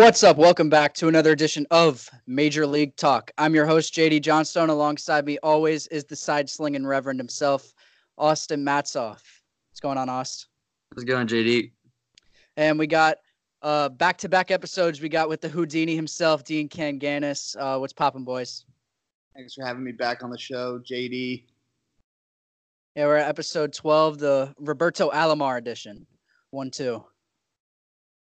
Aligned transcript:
What's 0.00 0.22
up? 0.22 0.38
Welcome 0.38 0.70
back 0.70 0.94
to 0.94 1.08
another 1.08 1.30
edition 1.30 1.66
of 1.70 2.08
Major 2.26 2.66
League 2.66 2.96
Talk. 2.96 3.30
I'm 3.36 3.54
your 3.54 3.66
host, 3.66 3.92
JD 3.92 4.22
Johnstone. 4.22 4.70
Alongside 4.70 5.26
me 5.26 5.36
always 5.42 5.86
is 5.88 6.06
the 6.06 6.16
side 6.16 6.48
slinging 6.48 6.86
Reverend 6.86 7.20
himself, 7.20 7.74
Austin 8.16 8.64
Matzoff. 8.64 9.20
What's 9.68 9.80
going 9.82 9.98
on, 9.98 10.08
Austin? 10.08 10.48
How's 10.94 11.02
it 11.02 11.06
going, 11.06 11.26
JD? 11.26 11.72
And 12.56 12.78
we 12.78 12.86
got 12.86 13.18
uh, 13.60 13.90
back-to-back 13.90 14.50
episodes. 14.50 15.02
We 15.02 15.10
got 15.10 15.28
with 15.28 15.42
the 15.42 15.50
Houdini 15.50 15.94
himself, 15.94 16.44
Dean 16.44 16.66
Kanganis. 16.66 17.54
Uh, 17.58 17.78
what's 17.78 17.92
popping, 17.92 18.24
boys? 18.24 18.64
Thanks 19.36 19.52
for 19.52 19.66
having 19.66 19.84
me 19.84 19.92
back 19.92 20.24
on 20.24 20.30
the 20.30 20.38
show, 20.38 20.78
JD. 20.78 21.44
Yeah, 22.96 23.04
we're 23.04 23.16
at 23.16 23.28
episode 23.28 23.74
12, 23.74 24.18
the 24.18 24.54
Roberto 24.60 25.10
Alomar 25.10 25.58
edition. 25.58 26.06
One, 26.52 26.70
two. 26.70 27.04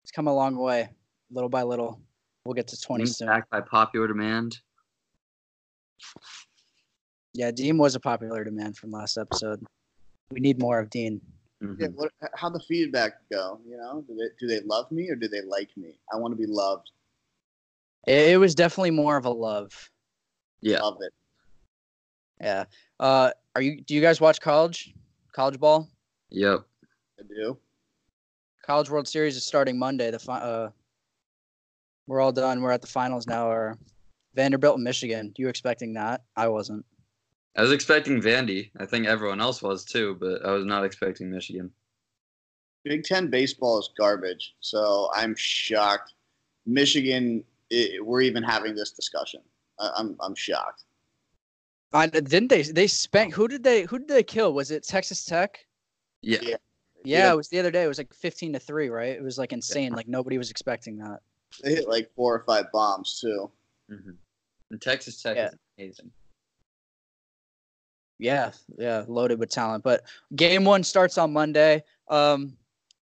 It's 0.02 0.10
come 0.10 0.26
a 0.26 0.34
long 0.34 0.56
way, 0.56 0.88
little 1.30 1.48
by 1.48 1.62
little. 1.62 2.00
We'll 2.44 2.54
get 2.54 2.68
to 2.68 2.80
20 2.80 3.04
Named 3.04 3.14
soon. 3.14 3.28
back 3.28 3.48
by 3.50 3.60
popular 3.60 4.06
demand. 4.08 4.58
Yeah, 7.34 7.50
Dean 7.50 7.78
was 7.78 7.94
a 7.94 8.00
popular 8.00 8.42
demand 8.44 8.76
from 8.76 8.90
last 8.90 9.16
episode. 9.16 9.64
We 10.32 10.40
need 10.40 10.58
more 10.58 10.78
of 10.78 10.90
Dean. 10.90 11.20
Mhm. 11.62 11.76
Yeah, 11.78 11.88
what, 11.88 12.10
how 12.34 12.48
the 12.48 12.60
feedback 12.60 13.12
go? 13.30 13.60
You 13.66 13.76
know, 13.76 14.02
do 14.08 14.14
they 14.16 14.28
do 14.38 14.46
they 14.46 14.60
love 14.66 14.90
me 14.90 15.10
or 15.10 15.16
do 15.16 15.28
they 15.28 15.42
like 15.42 15.68
me? 15.76 15.98
I 16.12 16.16
want 16.16 16.32
to 16.32 16.36
be 16.36 16.46
loved. 16.50 16.90
It, 18.06 18.30
it 18.32 18.36
was 18.38 18.54
definitely 18.54 18.92
more 18.92 19.16
of 19.18 19.26
a 19.26 19.30
love. 19.30 19.90
Yeah. 20.62 20.80
Love 20.80 20.98
it. 21.02 21.12
Yeah. 22.40 22.64
Uh, 22.98 23.30
are 23.54 23.60
you? 23.62 23.82
Do 23.82 23.94
you 23.94 24.00
guys 24.00 24.20
watch 24.20 24.40
college? 24.40 24.94
College 25.32 25.60
ball? 25.60 25.88
Yep. 26.30 26.60
I 27.18 27.22
do. 27.28 27.58
College 28.64 28.88
World 28.88 29.06
Series 29.06 29.36
is 29.36 29.44
starting 29.44 29.78
Monday. 29.78 30.10
The 30.10 30.18
fi- 30.18 30.40
uh, 30.40 30.70
we're 32.10 32.20
all 32.20 32.32
done. 32.32 32.60
We're 32.60 32.72
at 32.72 32.80
the 32.80 32.88
finals 32.88 33.28
now. 33.28 33.48
Or 33.48 33.78
Vanderbilt 34.34 34.74
and 34.74 34.82
Michigan. 34.82 35.32
You 35.36 35.48
expecting 35.48 35.94
that? 35.94 36.24
I 36.36 36.48
wasn't. 36.48 36.84
I 37.56 37.62
was 37.62 37.70
expecting 37.70 38.20
Vandy. 38.20 38.70
I 38.80 38.84
think 38.84 39.06
everyone 39.06 39.40
else 39.40 39.62
was 39.62 39.84
too, 39.84 40.16
but 40.18 40.44
I 40.44 40.50
was 40.50 40.64
not 40.64 40.84
expecting 40.84 41.30
Michigan. 41.30 41.70
Big 42.82 43.04
Ten 43.04 43.30
baseball 43.30 43.78
is 43.78 43.90
garbage, 43.96 44.56
so 44.60 45.08
I'm 45.14 45.36
shocked. 45.36 46.14
Michigan, 46.66 47.44
i 47.72 47.98
we're 48.02 48.22
even 48.22 48.42
having 48.42 48.74
this 48.74 48.90
discussion. 48.90 49.40
I, 49.78 49.90
I'm 49.96 50.16
I'm 50.20 50.34
shocked. 50.34 50.84
I, 51.92 52.08
didn't 52.08 52.48
they? 52.48 52.62
They 52.62 52.88
spent. 52.88 53.34
Who 53.34 53.46
did 53.46 53.62
they? 53.62 53.82
Who 53.82 54.00
did 54.00 54.08
they 54.08 54.24
kill? 54.24 54.52
Was 54.52 54.72
it 54.72 54.82
Texas 54.82 55.24
Tech? 55.24 55.64
Yeah. 56.22 56.38
Yeah. 56.42 56.56
Yeah, 57.04 57.18
Yeah. 57.18 57.32
it 57.32 57.36
was 57.36 57.48
the 57.48 57.60
other 57.60 57.70
day. 57.70 57.84
It 57.84 57.88
was 57.88 57.98
like 57.98 58.12
fifteen 58.12 58.52
to 58.54 58.58
three, 58.58 58.88
right? 58.88 59.16
It 59.16 59.22
was 59.22 59.38
like 59.38 59.52
insane. 59.52 59.92
Like 59.92 60.08
nobody 60.08 60.38
was 60.38 60.50
expecting 60.50 60.98
that. 60.98 61.20
They 61.62 61.74
hit 61.74 61.88
like 61.88 62.10
four 62.14 62.34
or 62.34 62.44
five 62.44 62.66
bombs 62.72 63.18
too. 63.20 63.50
hmm 63.88 64.10
And 64.70 64.80
Texas 64.80 65.22
Tech 65.22 65.36
Yeah. 65.36 65.46
is 65.48 65.54
amazing. 65.78 66.10
Yeah, 68.18 68.52
yeah, 68.76 69.04
loaded 69.08 69.38
with 69.38 69.50
talent. 69.50 69.82
But 69.82 70.02
game 70.36 70.64
one 70.64 70.82
starts 70.84 71.16
on 71.16 71.32
Monday. 71.32 71.82
Um, 72.08 72.56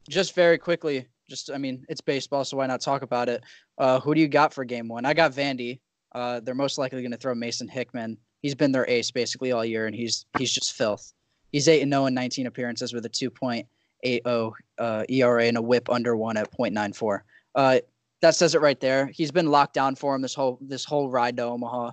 just 0.09 0.33
very 0.35 0.57
quickly, 0.57 1.05
just 1.29 1.51
I 1.51 1.57
mean, 1.57 1.85
it's 1.89 2.01
baseball, 2.01 2.45
so 2.45 2.57
why 2.57 2.65
not 2.67 2.79
talk 2.81 3.01
about 3.01 3.27
it? 3.27 3.43
Uh, 3.77 3.99
who 3.99 4.15
do 4.15 4.21
you 4.21 4.27
got 4.29 4.53
for 4.53 4.63
game 4.63 4.87
one? 4.87 5.05
I 5.05 5.13
got 5.13 5.33
Vandy. 5.33 5.79
Uh, 6.13 6.39
they're 6.39 6.55
most 6.55 6.77
likely 6.77 7.01
going 7.01 7.11
to 7.11 7.17
throw 7.17 7.35
Mason 7.35 7.67
Hickman. 7.67 8.17
He's 8.41 8.55
been 8.55 8.71
their 8.71 8.89
ace 8.89 9.11
basically 9.11 9.51
all 9.51 9.65
year, 9.65 9.85
and 9.85 9.95
he's 9.95 10.25
he's 10.37 10.51
just 10.53 10.73
filth. 10.73 11.13
He's 11.51 11.67
eight 11.67 11.81
and 11.81 11.91
zero 11.91 12.05
in 12.05 12.13
19 12.13 12.47
appearances 12.47 12.93
with 12.93 13.05
a 13.05 13.09
2.80 13.09 14.53
uh, 14.79 15.03
ERA 15.09 15.45
and 15.45 15.57
a 15.57 15.61
WHIP 15.61 15.89
under 15.89 16.15
one 16.15 16.37
at 16.37 16.49
.94. 16.57 17.19
Uh, 17.55 17.79
that 18.21 18.35
says 18.35 18.55
it 18.55 18.61
right 18.61 18.79
there. 18.79 19.07
He's 19.07 19.31
been 19.31 19.47
locked 19.47 19.73
down 19.73 19.95
for 19.95 20.15
him 20.15 20.21
this 20.21 20.33
whole 20.33 20.57
this 20.61 20.85
whole 20.85 21.09
ride 21.09 21.37
to 21.37 21.43
Omaha, 21.43 21.91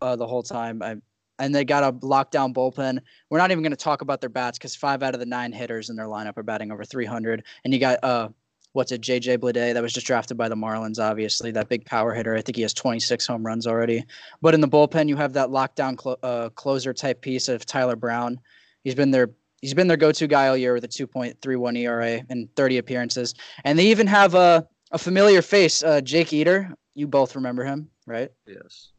uh, 0.00 0.16
the 0.16 0.26
whole 0.26 0.42
time. 0.42 0.82
I, 0.82 0.96
and 1.40 1.54
they 1.54 1.64
got 1.64 1.82
a 1.82 1.92
lockdown 1.98 2.54
bullpen. 2.54 3.00
We're 3.28 3.38
not 3.38 3.50
even 3.50 3.62
going 3.62 3.72
to 3.72 3.76
talk 3.76 4.02
about 4.02 4.20
their 4.20 4.30
bats 4.30 4.56
because 4.56 4.76
five 4.76 5.02
out 5.02 5.14
of 5.14 5.20
the 5.20 5.26
nine 5.26 5.52
hitters 5.52 5.90
in 5.90 5.96
their 5.96 6.06
lineup 6.06 6.36
are 6.36 6.44
batting 6.44 6.70
over 6.70 6.84
300. 6.84 7.42
And 7.64 7.74
you 7.74 7.80
got 7.80 7.98
uh, 8.04 8.28
what's 8.72 8.92
it, 8.92 9.00
JJ 9.00 9.38
Bleday 9.38 9.74
that 9.74 9.82
was 9.82 9.92
just 9.92 10.06
drafted 10.06 10.36
by 10.36 10.48
the 10.48 10.54
Marlins. 10.54 11.00
Obviously, 11.00 11.50
that 11.52 11.68
big 11.68 11.84
power 11.86 12.14
hitter. 12.14 12.36
I 12.36 12.40
think 12.42 12.56
he 12.56 12.62
has 12.62 12.74
26 12.74 13.26
home 13.26 13.44
runs 13.44 13.66
already. 13.66 14.04
But 14.42 14.54
in 14.54 14.60
the 14.60 14.68
bullpen, 14.68 15.08
you 15.08 15.16
have 15.16 15.32
that 15.32 15.48
lockdown 15.48 15.96
clo- 15.96 16.18
uh, 16.22 16.50
closer 16.50 16.92
type 16.92 17.20
piece 17.20 17.48
of 17.48 17.66
Tyler 17.66 17.96
Brown. 17.96 18.38
He's 18.84 18.94
been 18.94 19.10
their 19.10 19.30
he's 19.60 19.74
been 19.74 19.88
their 19.88 19.96
go-to 19.96 20.26
guy 20.26 20.48
all 20.48 20.56
year 20.58 20.74
with 20.74 20.84
a 20.84 20.88
2.31 20.88 21.78
ERA 21.78 22.22
and 22.28 22.54
30 22.54 22.78
appearances. 22.78 23.34
And 23.64 23.78
they 23.78 23.86
even 23.86 24.06
have 24.06 24.34
a 24.34 24.68
a 24.94 24.98
familiar 24.98 25.42
face, 25.42 25.82
uh, 25.82 26.00
Jake 26.00 26.32
Eder. 26.32 26.72
You 26.94 27.08
both 27.08 27.34
remember 27.34 27.64
him, 27.64 27.90
right? 28.06 28.30
Yes. 28.46 28.92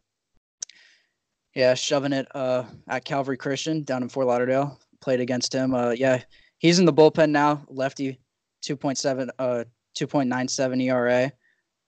Yeah, 1.56 1.73
shoving 1.73 2.11
it 2.11 2.28
uh, 2.35 2.66
at 2.89 3.06
Calvary 3.06 3.38
Christian 3.38 3.83
down 3.83 4.03
in 4.03 4.09
Fort 4.09 4.28
Lauderdale. 4.28 4.78
Played 5.00 5.22
against 5.22 5.53
him. 5.53 5.73
Uh, 5.73 5.91
yeah, 5.91 6.22
he's 6.57 6.79
in 6.79 6.85
the 6.85 6.91
bullpen 6.91 7.29
now. 7.29 7.63
Lefty, 7.69 8.19
2.7, 8.66 9.29
uh, 9.39 9.63
2.97 9.97 10.84
ERA 10.84 11.31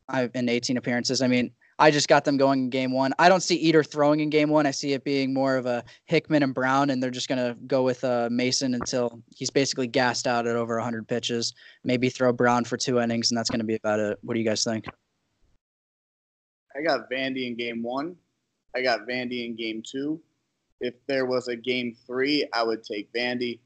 I, 0.07 0.29
in 0.33 0.47
18 0.47 0.77
appearances. 0.77 1.21
I 1.21 1.27
mean, 1.27 1.51
I 1.79 1.91
just 1.91 2.07
got 2.07 2.25
them 2.25 2.37
going 2.37 2.59
in 2.59 2.69
game 2.69 2.91
one. 2.91 3.13
I 3.19 3.29
don't 3.29 3.41
see 3.41 3.69
Eder 3.69 3.83
throwing 3.83 4.19
in 4.19 4.29
game 4.29 4.49
one. 4.49 4.65
I 4.65 4.71
see 4.71 4.93
it 4.93 5.03
being 5.03 5.33
more 5.33 5.57
of 5.57 5.67
a 5.67 5.83
Hickman 6.05 6.41
and 6.41 6.53
Brown, 6.53 6.89
and 6.89 7.01
they're 7.01 7.11
just 7.11 7.27
going 7.29 7.37
to 7.37 7.55
go 7.67 7.83
with 7.83 8.03
uh, 8.03 8.29
Mason 8.31 8.73
until 8.73 9.21
he's 9.35 9.51
basically 9.51 9.87
gassed 9.87 10.25
out 10.25 10.47
at 10.47 10.55
over 10.55 10.75
100 10.75 11.07
pitches. 11.07 11.53
Maybe 11.83 12.09
throw 12.09 12.33
Brown 12.33 12.63
for 12.63 12.77
two 12.77 12.99
innings, 12.99 13.29
and 13.29 13.37
that's 13.37 13.49
going 13.49 13.59
to 13.59 13.65
be 13.65 13.75
about 13.75 13.99
it. 13.99 14.17
What 14.23 14.33
do 14.33 14.39
you 14.39 14.45
guys 14.45 14.63
think? 14.63 14.85
I 16.75 16.81
got 16.81 17.09
Vandy 17.11 17.47
in 17.47 17.55
game 17.55 17.83
one. 17.83 18.15
I 18.75 18.81
got 18.81 19.07
Vandy 19.07 19.45
in 19.45 19.55
game 19.55 19.83
two. 19.85 20.19
If 20.81 20.93
there 21.07 21.25
was 21.25 21.47
a 21.47 21.55
game 21.55 21.95
three, 22.05 22.47
I 22.53 22.63
would 22.63 22.83
take 22.83 23.11
Vandy. 23.13 23.59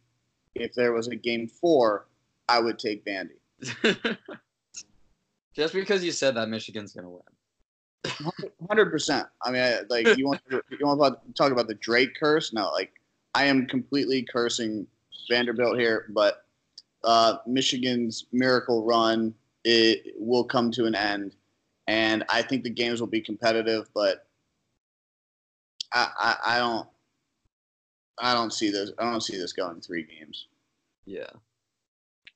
If 0.55 0.73
there 0.73 0.93
was 0.93 1.07
a 1.07 1.15
game 1.15 1.47
four, 1.47 2.07
I 2.49 2.59
would 2.59 2.79
take 2.79 3.05
Vandy. 3.05 3.37
Just 5.55 5.73
because 5.73 6.03
you 6.03 6.11
said 6.11 6.35
that 6.35 6.47
Michigan's 6.47 6.93
gonna 6.93 7.09
win. 7.09 7.21
Hundred 8.67 8.91
percent. 8.91 9.27
I 9.43 9.51
mean, 9.51 9.61
I- 9.61 9.81
like 9.89 10.17
you 10.17 10.25
want 10.27 10.41
to, 10.49 10.61
you 10.71 10.85
want 10.85 11.17
talk 11.35 11.51
about 11.51 11.67
the 11.67 11.75
Drake 11.75 12.15
curse? 12.19 12.53
No, 12.53 12.71
like 12.71 12.91
I 13.35 13.45
am 13.45 13.67
completely 13.67 14.23
cursing 14.23 14.87
Vanderbilt 15.29 15.77
here, 15.79 16.07
but 16.09 16.45
uh, 17.03 17.37
Michigan's 17.45 18.25
miracle 18.31 18.83
run 18.85 19.33
it 19.63 20.13
will 20.17 20.43
come 20.43 20.71
to 20.71 20.85
an 20.85 20.95
end, 20.95 21.35
and 21.87 22.23
I 22.29 22.41
think 22.41 22.63
the 22.63 22.69
games 22.69 22.99
will 22.99 23.07
be 23.07 23.21
competitive. 23.21 23.87
But 23.93 24.25
I, 25.93 26.09
I, 26.17 26.55
I 26.55 26.57
don't, 26.59 26.87
I 28.19 28.33
don't 28.33 28.51
see 28.51 28.71
this. 28.71 28.91
I 28.97 29.09
don't 29.09 29.21
see 29.21 29.37
this 29.37 29.53
going 29.53 29.81
three 29.81 30.03
games. 30.03 30.47
Yeah. 31.05 31.29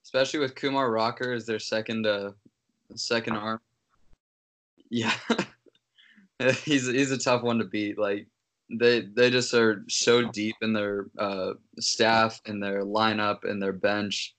Especially 0.03 0.39
with 0.39 0.55
Kumar 0.55 0.91
Rocker 0.91 1.33
as 1.33 1.45
their 1.45 1.59
second 1.59 2.05
uh 2.05 2.31
second 2.95 3.37
arm. 3.37 3.59
Yeah. 4.89 5.13
he's 6.63 6.87
he's 6.87 7.11
a 7.11 7.17
tough 7.17 7.43
one 7.43 7.59
to 7.59 7.65
beat. 7.65 7.97
Like 7.97 8.27
they 8.69 9.01
they 9.01 9.29
just 9.29 9.53
are 9.53 9.83
so 9.87 10.29
deep 10.29 10.55
in 10.61 10.73
their 10.73 11.07
uh 11.17 11.53
staff 11.79 12.41
and 12.45 12.61
their 12.61 12.83
lineup 12.83 13.43
and 13.43 13.61
their 13.61 13.73
bench. 13.73 14.35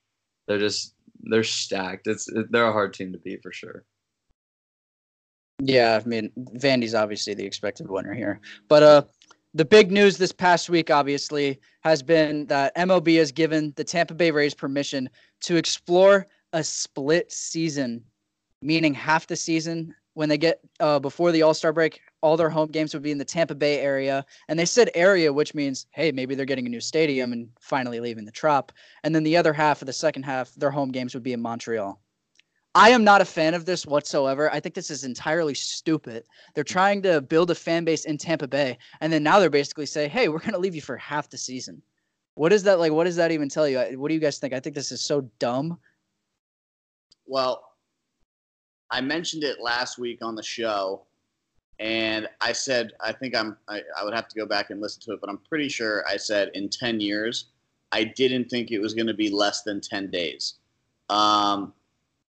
They're 0.47 0.59
just 0.59 0.93
they're 1.21 1.43
stacked. 1.43 2.07
It's 2.07 2.29
they're 2.49 2.67
a 2.67 2.71
hard 2.71 2.93
team 2.93 3.11
to 3.13 3.17
beat 3.19 3.41
for 3.41 3.51
sure. 3.51 3.83
Yeah, 5.59 5.99
I 6.03 6.07
mean, 6.07 6.31
Vandy's 6.37 6.93
obviously 6.93 7.33
the 7.33 7.45
expected 7.45 7.89
winner 7.89 8.13
here. 8.13 8.41
But 8.67 8.83
uh 8.83 9.03
the 9.53 9.65
big 9.65 9.91
news 9.91 10.17
this 10.17 10.31
past 10.31 10.69
week 10.69 10.91
obviously 10.91 11.59
has 11.81 12.03
been 12.03 12.45
that 12.45 12.75
MLB 12.75 13.17
has 13.17 13.31
given 13.31 13.73
the 13.75 13.83
Tampa 13.83 14.13
Bay 14.13 14.29
Rays 14.29 14.53
permission 14.53 15.09
to 15.41 15.55
explore 15.55 16.27
a 16.53 16.63
split 16.63 17.31
season, 17.31 18.03
meaning 18.61 18.93
half 18.93 19.25
the 19.25 19.35
season 19.35 19.95
when 20.17 20.29
they 20.29 20.37
get 20.37 20.59
uh 20.79 20.97
before 20.97 21.31
the 21.31 21.43
All-Star 21.43 21.71
break, 21.71 22.01
all 22.21 22.37
their 22.37 22.49
home 22.49 22.69
games 22.69 22.91
would 22.91 23.03
be 23.03 23.11
in 23.11 23.19
the 23.19 23.23
Tampa 23.23 23.53
Bay 23.53 23.79
area. 23.79 24.25
And 24.47 24.57
they 24.57 24.65
said 24.65 24.89
area, 24.95 25.31
which 25.31 25.53
means 25.53 25.85
hey, 25.91 26.11
maybe 26.11 26.33
they're 26.33 26.43
getting 26.51 26.65
a 26.65 26.69
new 26.69 26.81
stadium 26.81 27.33
and 27.33 27.47
finally 27.59 27.99
leaving 27.99 28.25
the 28.25 28.31
trop. 28.31 28.71
And 29.03 29.13
then 29.13 29.23
the 29.23 29.37
other 29.37 29.53
half 29.53 29.79
of 29.83 29.85
the 29.85 29.93
second 29.93 30.23
half, 30.23 30.55
their 30.55 30.71
home 30.71 30.91
games 30.91 31.13
would 31.13 31.21
be 31.21 31.33
in 31.33 31.41
Montreal. 31.41 32.01
I 32.73 32.89
am 32.89 33.03
not 33.03 33.21
a 33.21 33.25
fan 33.25 33.53
of 33.53 33.65
this 33.65 33.85
whatsoever. 33.85 34.51
I 34.51 34.59
think 34.59 34.73
this 34.73 34.89
is 34.89 35.03
entirely 35.03 35.53
stupid. 35.53 36.23
They're 36.55 36.63
trying 36.63 37.03
to 37.03 37.21
build 37.21 37.51
a 37.51 37.55
fan 37.55 37.85
base 37.85 38.05
in 38.05 38.17
Tampa 38.17 38.47
Bay, 38.47 38.79
and 39.01 39.13
then 39.13 39.21
now 39.21 39.39
they're 39.39 39.51
basically 39.51 39.85
say, 39.85 40.07
"Hey, 40.07 40.29
we're 40.29 40.39
going 40.39 40.53
to 40.53 40.59
leave 40.59 40.75
you 40.75 40.81
for 40.81 40.97
half 40.97 41.29
the 41.29 41.37
season." 41.37 41.79
What 42.33 42.51
is 42.51 42.63
that 42.63 42.79
like? 42.79 42.91
What 42.91 43.03
does 43.03 43.17
that 43.17 43.31
even 43.31 43.49
tell 43.49 43.67
you? 43.67 43.79
What 43.99 44.07
do 44.07 44.15
you 44.15 44.19
guys 44.19 44.39
think? 44.39 44.53
I 44.53 44.59
think 44.59 44.75
this 44.75 44.91
is 44.91 45.01
so 45.01 45.29
dumb. 45.37 45.77
Well, 47.27 47.66
I 48.89 49.01
mentioned 49.01 49.43
it 49.43 49.59
last 49.61 49.97
week 49.97 50.19
on 50.21 50.35
the 50.35 50.43
show, 50.43 51.03
and 51.79 52.27
I 52.41 52.53
said 52.53 52.93
I 53.01 53.11
think 53.11 53.35
I'm 53.35 53.57
I, 53.67 53.81
I 53.99 54.03
would 54.03 54.13
have 54.13 54.27
to 54.29 54.35
go 54.35 54.45
back 54.45 54.69
and 54.69 54.81
listen 54.81 55.01
to 55.03 55.13
it, 55.13 55.21
but 55.21 55.29
I'm 55.29 55.39
pretty 55.49 55.69
sure 55.69 56.05
I 56.07 56.17
said 56.17 56.51
in 56.53 56.69
ten 56.69 56.99
years 56.99 57.45
I 57.91 58.03
didn't 58.03 58.49
think 58.49 58.71
it 58.71 58.79
was 58.79 58.93
going 58.93 59.07
to 59.07 59.13
be 59.13 59.29
less 59.29 59.63
than 59.63 59.81
ten 59.81 60.09
days. 60.09 60.55
Um, 61.09 61.73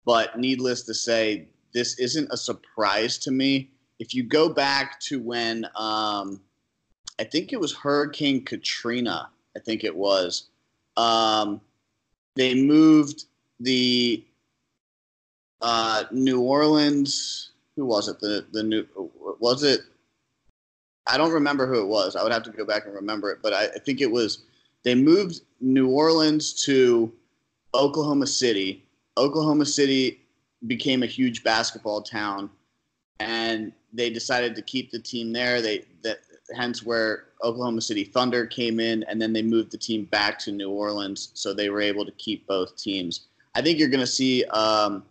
but 0.05 0.39
needless 0.39 0.83
to 0.83 0.95
say, 0.95 1.49
this 1.73 1.99
isn't 1.99 2.29
a 2.31 2.37
surprise 2.37 3.19
to 3.19 3.31
me. 3.31 3.71
If 3.99 4.15
you 4.15 4.23
go 4.23 4.49
back 4.49 4.99
to 5.01 5.21
when 5.21 5.67
um, 5.77 6.41
I 7.19 7.25
think 7.25 7.53
it 7.53 7.61
was 7.61 7.75
Hurricane 7.75 8.45
Katrina, 8.45 9.29
I 9.57 9.61
think 9.61 9.85
it 9.85 9.95
was, 9.95 10.49
um, 10.97 11.61
they 12.35 12.55
moved 12.55 13.25
the 13.59 14.25
uh, 15.63 16.05
New 16.11 16.41
Orleans. 16.41 17.51
Who 17.77 17.87
was 17.87 18.09
it? 18.09 18.21
The 18.21 18.47
the 18.53 18.63
new 18.63 18.87
was 19.39 19.63
it? 19.63 19.81
I 21.07 21.17
don't 21.17 21.33
remember 21.33 21.67
who 21.67 21.81
it 21.81 21.87
was. 21.87 22.15
I 22.15 22.23
would 22.23 22.33
have 22.33 22.43
to 22.45 22.51
go 22.51 22.65
back 22.65 22.85
and 22.85 22.95
remember 22.95 23.31
it, 23.31 23.39
but 23.43 23.53
I, 23.53 23.65
I 23.65 23.79
think 23.79 24.01
it 24.01 24.11
was 24.11 24.43
they 24.83 24.95
moved 24.95 25.43
New 25.61 25.89
Orleans 25.89 26.53
to 26.65 27.13
Oklahoma 27.75 28.27
City. 28.27 28.85
Oklahoma 29.17 29.67
City 29.67 30.21
became 30.67 31.03
a 31.03 31.07
huge 31.07 31.43
basketball 31.43 32.03
town, 32.03 32.51
and 33.19 33.73
they 33.93 34.11
decided 34.11 34.55
to 34.57 34.63
keep 34.63 34.91
the 34.91 34.99
team 34.99 35.33
there. 35.33 35.61
They 35.61 35.85
that 36.03 36.19
hence 36.55 36.83
where 36.83 37.25
Oklahoma 37.43 37.81
City 37.81 38.05
Thunder 38.05 38.47
came 38.47 38.81
in, 38.81 39.03
and 39.05 39.21
then 39.21 39.33
they 39.33 39.43
moved 39.43 39.71
the 39.71 39.79
team 39.79 40.05
back 40.07 40.39
to 40.41 40.53
New 40.53 40.71
Orleans, 40.71 41.31
so 41.35 41.53
they 41.53 41.71
were 41.71 41.81
able 41.81 42.05
to 42.05 42.13
keep 42.13 42.47
both 42.47 42.77
teams. 42.77 43.27
I 43.55 43.63
think 43.63 43.79
you're 43.79 43.89
going 43.89 44.01
to 44.01 44.07
see 44.07 44.45
um, 44.45 45.05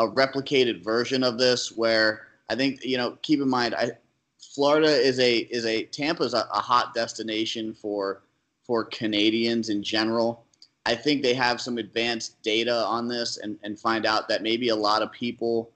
a 0.00 0.08
replicated 0.08 0.82
version 0.82 1.22
of 1.22 1.38
this, 1.38 1.72
where 1.72 2.26
I 2.48 2.54
think 2.54 2.84
you 2.84 2.96
know. 2.96 3.18
Keep 3.22 3.40
in 3.40 3.48
mind, 3.48 3.74
I, 3.74 3.92
Florida 4.38 4.88
is 4.88 5.20
a 5.20 5.38
is 5.38 5.66
a 5.66 5.84
Tampa's 5.84 6.34
a, 6.34 6.48
a 6.52 6.60
hot 6.60 6.94
destination 6.94 7.74
for 7.74 8.22
for 8.62 8.84
Canadians 8.84 9.68
in 9.68 9.82
general. 9.82 10.44
I 10.86 10.94
think 10.94 11.22
they 11.22 11.34
have 11.34 11.60
some 11.60 11.78
advanced 11.78 12.42
data 12.42 12.84
on 12.84 13.06
this 13.06 13.36
and, 13.36 13.58
and 13.62 13.78
find 13.78 14.06
out 14.06 14.28
that 14.28 14.42
maybe 14.42 14.70
a 14.70 14.76
lot 14.76 15.02
of 15.02 15.12
people 15.12 15.70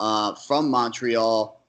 uh, 0.00 0.34
from 0.34 0.70
Montreal 0.70 1.64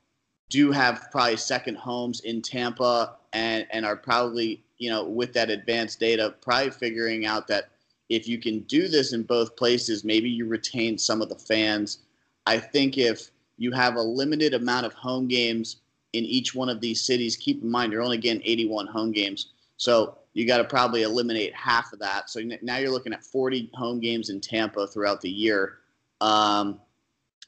do 0.49 0.71
have 0.71 1.07
probably 1.11 1.37
second 1.37 1.77
homes 1.77 2.19
in 2.21 2.41
Tampa 2.41 3.15
and, 3.31 3.65
and 3.71 3.85
are 3.85 3.95
probably, 3.95 4.63
you 4.77 4.89
know, 4.89 5.05
with 5.05 5.33
that 5.33 5.49
advanced 5.49 5.99
data, 5.99 6.35
probably 6.41 6.71
figuring 6.71 7.25
out 7.25 7.47
that 7.47 7.69
if 8.11 8.27
you 8.27 8.37
can 8.37 8.59
do 8.63 8.89
this 8.89 9.13
in 9.13 9.23
both 9.23 9.55
places, 9.55 10.03
maybe 10.03 10.29
you 10.29 10.45
retain 10.45 10.97
some 10.97 11.21
of 11.21 11.29
the 11.29 11.35
fans. 11.35 11.99
I 12.45 12.57
think 12.57 12.97
if 12.97 13.31
you 13.57 13.71
have 13.71 13.95
a 13.95 14.01
limited 14.01 14.53
amount 14.53 14.85
of 14.85 14.93
home 14.93 15.29
games 15.29 15.77
in 16.11 16.25
each 16.25 16.53
one 16.53 16.67
of 16.67 16.81
these 16.81 16.99
cities, 17.05 17.37
keep 17.37 17.63
in 17.63 17.71
mind 17.71 17.93
you're 17.93 18.01
only 18.01 18.17
getting 18.17 18.41
81 18.43 18.87
home 18.87 19.13
games. 19.13 19.53
So 19.77 20.17
you 20.33 20.45
got 20.45 20.57
to 20.57 20.65
probably 20.65 21.03
eliminate 21.03 21.55
half 21.55 21.93
of 21.93 21.99
that. 21.99 22.29
So 22.29 22.41
now 22.61 22.77
you're 22.79 22.91
looking 22.91 23.13
at 23.13 23.23
40 23.23 23.71
home 23.73 24.01
games 24.01 24.29
in 24.29 24.41
Tampa 24.41 24.87
throughout 24.87 25.21
the 25.21 25.29
year. 25.29 25.77
Um, 26.19 26.81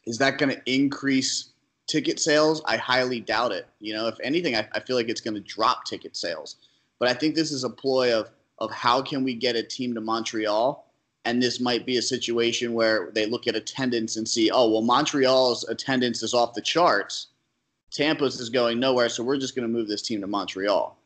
is 0.05 0.17
that 0.19 0.37
going 0.37 0.55
to 0.55 0.61
increase 0.65 1.49
ticket 1.87 2.21
sales? 2.21 2.61
I 2.65 2.77
highly 2.77 3.19
doubt 3.19 3.51
it. 3.51 3.67
You 3.81 3.95
know, 3.95 4.07
if 4.07 4.15
anything, 4.23 4.55
I, 4.55 4.65
I 4.71 4.79
feel 4.79 4.95
like 4.95 5.09
it's 5.09 5.21
going 5.21 5.35
to 5.35 5.41
drop 5.41 5.83
ticket 5.83 6.15
sales. 6.15 6.55
But 6.99 7.09
I 7.09 7.13
think 7.13 7.35
this 7.35 7.51
is 7.51 7.65
a 7.65 7.69
ploy 7.69 8.17
of 8.17 8.29
of 8.59 8.71
how 8.71 9.01
can 9.01 9.23
we 9.23 9.33
get 9.33 9.55
a 9.55 9.63
team 9.63 9.93
to 9.93 10.01
Montreal, 10.01 10.85
and 11.25 11.41
this 11.41 11.59
might 11.59 11.85
be 11.85 11.97
a 11.97 12.01
situation 12.01 12.73
where 12.73 13.11
they 13.13 13.25
look 13.25 13.47
at 13.47 13.55
attendance 13.55 14.17
and 14.17 14.27
see, 14.27 14.51
oh 14.51 14.69
well, 14.69 14.81
Montreal's 14.81 15.63
attendance 15.69 16.21
is 16.23 16.33
off 16.33 16.53
the 16.53 16.61
charts. 16.61 17.27
Tampa's 17.91 18.39
is 18.39 18.49
going 18.49 18.79
nowhere, 18.79 19.09
so 19.09 19.23
we're 19.23 19.37
just 19.37 19.55
going 19.55 19.67
to 19.67 19.73
move 19.73 19.87
this 19.87 20.01
team 20.01 20.21
to 20.21 20.27
Montreal. 20.27 20.97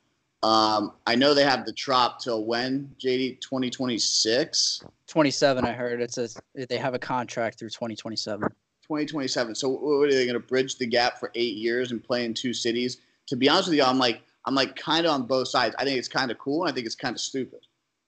Um, 0.44 0.94
I 1.06 1.16
know 1.16 1.34
they 1.34 1.44
have 1.44 1.66
the 1.66 1.74
trop 1.74 2.20
till 2.20 2.46
when, 2.46 2.94
JD? 3.00 3.42
2026? 3.42 4.84
27, 5.08 5.66
I 5.66 5.72
heard. 5.74 6.02
It 6.02 6.14
says 6.14 6.38
they 6.54 6.78
have 6.78 6.94
a 6.94 7.00
contract 7.00 7.60
through 7.60 7.70
2027. 7.70 8.42
2027. 8.88 9.56
So 9.56 9.70
what 9.70 10.08
are 10.08 10.14
they 10.14 10.26
going 10.26 10.40
to 10.40 10.48
bridge 10.48 10.78
the 10.78 10.86
gap 10.86 11.20
for 11.20 11.32
eight 11.36 11.56
years 11.58 11.92
and 11.92 12.04
play 12.04 12.24
in 12.24 12.34
two 12.34 12.54
cities? 12.54 12.98
To 13.28 13.36
be 13.36 13.50
honest 13.50 13.68
with 13.68 13.78
you, 13.78 13.84
I'm 13.84 14.00
like, 14.00 14.22
I'm 14.48 14.56
like 14.56 14.78
kind 14.78 15.06
of 15.06 15.12
on 15.12 15.24
both 15.24 15.50
sides. 15.50 15.76
I 15.78 15.84
think 15.84 16.00
it's 16.00 16.08
kind 16.08 16.32
of 16.32 16.38
cool 16.40 16.64
and 16.64 16.72
I 16.72 16.74
think 16.74 16.86
it's 16.86 16.96
kind 16.96 17.14
of 17.14 17.20
stupid. 17.20 17.60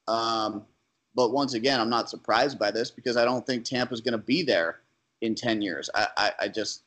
Um, 0.07 0.65
but 1.13 1.31
once 1.31 1.53
again, 1.53 1.81
I'm 1.81 1.89
not 1.89 2.09
surprised 2.09 2.57
by 2.57 2.71
this 2.71 2.89
because 2.89 3.17
I 3.17 3.25
don't 3.25 3.45
think 3.45 3.65
Tampa's 3.65 3.99
going 3.99 4.13
to 4.13 4.17
be 4.17 4.41
there 4.41 4.79
in 5.21 5.35
10 5.35 5.61
years. 5.61 5.89
I, 5.93 6.07
I, 6.15 6.31
I 6.39 6.47
just, 6.47 6.83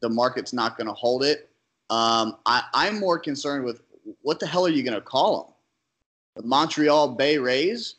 the 0.00 0.08
market's 0.08 0.52
not 0.52 0.76
going 0.76 0.88
to 0.88 0.92
hold 0.92 1.22
it. 1.22 1.48
Um, 1.88 2.38
I, 2.46 2.64
I'm 2.74 2.98
more 2.98 3.16
concerned 3.16 3.64
with 3.64 3.80
what 4.22 4.40
the 4.40 4.46
hell 4.46 4.66
are 4.66 4.70
you 4.70 4.82
going 4.82 4.94
to 4.94 5.00
call 5.00 5.44
them? 5.44 6.42
The 6.42 6.48
Montreal 6.48 7.14
Bay 7.14 7.38
Rays? 7.38 7.96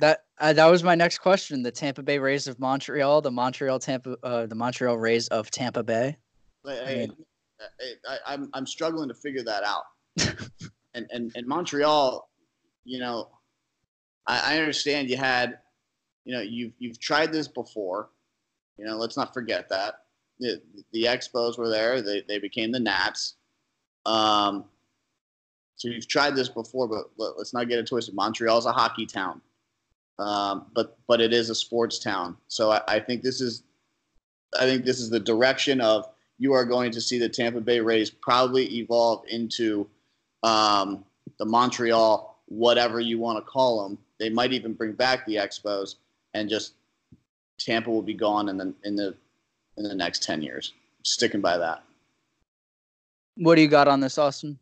That 0.00 0.24
uh, 0.38 0.52
that 0.54 0.66
was 0.66 0.82
my 0.82 0.94
next 0.94 1.18
question. 1.18 1.62
The 1.62 1.70
Tampa 1.70 2.02
Bay 2.02 2.18
Rays 2.18 2.48
of 2.48 2.58
Montreal, 2.58 3.20
the 3.20 3.30
Montreal 3.30 3.78
Tampa, 3.78 4.16
uh, 4.22 4.46
the 4.46 4.54
Montreal 4.54 4.98
Rays 4.98 5.28
of 5.28 5.50
Tampa 5.50 5.82
Bay. 5.82 6.16
I, 6.66 6.72
I, 6.72 7.08
I, 8.08 8.18
I'm 8.26 8.50
I'm 8.54 8.66
struggling 8.66 9.08
to 9.08 9.14
figure 9.14 9.42
that 9.44 9.62
out. 9.62 9.84
and, 10.94 11.06
and 11.12 11.32
and 11.34 11.46
Montreal, 11.46 12.28
you 12.84 12.98
know, 12.98 13.28
I, 14.26 14.54
I 14.54 14.58
understand 14.58 15.10
you 15.10 15.16
had, 15.16 15.58
you 16.24 16.34
know, 16.34 16.40
you've 16.40 16.72
you've 16.78 16.98
tried 16.98 17.32
this 17.32 17.48
before. 17.48 18.10
You 18.76 18.86
know, 18.86 18.96
let's 18.96 19.16
not 19.16 19.34
forget 19.34 19.68
that 19.68 19.94
the 20.38 20.60
the 20.92 21.04
Expos 21.04 21.58
were 21.58 21.68
there. 21.68 22.00
They 22.02 22.22
they 22.26 22.38
became 22.38 22.72
the 22.72 22.80
Nats. 22.80 23.34
Um, 24.06 24.64
so 25.76 25.88
you've 25.88 26.08
tried 26.08 26.36
this 26.36 26.48
before, 26.48 26.88
but 26.88 27.06
let's 27.16 27.54
not 27.54 27.68
get 27.68 27.78
it 27.78 27.86
twisted. 27.86 28.14
Montreal's 28.14 28.66
a 28.66 28.72
hockey 28.72 29.06
town, 29.06 29.40
um, 30.18 30.66
but 30.74 30.98
but 31.06 31.20
it 31.20 31.32
is 31.32 31.50
a 31.50 31.54
sports 31.54 31.98
town. 31.98 32.36
So 32.48 32.70
I, 32.70 32.82
I 32.88 33.00
think 33.00 33.22
this 33.22 33.40
is, 33.40 33.62
I 34.58 34.64
think 34.64 34.84
this 34.84 35.00
is 35.00 35.10
the 35.10 35.20
direction 35.20 35.80
of 35.80 36.06
you 36.38 36.52
are 36.52 36.64
going 36.64 36.90
to 36.92 37.00
see 37.00 37.18
the 37.18 37.28
Tampa 37.28 37.60
Bay 37.60 37.80
Rays 37.80 38.10
probably 38.10 38.66
evolve 38.78 39.24
into 39.28 39.88
um, 40.42 41.04
the 41.38 41.44
Montreal, 41.44 42.38
whatever 42.46 43.00
you 43.00 43.18
want 43.18 43.38
to 43.38 43.50
call 43.50 43.82
them. 43.82 43.98
They 44.18 44.28
might 44.28 44.52
even 44.52 44.74
bring 44.74 44.92
back 44.92 45.26
the 45.26 45.36
Expos, 45.36 45.96
and 46.34 46.48
just 46.48 46.74
Tampa 47.58 47.90
will 47.90 48.02
be 48.02 48.14
gone 48.14 48.48
in 48.48 48.56
the 48.56 48.74
in 48.84 48.96
the 48.96 49.14
in 49.76 49.84
the 49.84 49.94
next 49.94 50.22
ten 50.22 50.42
years. 50.42 50.74
Sticking 51.02 51.40
by 51.40 51.56
that. 51.58 51.82
What 53.36 53.54
do 53.54 53.62
you 53.62 53.68
got 53.68 53.88
on 53.88 54.00
this, 54.00 54.18
Austin? 54.18 54.58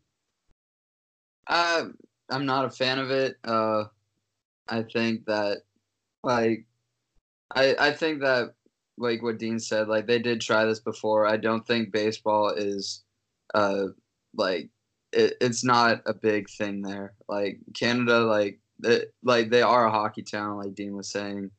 Uh, 1.47 1.85
I'm 2.29 2.45
not 2.45 2.65
a 2.65 2.69
fan 2.69 2.99
of 2.99 3.11
it. 3.11 3.37
Uh, 3.43 3.85
I 4.69 4.83
think 4.83 5.25
that, 5.25 5.63
like, 6.23 6.65
I 7.53 7.75
I 7.79 7.91
think 7.91 8.21
that 8.21 8.53
like 8.97 9.23
what 9.23 9.39
Dean 9.39 9.59
said, 9.59 9.87
like 9.87 10.05
they 10.05 10.19
did 10.19 10.41
try 10.41 10.65
this 10.65 10.79
before. 10.79 11.25
I 11.25 11.37
don't 11.37 11.65
think 11.65 11.91
baseball 11.91 12.49
is, 12.55 13.03
uh, 13.53 13.87
like 14.35 14.69
it, 15.11 15.35
it's 15.41 15.63
not 15.63 16.01
a 16.05 16.13
big 16.13 16.49
thing 16.49 16.81
there. 16.81 17.13
Like 17.27 17.59
Canada, 17.73 18.19
like 18.21 18.59
it, 18.83 19.13
like 19.23 19.49
they 19.49 19.61
are 19.61 19.85
a 19.85 19.91
hockey 19.91 20.23
town, 20.23 20.57
like 20.57 20.75
Dean 20.75 20.95
was 20.95 21.09
saying, 21.09 21.51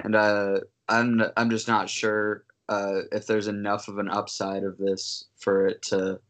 and 0.00 0.16
uh, 0.16 0.60
I'm 0.88 1.22
I'm 1.36 1.50
just 1.50 1.68
not 1.68 1.90
sure 1.90 2.44
uh, 2.68 3.00
if 3.10 3.26
there's 3.26 3.48
enough 3.48 3.88
of 3.88 3.98
an 3.98 4.08
upside 4.08 4.64
of 4.64 4.78
this 4.78 5.24
for 5.38 5.66
it 5.66 5.82
to 5.82 6.20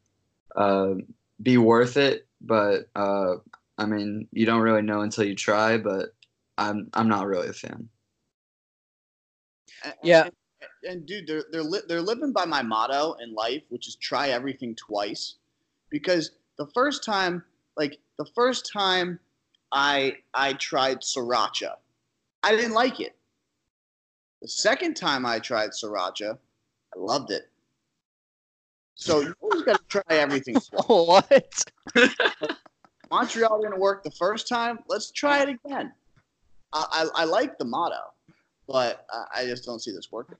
uh, 0.57 0.95
be 1.43 1.59
worth 1.59 1.97
it 1.97 2.27
but 2.43 2.89
uh, 2.97 3.37
I 3.79 3.87
mean, 3.87 4.29
you 4.33 4.45
don't 4.45 4.61
really 4.61 4.83
know 4.83 5.01
until 5.01 5.25
you 5.25 5.35
try. 5.35 5.79
But 5.79 6.15
I'm 6.59 6.89
I'm 6.95 7.09
not 7.09 7.27
really 7.27 7.49
a 7.49 7.53
fan. 7.53 7.89
Yeah. 10.03 10.25
And, 10.25 10.33
and 10.85 11.07
dude, 11.07 11.27
they're 11.27 11.45
they're 11.51 11.63
li- 11.63 11.83
they're 11.89 12.03
living 12.03 12.33
by 12.33 12.45
my 12.45 12.63
motto 12.63 13.15
in 13.23 13.33
life, 13.33 13.63
which 13.69 13.89
is 13.89 13.97
try 13.97 14.29
everything 14.29 14.75
twice, 14.75 15.37
because 15.91 16.33
the 16.59 16.67
first 16.75 17.05
time, 17.05 17.43
like 17.77 17.99
the 18.19 18.27
first 18.35 18.71
time, 18.73 19.19
I 19.73 20.17
I 20.35 20.55
tried 20.55 21.01
sriracha, 21.01 21.75
I 22.43 22.53
didn't 22.53 22.75
like 22.75 23.01
it. 23.01 23.17
The 24.43 24.49
second 24.49 24.95
time 24.95 25.25
I 25.25 25.39
tried 25.39 25.71
sriracha, 25.71 26.37
I 26.95 26.99
loved 26.99 27.31
it. 27.31 27.49
So 28.95 29.21
you 29.21 29.35
always 29.41 29.63
got 29.63 29.79
to 29.79 29.85
try 29.89 30.17
everything. 30.17 30.57
what? 30.87 31.65
Montreal 33.11 33.63
didn't 33.63 33.79
work 33.79 34.05
the 34.05 34.11
first 34.11 34.49
time. 34.49 34.79
Let's 34.89 35.11
try 35.11 35.43
it 35.43 35.49
again. 35.49 35.93
I, 36.73 37.09
I, 37.15 37.23
I 37.23 37.25
like 37.25 37.59
the 37.59 37.65
motto, 37.65 38.01
but 38.67 39.07
I 39.35 39.45
just 39.45 39.65
don't 39.65 39.81
see 39.81 39.93
this 39.93 40.11
working. 40.11 40.37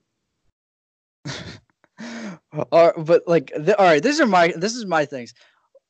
all 2.73 2.87
right, 2.87 3.05
but 3.05 3.23
like, 3.27 3.53
the, 3.57 3.77
all 3.79 3.85
right, 3.85 4.03
these 4.03 4.21
are 4.21 4.27
my 4.27 4.53
this 4.57 4.75
is 4.75 4.87
my 4.87 5.05
things. 5.05 5.35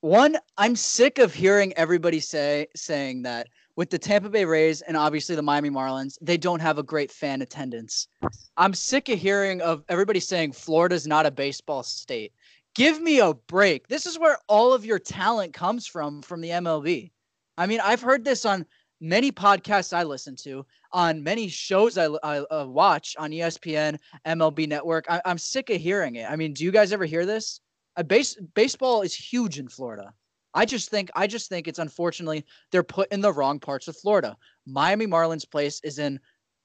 One, 0.02 0.36
I'm 0.58 0.74
sick 0.74 1.20
of 1.20 1.32
hearing 1.32 1.72
everybody 1.74 2.18
say 2.18 2.66
saying 2.74 3.22
that 3.22 3.46
with 3.76 3.88
the 3.88 4.00
Tampa 4.00 4.28
Bay 4.28 4.44
Rays 4.44 4.80
and 4.80 4.96
obviously 4.96 5.36
the 5.36 5.42
Miami 5.42 5.70
Marlins, 5.70 6.18
they 6.20 6.36
don't 6.36 6.58
have 6.58 6.76
a 6.78 6.82
great 6.82 7.12
fan 7.12 7.40
attendance. 7.40 8.08
I'm 8.56 8.74
sick 8.74 9.08
of 9.10 9.20
hearing 9.20 9.60
of 9.60 9.84
everybody 9.88 10.18
saying 10.18 10.54
Florida's 10.54 11.06
not 11.06 11.24
a 11.24 11.30
baseball 11.30 11.84
state. 11.84 12.32
Give 12.74 13.00
me 13.00 13.20
a 13.20 13.32
break. 13.32 13.86
This 13.86 14.04
is 14.04 14.18
where 14.18 14.38
all 14.48 14.74
of 14.74 14.84
your 14.84 14.98
talent 14.98 15.54
comes 15.54 15.86
from 15.86 16.20
from 16.20 16.40
the 16.40 16.50
MLB. 16.50 17.12
I 17.56 17.66
mean, 17.66 17.78
I've 17.78 18.02
heard 18.02 18.24
this 18.24 18.44
on 18.44 18.66
many 19.00 19.30
podcasts 19.30 19.96
I 19.96 20.02
listen 20.02 20.34
to, 20.42 20.66
on 20.90 21.22
many 21.22 21.46
shows 21.46 21.96
I, 21.96 22.06
I 22.24 22.38
uh, 22.38 22.66
watch 22.66 23.14
on 23.20 23.30
ESPN, 23.30 23.98
MLB 24.26 24.66
Network. 24.66 25.04
I, 25.08 25.22
am 25.24 25.38
sick 25.38 25.70
of 25.70 25.80
hearing 25.80 26.16
it. 26.16 26.28
I 26.28 26.34
mean, 26.34 26.54
do 26.54 26.64
you 26.64 26.72
guys 26.72 26.92
ever 26.92 27.04
hear 27.04 27.24
this? 27.24 27.60
Base 28.06 28.36
baseball 28.54 29.02
is 29.02 29.14
huge 29.14 29.58
in 29.58 29.68
Florida. 29.68 30.14
I 30.54 30.64
just 30.64 30.90
think 30.90 31.10
I 31.14 31.26
just 31.26 31.48
think 31.48 31.68
it's 31.68 31.78
unfortunately 31.78 32.44
they're 32.70 32.82
put 32.82 33.10
in 33.12 33.20
the 33.20 33.32
wrong 33.32 33.58
parts 33.58 33.88
of 33.88 33.96
Florida. 33.96 34.36
Miami 34.66 35.06
Marlins 35.06 35.48
place 35.50 35.80
is 35.84 35.98
in 35.98 36.18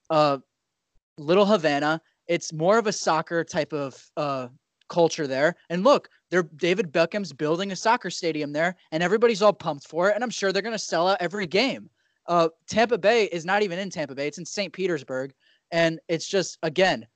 uh 0.10 0.38
Little 1.17 1.46
Havana. 1.46 2.01
It's 2.27 2.53
more 2.53 2.77
of 2.77 2.88
a 2.88 2.93
soccer 2.93 3.43
type 3.43 3.74
of 3.74 4.01
uh 4.17 4.48
culture 4.89 5.27
there. 5.27 5.55
And 5.69 5.84
look, 5.84 6.10
they're 6.29 6.43
David 6.43 6.91
Beckham's 6.91 7.34
building 7.34 7.72
a 7.72 7.75
soccer 7.75 8.10
stadium 8.10 8.53
there, 8.53 8.75
and 8.91 9.03
everybody's 9.03 9.41
all 9.41 9.53
pumped 9.53 9.88
for 9.88 10.10
it. 10.10 10.15
And 10.15 10.24
I'm 10.24 10.29
sure 10.29 10.51
they're 10.51 10.62
gonna 10.62 10.79
sell 10.79 11.07
out 11.07 11.17
every 11.19 11.48
game. 11.48 11.89
Uh, 12.27 12.50
Tampa 12.67 12.98
Bay 12.98 13.25
is 13.25 13.46
not 13.46 13.63
even 13.63 13.79
in 13.79 13.89
Tampa 13.89 14.15
Bay; 14.15 14.27
it's 14.27 14.38
in 14.38 14.46
St. 14.46 14.72
Petersburg, 14.74 15.34
and 15.72 16.00
it's 16.07 16.27
just 16.27 16.57
again, 16.63 17.07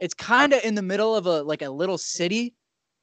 it's 0.00 0.14
kind 0.14 0.52
of 0.52 0.62
in 0.64 0.74
the 0.74 0.82
middle 0.82 1.14
of 1.14 1.26
a 1.26 1.42
like 1.42 1.62
a 1.62 1.70
little 1.70 1.98
city, 1.98 2.54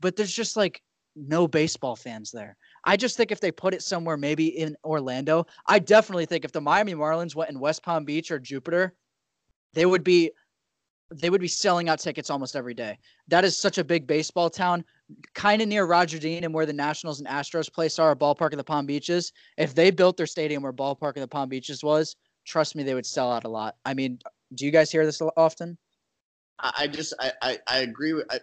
but 0.06 0.16
there's 0.16 0.32
just 0.32 0.56
like 0.56 0.84
no 1.16 1.48
baseball 1.48 1.96
fans 1.96 2.30
there. 2.30 2.56
I 2.84 2.96
just 2.96 3.18
think 3.18 3.32
if 3.32 3.40
they 3.40 3.52
put 3.52 3.74
it 3.74 3.82
somewhere, 3.82 4.18
maybe 4.18 4.50
in 4.50 4.78
Orlando, 4.84 5.48
I 5.66 5.80
definitely 5.80 6.28
think 6.28 6.46
if 6.46 6.52
the 6.52 6.62
Miami 6.62 6.94
Marlins 6.94 7.34
went 7.34 7.50
in 7.50 7.60
West 7.60 7.82
Palm 7.82 8.06
Beach 8.06 8.30
or 8.30 8.38
Jupiter, 8.38 8.94
they 9.74 9.88
would 9.88 10.04
be 10.04 10.30
they 11.12 11.32
would 11.32 11.42
be 11.42 11.48
selling 11.48 11.90
out 11.90 11.98
tickets 11.98 12.30
almost 12.30 12.56
every 12.56 12.76
day. 12.76 13.00
That 13.30 13.46
is 13.46 13.58
such 13.58 13.80
a 13.80 13.84
big 13.84 14.06
baseball 14.06 14.48
town, 14.48 14.86
kind 15.34 15.60
of 15.60 15.68
near 15.68 15.88
Roger 15.88 16.20
Dean 16.20 16.44
and 16.44 16.54
where 16.54 16.68
the 16.68 16.74
Nationals 16.74 17.20
and 17.20 17.28
Astros 17.28 17.74
place 17.74 17.98
are, 17.98 18.16
ballpark 18.16 18.52
of 18.52 18.58
the 18.58 18.64
Palm 18.64 18.86
Beaches. 18.86 19.34
If 19.58 19.74
they 19.74 19.90
built 19.90 20.18
their 20.18 20.28
stadium 20.28 20.62
where 20.62 20.72
ballpark 20.72 21.16
of 21.16 21.22
the 21.22 21.28
Palm 21.28 21.50
Beaches 21.50 21.84
was, 21.84 22.16
trust 22.46 22.76
me, 22.76 22.84
they 22.84 22.94
would 22.94 23.08
sell 23.08 23.32
out 23.32 23.46
a 23.46 23.50
lot. 23.50 23.78
I 23.86 23.96
mean, 23.96 24.20
do 24.54 24.68
you 24.68 24.72
guys 24.72 24.92
hear 24.92 25.04
this 25.04 25.20
often? 25.36 25.80
I 26.60 26.86
just 26.86 27.16
I 27.20 27.32
I, 27.42 27.60
I 27.68 27.78
agree 27.80 28.14
with. 28.14 28.28
I, 28.30 28.40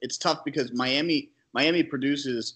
it's 0.00 0.18
tough 0.18 0.44
because 0.44 0.72
Miami 0.72 1.30
Miami 1.52 1.82
produces 1.82 2.54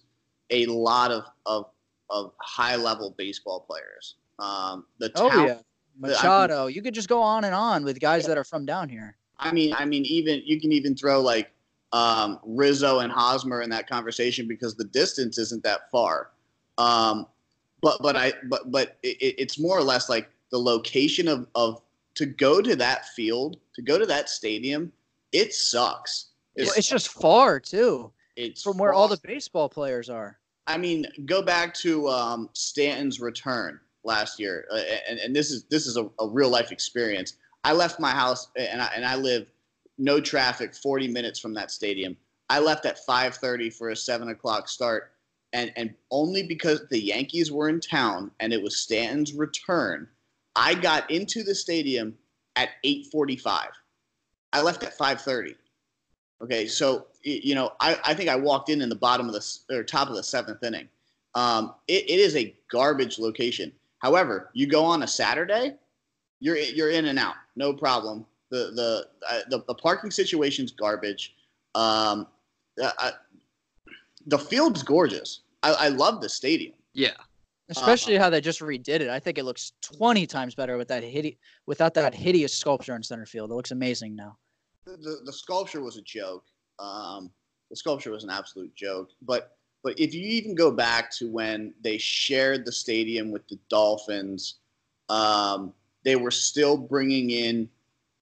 a 0.50 0.66
lot 0.66 1.10
of 1.10 1.24
of 1.46 1.66
of 2.10 2.32
high 2.40 2.76
level 2.76 3.14
baseball 3.16 3.60
players. 3.60 4.16
Um, 4.38 4.86
the 4.98 5.10
oh 5.16 5.44
yeah, 5.44 5.58
Machado. 5.98 6.62
I 6.62 6.66
mean, 6.66 6.74
you 6.74 6.82
could 6.82 6.94
just 6.94 7.08
go 7.08 7.20
on 7.22 7.44
and 7.44 7.54
on 7.54 7.84
with 7.84 8.00
guys 8.00 8.22
yeah. 8.22 8.28
that 8.28 8.38
are 8.38 8.44
from 8.44 8.66
down 8.66 8.88
here. 8.88 9.16
I 9.38 9.52
mean, 9.52 9.74
I 9.74 9.84
mean, 9.84 10.04
even 10.04 10.42
you 10.44 10.60
can 10.60 10.72
even 10.72 10.96
throw 10.96 11.20
like 11.20 11.50
um, 11.92 12.40
Rizzo 12.44 13.00
and 13.00 13.12
Hosmer 13.12 13.62
in 13.62 13.70
that 13.70 13.88
conversation 13.88 14.48
because 14.48 14.74
the 14.74 14.84
distance 14.84 15.38
isn't 15.38 15.62
that 15.64 15.90
far. 15.90 16.30
Um, 16.78 17.26
but 17.80 18.00
but 18.00 18.16
I 18.16 18.32
but 18.48 18.70
but 18.70 18.96
it, 19.02 19.34
it's 19.38 19.58
more 19.58 19.76
or 19.76 19.82
less 19.82 20.08
like 20.08 20.30
the 20.50 20.58
location 20.58 21.28
of 21.28 21.46
of 21.54 21.80
to 22.16 22.26
go 22.26 22.60
to 22.60 22.76
that 22.76 23.08
field 23.08 23.58
to 23.74 23.82
go 23.82 23.98
to 23.98 24.06
that 24.06 24.28
stadium. 24.28 24.92
It 25.32 25.52
sucks. 25.52 26.26
It's, 26.56 26.68
well, 26.68 26.74
it's 26.76 26.88
just 26.88 27.08
far 27.08 27.60
too. 27.60 28.12
It's 28.36 28.62
from 28.62 28.78
where 28.78 28.92
all 28.92 29.08
the 29.08 29.20
baseball 29.22 29.68
players 29.68 30.08
are. 30.08 30.38
I 30.66 30.78
mean, 30.78 31.06
go 31.26 31.42
back 31.42 31.74
to 31.74 32.08
um, 32.08 32.48
Stanton's 32.52 33.20
return 33.20 33.78
last 34.02 34.40
year, 34.40 34.66
uh, 34.72 34.80
and, 35.08 35.18
and 35.18 35.36
this 35.36 35.50
is 35.50 35.64
this 35.64 35.86
is 35.86 35.96
a, 35.96 36.08
a, 36.20 36.28
real 36.28 36.48
life 36.48 36.72
experience. 36.72 37.36
I 37.64 37.72
left 37.72 38.00
my 38.00 38.10
house, 38.10 38.48
and 38.56 38.80
I, 38.80 38.90
and 38.94 39.04
I 39.04 39.16
live 39.16 39.46
no 39.98 40.20
traffic, 40.20 40.74
40 40.74 41.08
minutes 41.08 41.38
from 41.38 41.54
that 41.54 41.70
stadium. 41.70 42.16
I 42.48 42.60
left 42.60 42.86
at 42.86 42.98
5:30 43.06 43.72
for 43.72 43.90
a 43.90 43.96
seven 43.96 44.28
o'clock 44.28 44.68
start, 44.68 45.12
and 45.52 45.72
and 45.76 45.94
only 46.10 46.42
because 46.42 46.82
the 46.90 47.00
Yankees 47.00 47.52
were 47.52 47.68
in 47.68 47.80
town 47.80 48.30
and 48.40 48.52
it 48.52 48.62
was 48.62 48.78
Stanton's 48.78 49.34
return, 49.34 50.08
I 50.56 50.74
got 50.74 51.10
into 51.10 51.42
the 51.42 51.54
stadium 51.54 52.16
at 52.56 52.70
8:45. 52.84 53.68
I 54.52 54.62
left 54.62 54.82
at 54.82 54.96
5:30. 54.96 55.56
Okay, 56.42 56.66
so 56.66 57.06
you 57.22 57.54
know, 57.54 57.72
I, 57.80 57.98
I 58.04 58.14
think 58.14 58.28
I 58.28 58.36
walked 58.36 58.68
in 58.68 58.82
in 58.82 58.88
the 58.88 58.94
bottom 58.94 59.28
of 59.28 59.32
the 59.32 59.58
or 59.70 59.82
top 59.82 60.08
of 60.08 60.16
the 60.16 60.22
seventh 60.22 60.62
inning. 60.62 60.88
Um, 61.34 61.74
it, 61.88 62.08
it 62.08 62.20
is 62.20 62.36
a 62.36 62.54
garbage 62.70 63.18
location. 63.18 63.72
However, 64.00 64.50
you 64.52 64.66
go 64.66 64.84
on 64.84 65.02
a 65.02 65.06
Saturday, 65.06 65.74
you're 66.40 66.56
you're 66.56 66.90
in 66.90 67.06
and 67.06 67.18
out, 67.18 67.34
no 67.56 67.72
problem. 67.72 68.26
The 68.50 68.72
the 68.74 69.06
uh, 69.30 69.40
the, 69.48 69.64
the 69.66 69.74
parking 69.74 70.10
situation's 70.10 70.72
garbage. 70.72 71.34
Um, 71.74 72.26
uh, 72.82 73.10
the 74.26 74.38
field's 74.38 74.82
gorgeous. 74.82 75.40
I, 75.62 75.72
I 75.72 75.88
love 75.88 76.20
the 76.20 76.28
stadium. 76.28 76.74
Yeah, 76.92 77.16
especially 77.70 78.18
uh, 78.18 78.22
how 78.22 78.30
they 78.30 78.40
just 78.40 78.60
redid 78.60 79.00
it. 79.00 79.08
I 79.08 79.18
think 79.18 79.38
it 79.38 79.44
looks 79.44 79.72
twenty 79.80 80.26
times 80.26 80.54
better 80.54 80.76
with 80.76 80.88
that 80.88 81.04
hide- 81.04 81.36
without 81.66 81.94
that 81.94 82.14
hideous 82.14 82.52
sculpture 82.52 82.94
in 82.96 83.02
center 83.02 83.26
field. 83.26 83.50
It 83.50 83.54
looks 83.54 83.70
amazing 83.70 84.14
now 84.14 84.36
the, 84.86 85.20
the 85.24 85.32
sculpture 85.32 85.80
was 85.80 85.96
a 85.96 86.02
joke. 86.02 86.44
Um, 86.78 87.30
the 87.70 87.76
sculpture 87.76 88.10
was 88.10 88.24
an 88.24 88.30
absolute 88.30 88.74
joke. 88.74 89.10
But 89.22 89.56
but 89.82 89.98
if 90.00 90.14
you 90.14 90.22
even 90.22 90.54
go 90.54 90.70
back 90.70 91.10
to 91.16 91.30
when 91.30 91.74
they 91.82 91.98
shared 91.98 92.64
the 92.64 92.72
stadium 92.72 93.30
with 93.30 93.46
the 93.48 93.58
Dolphins, 93.68 94.56
um, 95.10 95.74
they 96.04 96.16
were 96.16 96.30
still 96.30 96.76
bringing 96.76 97.30
in 97.30 97.68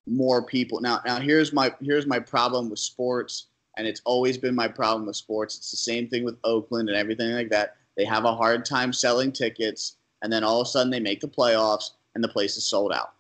more 0.07 0.43
people. 0.43 0.81
Now 0.81 1.01
now 1.07 1.21
here's 1.21 1.53
my 1.53 1.75
here's 1.83 2.07
my 2.07 2.19
problem 2.19 2.71
with 2.71 2.79
sports, 2.79 3.47
and 3.77 3.87
it's 3.87 4.03
always 4.05 4.39
been 4.39 4.55
my 4.55 4.69
problem 4.69 5.07
with 5.07 5.17
sports. 5.17 5.57
It's 5.57 5.71
the 5.71 5.77
same 5.77 6.09
thing 6.09 6.25
with 6.25 6.39
Oakland 6.45 6.89
and 6.89 6.99
everything 6.99 7.33
like 7.33 7.51
that. 7.51 7.77
They 7.97 8.05
have 8.05 8.25
a 8.25 8.35
hard 8.35 8.65
time 8.65 8.93
selling 8.93 9.33
tickets, 9.33 9.97
and 10.23 10.33
then 10.33 10.45
all 10.45 10.61
of 10.61 10.67
a 10.67 10.71
sudden 10.71 10.91
they 10.91 11.01
make 11.01 11.21
the 11.21 11.29
playoffs 11.29 11.91
and 12.15 12.23
the 12.23 12.29
place 12.29 12.57
is 12.57 12.65
sold 12.65 12.93
out 12.93 13.15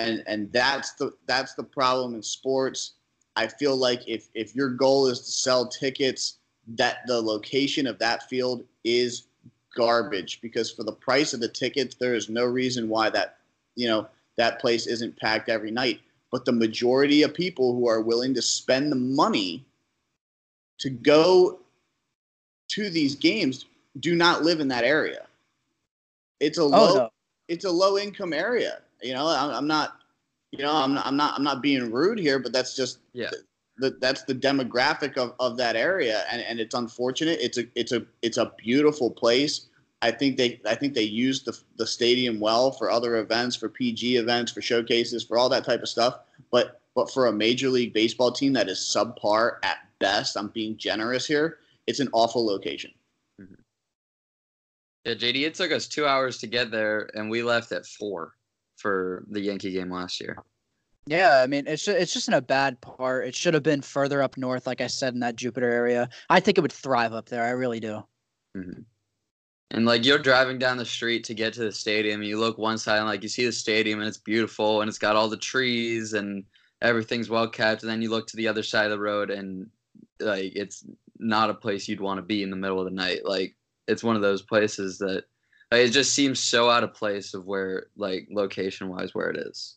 and 0.00 0.22
and 0.26 0.52
that's 0.52 0.92
the 0.92 1.12
that's 1.26 1.54
the 1.54 1.62
problem 1.62 2.14
in 2.14 2.22
sports. 2.22 2.92
I 3.36 3.46
feel 3.46 3.76
like 3.76 4.02
if 4.06 4.28
if 4.34 4.54
your 4.54 4.70
goal 4.70 5.06
is 5.06 5.20
to 5.20 5.30
sell 5.30 5.66
tickets, 5.66 6.38
that 6.76 6.98
the 7.06 7.20
location 7.20 7.86
of 7.86 7.98
that 7.98 8.28
field 8.28 8.64
is 8.84 9.24
garbage 9.76 10.40
because 10.40 10.70
for 10.70 10.82
the 10.82 10.92
price 10.92 11.32
of 11.32 11.40
the 11.40 11.48
tickets, 11.48 11.94
there 11.94 12.14
is 12.14 12.28
no 12.28 12.44
reason 12.44 12.88
why 12.88 13.10
that 13.10 13.38
you 13.76 13.88
know 13.88 14.06
that 14.36 14.60
place 14.60 14.86
isn't 14.86 15.18
packed 15.18 15.48
every 15.48 15.70
night. 15.70 16.00
But 16.30 16.44
the 16.44 16.52
majority 16.52 17.22
of 17.22 17.34
people 17.34 17.74
who 17.74 17.88
are 17.88 18.00
willing 18.00 18.34
to 18.34 18.42
spend 18.42 18.92
the 18.92 18.96
money 18.96 19.64
to 20.78 20.90
go 20.90 21.58
to 22.68 22.88
these 22.88 23.16
games 23.16 23.66
do 23.98 24.14
not 24.14 24.42
live 24.42 24.60
in 24.60 24.68
that 24.68 24.84
area. 24.84 25.26
It's 26.38 26.58
a 26.58 26.62
oh, 26.62 26.68
low 26.68 26.94
no. 26.94 27.10
it's 27.48 27.64
a 27.64 27.70
low 27.70 27.98
income 27.98 28.32
area. 28.32 28.80
You 29.02 29.14
know, 29.14 29.26
I'm, 29.26 29.50
I'm 29.50 29.66
not, 29.66 29.96
you 30.52 30.62
know, 30.62 30.72
I'm 30.72 30.94
not, 30.94 31.06
I'm 31.06 31.16
not, 31.16 31.34
I'm 31.36 31.44
not 31.44 31.62
being 31.62 31.90
rude 31.90 32.18
here, 32.18 32.38
but 32.38 32.52
that's 32.52 32.76
just 32.76 32.98
yeah. 33.12 33.30
The, 33.78 33.96
that's 33.98 34.24
the 34.24 34.34
demographic 34.34 35.16
of, 35.16 35.32
of 35.40 35.56
that 35.56 35.74
area, 35.74 36.24
and, 36.30 36.42
and 36.42 36.60
it's 36.60 36.74
unfortunate. 36.74 37.38
It's 37.40 37.56
a 37.56 37.64
it's 37.74 37.92
a 37.92 38.04
it's 38.20 38.36
a 38.36 38.52
beautiful 38.58 39.10
place. 39.10 39.68
I 40.02 40.10
think 40.10 40.36
they 40.36 40.60
I 40.66 40.74
think 40.74 40.94
they 40.94 41.02
use 41.02 41.42
the 41.42 41.58
the 41.76 41.86
stadium 41.86 42.40
well 42.40 42.72
for 42.72 42.90
other 42.90 43.16
events, 43.16 43.56
for 43.56 43.68
PG 43.68 44.16
events, 44.16 44.52
for 44.52 44.60
showcases, 44.60 45.24
for 45.24 45.38
all 45.38 45.48
that 45.48 45.64
type 45.64 45.82
of 45.82 45.88
stuff. 45.88 46.20
But 46.50 46.80
but 46.94 47.10
for 47.10 47.26
a 47.26 47.32
major 47.32 47.68
league 47.68 47.92
baseball 47.92 48.32
team 48.32 48.52
that 48.54 48.68
is 48.68 48.78
subpar 48.78 49.58
at 49.62 49.78
best, 49.98 50.36
I'm 50.36 50.48
being 50.48 50.76
generous 50.76 51.26
here. 51.26 51.58
It's 51.86 52.00
an 52.00 52.08
awful 52.12 52.44
location. 52.44 52.90
Mm-hmm. 53.40 53.54
Yeah, 55.04 55.14
JD, 55.14 55.46
it 55.46 55.54
took 55.54 55.72
us 55.72 55.86
two 55.86 56.06
hours 56.06 56.38
to 56.38 56.46
get 56.46 56.70
there, 56.70 57.10
and 57.14 57.30
we 57.30 57.42
left 57.42 57.72
at 57.72 57.86
four 57.86 58.34
for 58.80 59.24
the 59.30 59.40
Yankee 59.40 59.72
game 59.72 59.90
last 59.90 60.20
year. 60.20 60.36
Yeah, 61.06 61.40
I 61.42 61.46
mean 61.46 61.66
it's 61.66 61.84
just, 61.84 61.98
it's 61.98 62.12
just 62.12 62.28
in 62.28 62.34
a 62.34 62.40
bad 62.40 62.80
part. 62.80 63.26
It 63.26 63.34
should 63.34 63.54
have 63.54 63.62
been 63.62 63.82
further 63.82 64.22
up 64.22 64.36
north, 64.36 64.66
like 64.66 64.80
I 64.80 64.86
said, 64.86 65.14
in 65.14 65.20
that 65.20 65.36
Jupiter 65.36 65.70
area. 65.70 66.08
I 66.28 66.40
think 66.40 66.58
it 66.58 66.60
would 66.60 66.72
thrive 66.72 67.12
up 67.12 67.28
there. 67.28 67.44
I 67.44 67.50
really 67.50 67.80
do. 67.80 68.04
Mm-hmm. 68.56 68.82
And 69.72 69.86
like 69.86 70.04
you're 70.04 70.18
driving 70.18 70.58
down 70.58 70.76
the 70.78 70.84
street 70.84 71.24
to 71.24 71.34
get 71.34 71.52
to 71.54 71.60
the 71.60 71.72
stadium, 71.72 72.22
you 72.22 72.38
look 72.38 72.58
one 72.58 72.76
side 72.76 72.98
and 72.98 73.06
like 73.06 73.22
you 73.22 73.28
see 73.28 73.46
the 73.46 73.52
stadium 73.52 74.00
and 74.00 74.08
it's 74.08 74.18
beautiful 74.18 74.80
and 74.80 74.88
it's 74.88 74.98
got 74.98 75.14
all 75.14 75.28
the 75.28 75.36
trees 75.36 76.12
and 76.12 76.44
everything's 76.82 77.30
well 77.30 77.48
kept. 77.48 77.82
And 77.82 77.90
then 77.90 78.02
you 78.02 78.10
look 78.10 78.26
to 78.28 78.36
the 78.36 78.48
other 78.48 78.64
side 78.64 78.86
of 78.86 78.90
the 78.90 78.98
road 78.98 79.30
and 79.30 79.68
like 80.18 80.52
it's 80.56 80.84
not 81.18 81.50
a 81.50 81.54
place 81.54 81.86
you'd 81.86 82.00
want 82.00 82.18
to 82.18 82.22
be 82.22 82.42
in 82.42 82.50
the 82.50 82.56
middle 82.56 82.80
of 82.80 82.84
the 82.84 82.90
night. 82.90 83.24
Like 83.24 83.54
it's 83.86 84.02
one 84.02 84.16
of 84.16 84.22
those 84.22 84.42
places 84.42 84.98
that 84.98 85.24
like, 85.70 85.86
it 85.86 85.90
just 85.90 86.14
seems 86.14 86.40
so 86.40 86.68
out 86.68 86.84
of 86.84 86.94
place 86.94 87.34
of 87.34 87.46
where, 87.46 87.86
like, 87.96 88.26
location 88.30 88.88
wise, 88.88 89.14
where 89.14 89.30
it 89.30 89.36
is. 89.36 89.76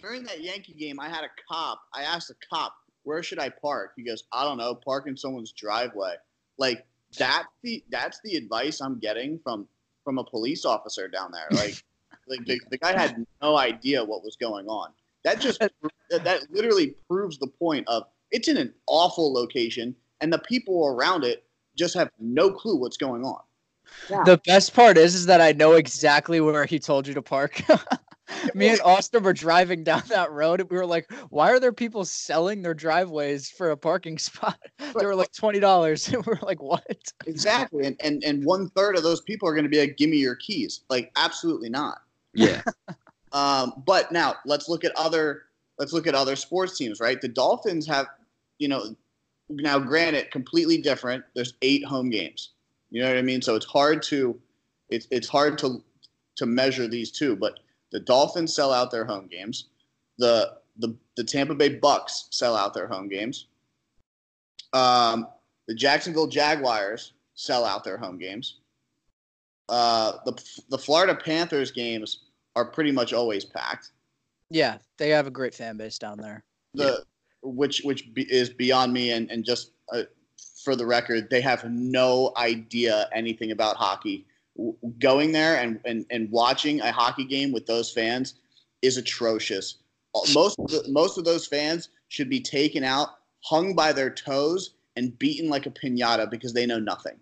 During 0.00 0.24
that 0.24 0.42
Yankee 0.42 0.74
game, 0.74 1.00
I 1.00 1.08
had 1.08 1.24
a 1.24 1.30
cop. 1.48 1.80
I 1.94 2.02
asked 2.02 2.28
the 2.28 2.34
cop, 2.52 2.74
"Where 3.04 3.22
should 3.22 3.38
I 3.38 3.48
park?" 3.48 3.92
He 3.96 4.02
goes, 4.02 4.24
"I 4.32 4.44
don't 4.44 4.58
know. 4.58 4.74
Park 4.74 5.06
in 5.06 5.16
someone's 5.16 5.52
driveway." 5.52 6.16
Like 6.58 6.84
that's 7.16 7.46
The 7.62 7.82
that's 7.90 8.20
the 8.24 8.36
advice 8.36 8.80
I'm 8.80 8.98
getting 8.98 9.38
from 9.38 9.68
from 10.04 10.18
a 10.18 10.24
police 10.24 10.64
officer 10.64 11.08
down 11.08 11.32
there. 11.32 11.48
Like, 12.26 12.38
like 12.38 12.46
the, 12.46 12.60
the 12.70 12.78
guy 12.78 12.98
had 12.98 13.26
no 13.42 13.58
idea 13.58 14.02
what 14.02 14.24
was 14.24 14.36
going 14.36 14.66
on. 14.66 14.90
That 15.24 15.40
just 15.40 15.60
that 16.10 16.46
literally 16.50 16.94
proves 17.08 17.38
the 17.38 17.46
point 17.46 17.86
of 17.88 18.04
it's 18.30 18.48
in 18.48 18.56
an 18.56 18.72
awful 18.86 19.32
location 19.32 19.94
and 20.20 20.32
the 20.32 20.38
people 20.38 20.86
around 20.86 21.24
it 21.24 21.44
just 21.76 21.94
have 21.94 22.10
no 22.18 22.50
clue 22.50 22.76
what's 22.76 22.96
going 22.96 23.24
on. 23.24 23.40
Yeah. 24.10 24.22
The 24.24 24.40
best 24.46 24.74
part 24.74 24.96
is, 24.96 25.14
is 25.14 25.26
that 25.26 25.40
I 25.40 25.52
know 25.52 25.72
exactly 25.72 26.40
where 26.40 26.66
he 26.66 26.78
told 26.78 27.06
you 27.06 27.14
to 27.14 27.22
park. 27.22 27.62
Me 28.54 28.68
and 28.68 28.80
Austin 28.84 29.22
were 29.22 29.32
driving 29.32 29.84
down 29.84 30.02
that 30.08 30.30
road, 30.30 30.60
and 30.60 30.70
we 30.70 30.76
were 30.76 30.86
like, 30.86 31.10
"Why 31.30 31.50
are 31.50 31.60
there 31.60 31.72
people 31.72 32.04
selling 32.04 32.62
their 32.62 32.74
driveways 32.74 33.50
for 33.50 33.70
a 33.70 33.76
parking 33.76 34.18
spot?" 34.18 34.58
They 34.78 35.06
were 35.06 35.14
like 35.14 35.32
twenty 35.32 35.60
dollars, 35.60 36.08
and 36.08 36.24
we 36.24 36.32
are 36.32 36.38
like, 36.42 36.62
"What?" 36.62 37.12
Exactly, 37.26 37.86
and 37.86 37.96
and 38.02 38.22
and 38.24 38.44
one 38.44 38.70
third 38.70 38.96
of 38.96 39.02
those 39.02 39.20
people 39.20 39.48
are 39.48 39.52
going 39.52 39.64
to 39.64 39.70
be 39.70 39.80
like, 39.80 39.96
"Give 39.96 40.10
me 40.10 40.16
your 40.16 40.36
keys." 40.36 40.80
Like, 40.88 41.12
absolutely 41.16 41.68
not. 41.68 41.98
Yeah. 42.32 42.62
Um, 43.32 43.82
but 43.84 44.12
now 44.12 44.36
let's 44.46 44.68
look 44.68 44.84
at 44.84 44.92
other 44.96 45.42
let's 45.78 45.92
look 45.92 46.06
at 46.06 46.14
other 46.14 46.36
sports 46.36 46.78
teams, 46.78 47.00
right? 47.00 47.20
The 47.20 47.28
Dolphins 47.28 47.86
have, 47.86 48.06
you 48.58 48.68
know, 48.68 48.94
now 49.48 49.78
granted, 49.78 50.30
completely 50.30 50.78
different. 50.78 51.24
There's 51.34 51.54
eight 51.62 51.84
home 51.84 52.10
games. 52.10 52.50
You 52.94 53.02
know 53.02 53.08
what 53.08 53.18
I 53.18 53.22
mean? 53.22 53.42
So 53.42 53.56
it's 53.56 53.66
hard 53.66 54.04
to 54.04 54.40
it's 54.88 55.08
it's 55.10 55.26
hard 55.26 55.58
to 55.58 55.82
to 56.36 56.46
measure 56.46 56.86
these 56.86 57.10
two, 57.10 57.34
but 57.34 57.58
the 57.90 57.98
Dolphins 57.98 58.54
sell 58.54 58.72
out 58.72 58.92
their 58.92 59.04
home 59.04 59.26
games. 59.26 59.66
The 60.18 60.58
the 60.78 60.94
the 61.16 61.24
Tampa 61.24 61.56
Bay 61.56 61.70
Bucks 61.70 62.28
sell 62.30 62.56
out 62.56 62.72
their 62.72 62.86
home 62.86 63.08
games. 63.08 63.48
Um, 64.72 65.26
the 65.66 65.74
Jacksonville 65.74 66.28
Jaguars 66.28 67.14
sell 67.34 67.64
out 67.64 67.82
their 67.82 67.96
home 67.96 68.16
games. 68.16 68.58
Uh, 69.68 70.12
the 70.24 70.60
the 70.68 70.78
Florida 70.78 71.16
Panthers 71.16 71.72
games 71.72 72.26
are 72.54 72.64
pretty 72.64 72.92
much 72.92 73.12
always 73.12 73.44
packed. 73.44 73.90
Yeah, 74.50 74.78
they 74.98 75.08
have 75.08 75.26
a 75.26 75.32
great 75.32 75.52
fan 75.52 75.76
base 75.76 75.98
down 75.98 76.16
there. 76.16 76.44
The 76.74 77.04
which 77.42 77.80
which 77.82 78.14
be, 78.14 78.22
is 78.32 78.50
beyond 78.50 78.92
me, 78.92 79.10
and 79.10 79.28
and 79.32 79.44
just 79.44 79.72
uh, 79.92 80.02
for 80.64 80.74
the 80.74 80.86
record, 80.86 81.28
they 81.30 81.40
have 81.42 81.64
no 81.70 82.32
idea 82.36 83.08
anything 83.12 83.52
about 83.52 83.76
hockey. 83.76 84.26
W- 84.56 84.76
Going 84.98 85.32
there 85.32 85.56
and, 85.58 85.78
and 85.84 86.06
and 86.10 86.30
watching 86.30 86.80
a 86.80 86.90
hockey 86.90 87.24
game 87.24 87.52
with 87.52 87.66
those 87.66 87.92
fans 87.92 88.34
is 88.82 88.96
atrocious. 88.96 89.76
Most 90.32 90.58
of 90.58 90.68
the, 90.68 90.84
most 90.88 91.18
of 91.18 91.24
those 91.24 91.46
fans 91.46 91.90
should 92.08 92.30
be 92.30 92.40
taken 92.40 92.84
out, 92.84 93.08
hung 93.40 93.74
by 93.74 93.92
their 93.92 94.10
toes, 94.10 94.74
and 94.96 95.18
beaten 95.18 95.50
like 95.50 95.66
a 95.66 95.70
pinata 95.70 96.30
because 96.30 96.52
they 96.52 96.66
know 96.66 96.78
nothing. 96.78 97.18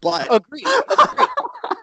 But. 0.00 0.26
Agreed. 0.30 0.66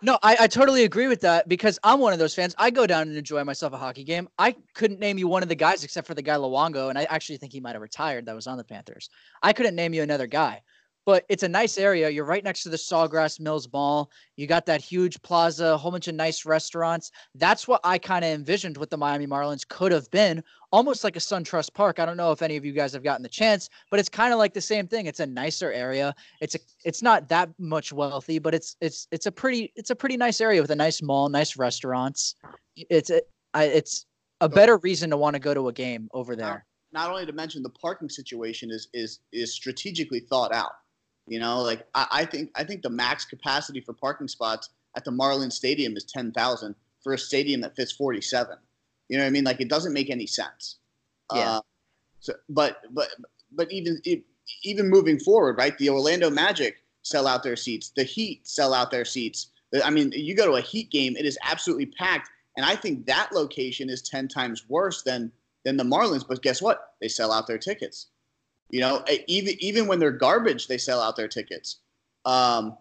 no, 0.02 0.20
I, 0.22 0.36
I 0.42 0.48
totally 0.48 0.84
agree 0.84 1.08
with 1.08 1.22
that 1.22 1.48
because 1.48 1.80
I'm 1.84 2.00
one 2.00 2.12
of 2.14 2.20
those 2.20 2.36
fans. 2.36 2.54
I 2.58 2.70
go 2.70 2.86
down 2.86 3.08
and 3.08 3.16
enjoy 3.18 3.44
myself 3.44 3.74
a 3.74 3.78
hockey 3.78 4.04
game. 4.04 4.28
I 4.38 4.56
couldn't 4.74 5.00
name 5.00 5.18
you 5.18 5.28
one 5.28 5.42
of 5.42 5.50
the 5.50 5.56
guys 5.56 5.84
except 5.84 6.06
for 6.06 6.14
the 6.14 6.22
guy 6.22 6.36
Luongo, 6.36 6.90
and 6.90 7.00
I 7.00 7.04
actually 7.06 7.38
think 7.38 7.54
he 7.54 7.62
might 7.62 7.74
have 7.74 7.82
retired 7.82 8.26
that 8.26 8.36
was 8.36 8.48
on 8.48 8.58
the 8.58 8.64
Panthers. 8.64 9.10
I 9.42 9.54
couldn't 9.54 9.76
name 9.76 9.94
you 9.94 10.04
another 10.04 10.28
guy. 10.28 10.62
But 11.06 11.26
it's 11.30 11.44
a 11.44 11.50
nice 11.50 11.78
area. 11.78 12.10
You're 12.10 12.26
right 12.26 12.44
next 12.44 12.62
to 12.64 12.70
the 12.70 12.78
Sawgrass 12.78 13.40
Mills 13.40 13.68
Mall. 13.74 14.12
You 14.36 14.46
got 14.46 14.68
that 14.68 14.82
huge 14.82 15.20
plaza, 15.24 15.74
a 15.74 15.78
whole 15.78 15.92
bunch 15.92 16.08
of 16.08 16.14
nice 16.14 16.46
restaurants. 16.46 17.10
That's 17.36 17.68
what 17.68 17.82
I 17.84 17.98
kind 17.98 18.24
of 18.24 18.32
envisioned 18.32 18.78
what 18.78 18.92
the 18.92 18.98
Miami 18.98 19.26
Marlins 19.26 19.68
could 19.68 19.92
have 19.92 20.10
been, 20.12 20.44
almost 20.72 21.04
like 21.04 21.16
a 21.16 21.20
SunTrust 21.20 21.74
Park. 21.74 21.98
I 22.00 22.06
don't 22.06 22.18
know 22.18 22.32
if 22.32 22.44
any 22.44 22.56
of 22.56 22.64
you 22.64 22.72
guys 22.72 22.94
have 22.94 23.04
gotten 23.04 23.24
the 23.24 23.30
chance, 23.30 23.68
but 23.90 24.00
it's 24.00 24.10
kind 24.10 24.32
of 24.32 24.38
like 24.38 24.54
the 24.54 24.62
same 24.62 24.88
thing. 24.88 25.08
It's 25.08 25.20
a 25.20 25.26
nicer 25.26 25.72
area. 25.72 26.14
It's 26.40 26.54
a 26.56 26.60
it's 26.86 27.02
not 27.02 27.28
that 27.30 27.50
much 27.58 27.92
wealthy, 27.92 28.38
but 28.38 28.54
it's 28.54 28.76
it's 28.80 29.08
it's 29.12 29.26
a 29.26 29.32
pretty 29.32 29.74
it's 29.76 29.90
a 29.90 29.96
pretty 29.96 30.18
nice 30.18 30.40
area 30.40 30.62
with 30.62 30.72
a 30.72 30.76
nice 30.76 31.02
mall, 31.02 31.30
nice 31.30 31.58
restaurants. 31.58 32.36
It's 32.76 33.10
a, 33.10 33.22
I, 33.56 33.66
it's 33.66 34.06
a 34.40 34.48
better 34.50 34.78
reason 34.78 35.10
to 35.10 35.18
want 35.18 35.34
to 35.34 35.40
go 35.40 35.54
to 35.54 35.68
a 35.68 35.74
game 35.74 36.10
over 36.14 36.36
there. 36.36 36.66
not 36.94 37.10
only 37.10 37.26
to 37.26 37.34
mention 37.34 37.64
the 37.64 37.70
parking 37.70 38.10
situation 38.10 38.70
is 38.72 38.88
is 38.94 39.20
is 39.34 39.54
strategically 39.54 40.20
thought 40.20 40.54
out. 40.54 40.72
You 41.28 41.40
know, 41.40 41.62
like 41.62 41.88
I, 41.94 42.08
I 42.12 42.26
think 42.26 42.52
I 42.56 42.64
think 42.64 42.82
the 42.82 42.90
max 42.90 43.26
capacity 43.26 43.82
for 43.82 43.94
parking 43.94 44.28
spots 44.28 44.70
at 44.96 45.06
the 45.06 45.12
Marlins 45.12 45.54
Stadium 45.54 45.96
is 45.96 46.04
ten 46.04 46.32
thousand 46.32 46.76
for 47.04 47.14
a 47.14 47.18
stadium 47.18 47.62
that 47.62 47.76
fits 47.76 47.92
forty 47.92 48.22
seven. 48.22 48.58
You 49.10 49.18
know 49.18 49.24
what 49.24 49.28
I 49.28 49.32
mean? 49.32 49.44
Like 49.44 49.62
it 49.62 49.70
doesn't 49.70 49.94
make 49.94 50.10
any 50.10 50.28
sense. 50.28 50.78
Yeah. 51.34 51.58
Uh, 51.58 51.62
so, 52.20 52.34
but 52.50 52.82
but 52.92 53.10
but 53.52 53.72
even 53.72 54.02
even 54.64 54.90
moving 54.90 55.20
forward, 55.20 55.58
right? 55.58 55.78
The 55.78 55.90
Orlando 55.90 56.30
Magic 56.30 56.78
sell 57.04 57.28
out 57.28 57.44
their 57.44 57.56
seats. 57.56 57.92
The 57.96 58.04
Heat 58.04 58.48
sell 58.48 58.74
out 58.74 58.92
their 58.92 59.06
seats. 59.06 59.48
I 59.84 59.90
mean, 59.90 60.12
you 60.14 60.36
go 60.36 60.46
to 60.46 60.54
a 60.54 60.62
Heat 60.62 60.92
game, 60.92 61.16
it 61.16 61.26
is 61.26 61.38
absolutely 61.44 61.86
packed, 61.86 62.30
and 62.58 62.66
I 62.66 62.76
think 62.76 63.06
that 63.06 63.32
location 63.32 63.90
is 63.90 64.02
ten 64.02 64.28
times 64.28 64.68
worse 64.70 65.04
than 65.04 65.32
than 65.64 65.78
the 65.78 65.84
Marlins. 65.84 66.28
But 66.28 66.42
guess 66.42 66.62
what? 66.62 66.94
They 67.00 67.08
sell 67.08 67.32
out 67.32 67.48
their 67.48 67.58
tickets. 67.58 68.08
You 68.72 68.80
know, 68.80 69.04
even 69.28 69.56
even 69.60 69.88
when 69.88 70.00
they're 70.00 70.12
garbage, 70.12 70.68
they 70.68 70.78
sell 70.78 71.02
out 71.02 71.18
their 71.18 71.28
tickets. 71.28 71.78
Um, 72.26 72.78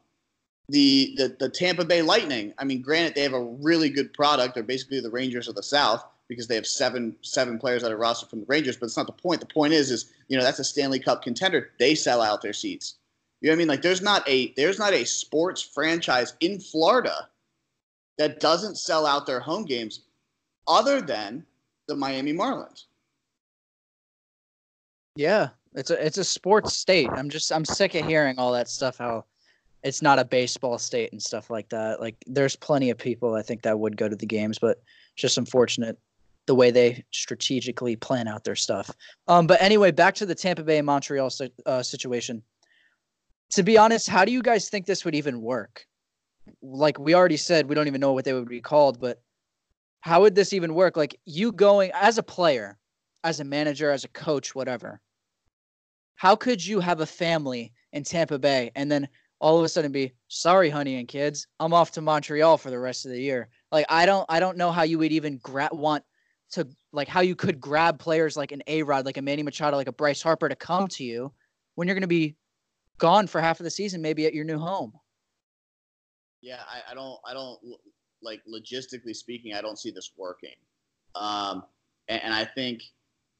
the, 0.68 1.14
the 1.16 1.36
the 1.40 1.48
Tampa 1.48 1.84
Bay 1.84 2.00
Lightning. 2.00 2.54
I 2.58 2.64
mean, 2.64 2.80
granted, 2.80 3.16
they 3.16 3.22
have 3.22 3.32
a 3.32 3.42
really 3.42 3.90
good 3.90 4.12
product. 4.14 4.54
They're 4.54 4.62
basically 4.62 5.00
the 5.00 5.10
Rangers 5.10 5.48
of 5.48 5.56
the 5.56 5.64
South 5.64 6.04
because 6.28 6.46
they 6.46 6.54
have 6.54 6.66
seven 6.66 7.16
seven 7.22 7.58
players 7.58 7.82
that 7.82 7.90
are 7.90 7.98
rostered 7.98 8.30
from 8.30 8.40
the 8.40 8.46
Rangers. 8.46 8.76
But 8.76 8.86
it's 8.86 8.96
not 8.96 9.06
the 9.06 9.12
point. 9.12 9.40
The 9.40 9.46
point 9.46 9.72
is, 9.72 9.90
is 9.90 10.12
you 10.28 10.38
know 10.38 10.44
that's 10.44 10.60
a 10.60 10.64
Stanley 10.64 11.00
Cup 11.00 11.22
contender. 11.22 11.70
They 11.80 11.96
sell 11.96 12.22
out 12.22 12.40
their 12.40 12.52
seats. 12.52 12.94
You 13.40 13.48
know 13.48 13.52
what 13.52 13.56
I 13.56 13.58
mean? 13.58 13.68
Like 13.68 13.82
there's 13.82 14.02
not 14.02 14.28
a 14.28 14.52
there's 14.52 14.78
not 14.78 14.92
a 14.92 15.04
sports 15.04 15.60
franchise 15.60 16.34
in 16.38 16.60
Florida 16.60 17.28
that 18.16 18.38
doesn't 18.38 18.76
sell 18.76 19.06
out 19.06 19.26
their 19.26 19.40
home 19.40 19.64
games, 19.64 20.02
other 20.68 21.00
than 21.00 21.44
the 21.88 21.96
Miami 21.96 22.32
Marlins. 22.32 22.84
Yeah, 25.16 25.48
it's 25.74 25.90
a 25.90 26.04
it's 26.04 26.18
a 26.18 26.24
sports 26.24 26.74
state. 26.74 27.08
I'm 27.12 27.30
just 27.30 27.52
I'm 27.52 27.64
sick 27.64 27.94
of 27.94 28.06
hearing 28.06 28.38
all 28.38 28.52
that 28.52 28.68
stuff. 28.68 28.98
How 28.98 29.24
it's 29.82 30.02
not 30.02 30.18
a 30.18 30.24
baseball 30.24 30.78
state 30.78 31.12
and 31.12 31.22
stuff 31.22 31.50
like 31.50 31.68
that. 31.70 32.00
Like 32.00 32.16
there's 32.26 32.56
plenty 32.56 32.90
of 32.90 32.98
people 32.98 33.34
I 33.34 33.42
think 33.42 33.62
that 33.62 33.78
would 33.78 33.96
go 33.96 34.08
to 34.08 34.16
the 34.16 34.26
games, 34.26 34.58
but 34.58 34.82
just 35.16 35.38
unfortunate 35.38 35.98
the 36.46 36.54
way 36.54 36.70
they 36.70 37.04
strategically 37.12 37.96
plan 37.96 38.26
out 38.26 38.44
their 38.44 38.56
stuff. 38.56 38.90
Um, 39.28 39.46
but 39.46 39.62
anyway, 39.62 39.90
back 39.90 40.14
to 40.16 40.26
the 40.26 40.34
Tampa 40.34 40.62
Bay 40.64 40.78
and 40.78 40.86
Montreal 40.86 41.30
uh, 41.66 41.82
situation. 41.82 42.42
To 43.52 43.62
be 43.62 43.78
honest, 43.78 44.08
how 44.08 44.24
do 44.24 44.32
you 44.32 44.42
guys 44.42 44.68
think 44.68 44.86
this 44.86 45.04
would 45.04 45.14
even 45.14 45.40
work? 45.40 45.86
Like 46.62 46.98
we 46.98 47.14
already 47.14 47.36
said, 47.36 47.68
we 47.68 47.74
don't 47.74 47.86
even 47.86 48.00
know 48.00 48.12
what 48.12 48.24
they 48.24 48.32
would 48.32 48.48
be 48.48 48.60
called, 48.60 49.00
but 49.00 49.20
how 50.00 50.22
would 50.22 50.34
this 50.34 50.52
even 50.52 50.74
work? 50.74 50.96
Like 50.96 51.18
you 51.24 51.52
going 51.52 51.90
as 51.94 52.18
a 52.18 52.22
player, 52.22 52.78
as 53.22 53.40
a 53.40 53.44
manager, 53.44 53.90
as 53.90 54.04
a 54.04 54.08
coach, 54.08 54.54
whatever. 54.54 55.00
How 56.20 56.36
could 56.36 56.62
you 56.62 56.80
have 56.80 57.00
a 57.00 57.06
family 57.06 57.72
in 57.94 58.04
Tampa 58.04 58.38
Bay 58.38 58.70
and 58.74 58.92
then 58.92 59.08
all 59.40 59.56
of 59.56 59.64
a 59.64 59.68
sudden 59.70 59.90
be 59.90 60.12
sorry, 60.28 60.68
honey 60.68 60.96
and 60.96 61.08
kids, 61.08 61.46
I'm 61.58 61.72
off 61.72 61.92
to 61.92 62.02
Montreal 62.02 62.58
for 62.58 62.68
the 62.68 62.78
rest 62.78 63.06
of 63.06 63.10
the 63.10 63.18
year? 63.18 63.48
Like 63.72 63.86
I 63.88 64.04
don't, 64.04 64.26
I 64.28 64.38
don't 64.38 64.58
know 64.58 64.70
how 64.70 64.82
you 64.82 64.98
would 64.98 65.12
even 65.12 65.38
gra- 65.38 65.70
want 65.72 66.04
to 66.50 66.68
like 66.92 67.08
how 67.08 67.22
you 67.22 67.34
could 67.34 67.58
grab 67.58 67.98
players 67.98 68.36
like 68.36 68.52
an 68.52 68.62
A 68.66 68.82
Rod, 68.82 69.06
like 69.06 69.16
a 69.16 69.22
Manny 69.22 69.42
Machado, 69.42 69.78
like 69.78 69.88
a 69.88 69.92
Bryce 69.92 70.20
Harper 70.20 70.50
to 70.50 70.54
come 70.54 70.88
to 70.88 71.04
you 71.04 71.32
when 71.76 71.88
you're 71.88 71.94
going 71.94 72.02
to 72.02 72.06
be 72.06 72.36
gone 72.98 73.26
for 73.26 73.40
half 73.40 73.58
of 73.58 73.64
the 73.64 73.70
season, 73.70 74.02
maybe 74.02 74.26
at 74.26 74.34
your 74.34 74.44
new 74.44 74.58
home. 74.58 74.92
Yeah, 76.42 76.60
I, 76.68 76.90
I 76.90 76.94
don't, 76.94 77.18
I 77.26 77.32
don't 77.32 77.58
like 78.22 78.42
logistically 78.46 79.16
speaking, 79.16 79.54
I 79.54 79.62
don't 79.62 79.78
see 79.78 79.90
this 79.90 80.10
working. 80.18 80.56
Um, 81.14 81.64
and, 82.08 82.22
and 82.24 82.34
I 82.34 82.44
think, 82.44 82.82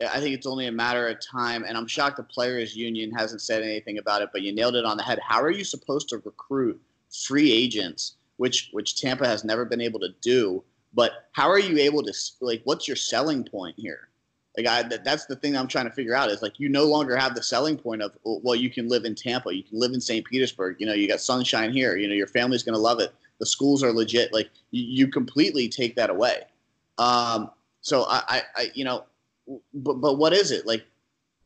I 0.01 0.21
think 0.21 0.35
it's 0.35 0.47
only 0.47 0.67
a 0.67 0.73
matter 0.73 1.09
of 1.09 1.19
time. 1.21 1.65
And 1.65 1.77
I'm 1.77 1.87
shocked 1.87 2.17
the 2.17 2.23
players' 2.23 2.75
union 2.77 3.11
hasn't 3.11 3.43
said 3.43 3.63
anything 3.63 3.99
about 3.99 4.23
it. 4.23 4.31
But 4.33 4.43
you 4.43 4.53
nailed 4.53 4.77
it 4.77 4.85
on 4.85 4.97
the 4.97 5.03
head. 5.03 5.19
How 5.27 5.43
are 5.43 5.51
you 5.51 5.65
supposed 5.65 6.09
to 6.11 6.19
recruit 6.19 6.81
free 7.11 7.53
agents, 7.53 8.17
which 8.37 8.71
which 8.73 9.01
Tampa 9.01 9.27
has 9.27 9.45
never 9.45 9.65
been 9.65 9.81
able 9.81 10.01
to 10.01 10.11
do? 10.21 10.63
But 10.93 11.29
how 11.33 11.49
are 11.49 11.59
you 11.59 11.79
able 11.79 12.03
to 12.03 12.13
like? 12.41 12.63
What's 12.65 12.89
your 12.89 12.97
selling 12.97 13.45
point 13.45 13.77
here? 13.79 14.09
Like 14.57 14.67
I, 14.67 14.83
that, 14.89 15.05
that's 15.05 15.27
the 15.27 15.37
thing 15.37 15.57
I'm 15.57 15.69
trying 15.69 15.85
to 15.85 15.93
figure 15.93 16.15
out 16.15 16.29
is 16.31 16.43
like 16.43 16.59
you 16.59 16.69
no 16.69 16.85
longer 16.85 17.17
have 17.17 17.35
the 17.35 17.43
selling 17.43 17.77
point 17.77 18.03
of 18.03 18.13
well 18.25 18.57
you 18.57 18.69
can 18.69 18.89
live 18.89 19.05
in 19.05 19.15
Tampa, 19.15 19.55
you 19.55 19.63
can 19.63 19.79
live 19.79 19.93
in 19.93 20.01
St. 20.01 20.27
Petersburg, 20.27 20.77
you 20.81 20.87
know 20.87 20.93
you 20.93 21.07
got 21.07 21.21
sunshine 21.21 21.73
here, 21.73 21.97
you 21.97 22.09
know 22.09 22.15
your 22.15 22.27
family's 22.27 22.65
gonna 22.65 22.79
love 22.79 22.99
it, 22.99 23.13
the 23.39 23.47
schools 23.47 23.85
are 23.85 23.93
legit, 23.93 24.33
like 24.33 24.51
you, 24.73 24.83
you 24.83 25.09
completely 25.09 25.69
take 25.69 25.95
that 25.95 26.11
away. 26.11 26.43
Um, 26.99 27.51
so 27.81 28.05
I, 28.09 28.43
I, 28.57 28.71
you 28.75 28.85
know, 28.85 29.05
but 29.75 29.95
but 29.95 30.19
what 30.19 30.33
is 30.33 30.51
it 30.51 30.67
like? 30.67 30.85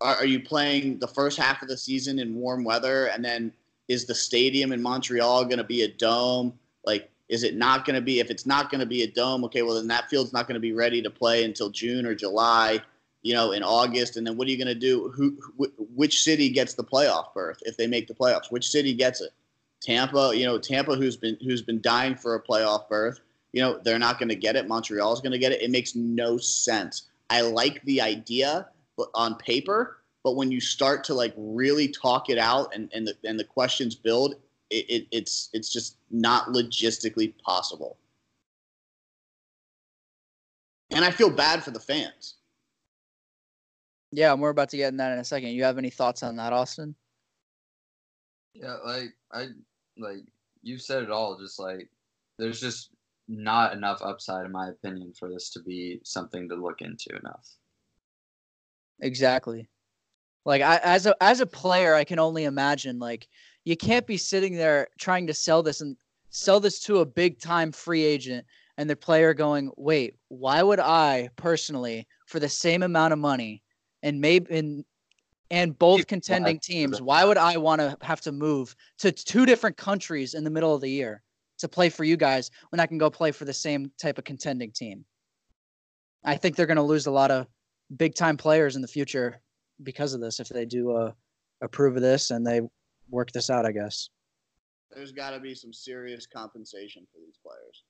Are, 0.01 0.17
are 0.17 0.27
you 0.27 0.41
playing 0.41 0.99
the 0.99 1.09
first 1.09 1.39
half 1.39 1.63
of 1.63 1.69
the 1.69 1.77
season 1.77 2.19
in 2.19 2.35
warm 2.35 2.65
weather, 2.65 3.07
and 3.07 3.25
then 3.25 3.53
is 3.89 4.07
the 4.07 4.15
stadium 4.15 4.73
in 4.73 4.83
Montreal 4.83 5.45
going 5.45 5.59
to 5.59 5.65
be 5.65 5.83
a 5.83 5.89
dome? 5.89 6.59
Like, 6.85 7.11
is 7.29 7.43
it 7.43 7.57
not 7.57 7.85
going 7.85 7.95
to 7.95 8.03
be? 8.03 8.21
If 8.21 8.31
it's 8.31 8.47
not 8.47 8.71
going 8.71 8.81
to 8.81 8.87
be 8.87 9.03
a 9.03 9.11
dome, 9.11 9.45
okay, 9.45 9.63
well 9.63 9.75
then 9.75 9.89
that 9.89 10.11
field's 10.11 10.33
not 10.33 10.47
going 10.47 10.55
to 10.55 10.61
be 10.61 10.73
ready 10.73 11.01
to 11.03 11.11
play 11.11 11.45
until 11.45 11.71
June 11.71 12.07
or 12.07 12.15
July 12.15 12.81
you 13.25 13.33
know, 13.33 13.53
in 13.53 13.63
August, 13.63 14.17
and 14.17 14.27
then 14.27 14.37
what 14.37 14.47
are 14.47 14.51
you 14.51 14.59
going 14.59 14.69
to 14.69 14.75
do? 14.75 15.09
Who, 15.09 15.37
wh- 15.59 15.97
which 15.97 16.23
city 16.23 16.51
gets 16.51 16.75
the 16.75 16.85
playoff 16.85 17.33
berth 17.33 17.59
if 17.63 17.77
they 17.77 17.87
make 17.87 18.07
the 18.07 18.15
playoffs? 18.15 18.53
Which 18.53 18.69
city 18.69 18.93
gets 18.93 19.23
it? 19.23 19.31
Tampa, 19.81 20.33
you 20.35 20.45
know, 20.45 20.59
Tampa, 20.59 20.95
who's 20.95 21.17
been 21.17 21.37
who's 21.43 21.63
been 21.63 21.81
dying 21.81 22.17
for 22.17 22.35
a 22.35 22.43
playoff 22.43 22.87
berth, 22.89 23.21
you 23.53 23.63
know, 23.63 23.81
they're 23.83 23.99
not 23.99 24.19
going 24.19 24.29
to 24.29 24.35
get 24.35 24.57
it. 24.57 24.69
Montreal's 24.69 25.23
going 25.23 25.33
to 25.33 25.39
get 25.39 25.53
it. 25.53 25.63
It 25.63 25.71
makes 25.71 25.95
no 25.95 26.37
sense. 26.37 27.09
I 27.31 27.41
like 27.41 27.83
the 27.85 28.01
idea, 28.01 28.69
but 28.97 29.09
on 29.15 29.37
paper, 29.37 29.99
but 30.23 30.37
when 30.37 30.51
you 30.51 30.61
start 30.61 31.05
to 31.05 31.15
like 31.15 31.35
really 31.37 31.89
talk 31.89 32.31
it 32.31 32.39
out 32.39 32.75
and 32.75 32.91
and 32.95 33.07
the 33.07 33.15
and 33.25 33.39
the 33.39 33.45
questions 33.45 33.95
build, 33.95 34.35
it, 34.71 34.87
it, 34.89 35.07
it's 35.11 35.51
it's 35.53 35.73
just 35.73 35.99
not 36.11 36.49
logistically 36.49 37.35
possible. 37.39 37.99
And 40.91 41.05
I 41.05 41.11
feel 41.11 41.31
bad 41.31 41.63
for 41.65 41.71
the 41.71 41.81
fans. 41.81 42.35
Yeah, 44.13 44.33
we're 44.35 44.51
about 44.51 44.69
to 44.71 44.77
get 44.77 44.89
in 44.89 44.97
that 44.99 45.13
in 45.13 45.19
a 45.19 45.25
second. 45.25 45.51
You 45.51 45.65
have 45.65 45.77
any 45.77 45.91
thoughts 45.91 46.23
on 46.23 46.37
that, 46.37 46.53
Austin? 46.53 46.95
Yeah, 48.55 48.77
like 48.85 49.13
I 49.33 49.49
like 49.99 50.23
you 50.63 50.79
said 50.79 51.03
it 51.03 51.11
all. 51.11 51.37
Just 51.37 51.59
like 51.59 51.89
there's 52.39 52.61
just 52.61 52.91
not 53.29 53.73
enough 53.73 54.01
upside, 54.03 54.47
in 54.47 54.53
my 54.53 54.69
opinion, 54.69 55.13
for 55.19 55.31
this 55.31 55.51
to 55.51 55.63
be 55.63 56.01
something 56.05 56.49
to 56.49 56.55
look 56.55 56.81
into 56.81 57.17
enough. 57.19 57.49
Exactly. 59.01 59.69
Like 60.45 60.63
I, 60.63 60.79
as 60.83 61.07
a 61.07 61.17
as 61.23 61.41
a 61.41 61.47
player, 61.47 61.95
I 61.95 62.05
can 62.05 62.19
only 62.19 62.45
imagine. 62.45 62.99
Like 62.99 63.29
you 63.65 63.77
can't 63.77 64.07
be 64.07 64.17
sitting 64.17 64.55
there 64.55 64.89
trying 64.99 65.27
to 65.27 65.35
sell 65.35 65.63
this 65.63 65.81
and 65.81 65.97
sell 66.31 66.61
this 66.61 66.81
to 66.81 66.99
a 66.99 67.07
big 67.07 67.41
time 67.41 67.73
free 67.73 68.03
agent, 68.05 68.47
and 68.77 68.89
the 68.89 68.97
player 68.97 69.33
going, 69.35 69.73
"Wait, 69.77 70.17
why 70.29 70.63
would 70.63 70.81
I 70.81 71.31
personally, 71.37 72.07
for 72.27 72.41
the 72.41 72.49
same 72.49 72.83
amount 72.83 73.13
of 73.15 73.19
money, 73.19 73.63
and 74.03 74.21
maybe 74.21 74.53
in 74.53 74.85
and 75.51 75.79
both 75.79 76.07
contending 76.07 76.59
teams, 76.61 77.01
why 77.01 77.25
would 77.25 77.39
I 77.39 77.57
want 77.57 77.81
to 77.81 77.97
have 78.03 78.21
to 78.23 78.33
move 78.33 78.75
to 78.99 79.13
two 79.13 79.47
different 79.47 79.77
countries 79.77 80.35
in 80.35 80.45
the 80.45 80.51
middle 80.51 80.75
of 80.75 80.81
the 80.81 80.91
year 80.91 81.23
to 81.59 81.69
play 81.69 81.89
for 81.89 82.05
you 82.05 82.17
guys 82.17 82.51
when 82.71 82.81
I 82.81 82.87
can 82.87 82.99
go 82.99 83.11
play 83.11 83.33
for 83.33 83.45
the 83.45 83.53
same 83.53 83.91
type 84.01 84.19
of 84.19 84.25
contending 84.25 84.73
team? 84.73 85.05
I 86.25 86.37
think 86.37 86.57
they're 86.57 86.67
going 86.67 86.77
to 86.77 86.83
lose 86.83 87.07
a 87.07 87.11
lot 87.11 87.31
of 87.31 87.47
big 87.97 88.15
time 88.15 88.37
players 88.37 88.77
in 88.77 88.83
the 88.83 88.89
future 88.89 89.41
because 89.83 90.15
of 90.15 90.21
this 90.21 90.41
if 90.41 90.49
they 90.49 90.65
do 90.65 90.93
uh, 90.93 91.13
approve 91.63 91.97
of 91.97 92.03
this 92.03 92.31
and 92.31 92.47
they 92.47 92.61
work 93.11 93.31
this 93.33 93.51
out, 93.51 93.67
I 93.67 93.73
guess. 93.73 94.09
There's 94.95 95.13
got 95.13 95.31
to 95.31 95.41
be 95.41 95.55
some 95.55 95.73
serious 95.73 96.27
compensation 96.27 97.07
for 97.13 97.19
these 97.19 97.37
players. 97.43 97.83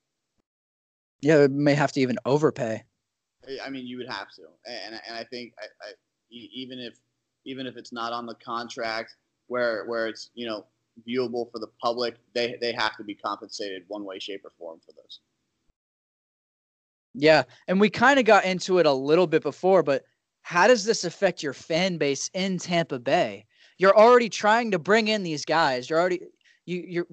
Yeah, 1.20 1.44
it 1.44 1.50
may 1.50 1.74
have 1.74 1.92
to 1.92 2.00
even 2.00 2.16
overpay. 2.24 2.83
I 3.64 3.70
mean, 3.70 3.87
you 3.87 3.98
would 3.98 4.09
have 4.09 4.29
to, 4.37 4.42
and 4.66 5.00
and 5.07 5.16
I 5.16 5.24
think 5.24 5.53
I, 5.61 5.66
I, 5.87 5.92
even 6.31 6.79
if 6.79 6.98
even 7.44 7.66
if 7.66 7.77
it's 7.77 7.92
not 7.92 8.12
on 8.12 8.27
the 8.27 8.35
contract 8.37 9.14
where 9.48 9.85
where 9.87 10.09
it's 10.09 10.31
you 10.35 10.46
know 10.46 10.66
viewable 11.09 11.50
for 11.50 11.59
the 11.59 11.68
public, 11.83 12.16
they 12.35 12.57
they 12.61 12.72
have 12.72 12.96
to 12.96 13.04
be 13.04 13.14
compensated 13.14 13.83
one 13.88 14.04
way, 14.04 14.18
shape, 14.18 14.44
or 14.44 14.52
form 14.59 14.80
for 14.85 14.92
those. 14.92 15.20
Yeah, 17.14 17.44
and 17.68 17.80
we 17.80 17.90
kind 17.90 18.18
of 18.18 18.24
got 18.24 18.44
into 18.44 18.78
it 18.78 18.87
a 18.87 18.92
little 18.92 19.26
bit 19.26 19.42
before, 19.42 19.83
but 19.83 20.04
how 20.42 20.66
does 20.66 20.85
this 20.85 21.04
affect 21.04 21.42
your 21.42 21.52
fan 21.52 21.96
base 21.96 22.28
in 22.35 22.59
Tampa 22.59 22.98
Bay? 22.98 23.46
You're 23.78 23.96
already 23.96 24.28
trying 24.28 24.70
to 24.72 24.78
bring 24.78 25.09
in 25.09 25.22
these 25.22 25.44
guys. 25.44 25.88
You're 25.88 26.00
already 26.00 26.20
you 26.66 26.85
you're 26.87 27.07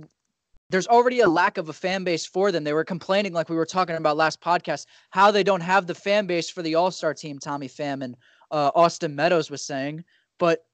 there's 0.69 0.87
already 0.87 1.19
a 1.19 1.27
lack 1.27 1.57
of 1.57 1.67
a 1.67 1.73
fan 1.73 2.05
base 2.05 2.25
for 2.25 2.51
them. 2.51 2.63
They 2.63 2.71
were 2.71 2.85
complaining, 2.85 3.33
like 3.33 3.49
we 3.49 3.57
were 3.57 3.65
talking 3.65 3.97
about 3.97 4.15
last 4.15 4.39
podcast, 4.39 4.85
how 5.09 5.29
they 5.29 5.43
don't 5.43 5.61
have 5.61 5.85
the 5.85 5.93
fan 5.93 6.27
base 6.27 6.49
for 6.49 6.61
the 6.61 6.75
All 6.75 6.91
Star 6.91 7.13
team. 7.13 7.39
Tommy 7.39 7.67
Pham 7.67 8.03
and 8.03 8.15
uh, 8.51 8.71
Austin 8.73 9.13
Meadows 9.13 9.51
was 9.51 9.65
saying, 9.65 10.03
but 10.39 10.65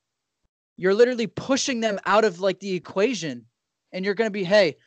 you're 0.78 0.94
literally 0.94 1.28
pushing 1.28 1.80
them 1.80 2.00
out 2.06 2.24
of 2.24 2.40
like 2.40 2.60
the 2.60 2.74
equation, 2.74 3.46
and 3.92 4.06
you're 4.06 4.14
going 4.14 4.28
to 4.28 4.32
be, 4.32 4.44
hey, 4.44 4.78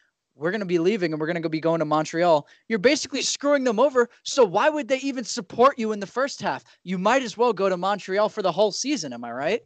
we're 0.41 0.51
going 0.51 0.61
to 0.61 0.67
be 0.67 0.79
leaving 0.79 1.13
and 1.13 1.21
we're 1.21 1.27
going 1.27 1.43
to 1.43 1.49
be 1.49 1.61
going 1.61 1.81
to 1.81 1.85
Montreal. 1.85 2.49
You're 2.69 2.79
basically 2.79 3.21
screwing 3.21 3.63
them 3.63 3.79
over. 3.79 4.09
So 4.23 4.43
why 4.43 4.71
would 4.71 4.89
they 4.89 4.99
even 4.99 5.23
support 5.23 5.79
you 5.79 5.93
in 5.93 6.01
the 6.01 6.07
first 6.07 6.41
half? 6.41 6.65
You 6.83 6.97
might 6.97 7.23
as 7.23 7.37
well 7.37 7.53
go 7.53 7.69
to 7.69 7.77
Montreal 7.77 8.31
for 8.31 8.41
the 8.41 8.51
whole 8.51 8.73
season. 8.73 9.13
Am 9.13 9.23
I 9.23 9.33
right? 9.33 9.61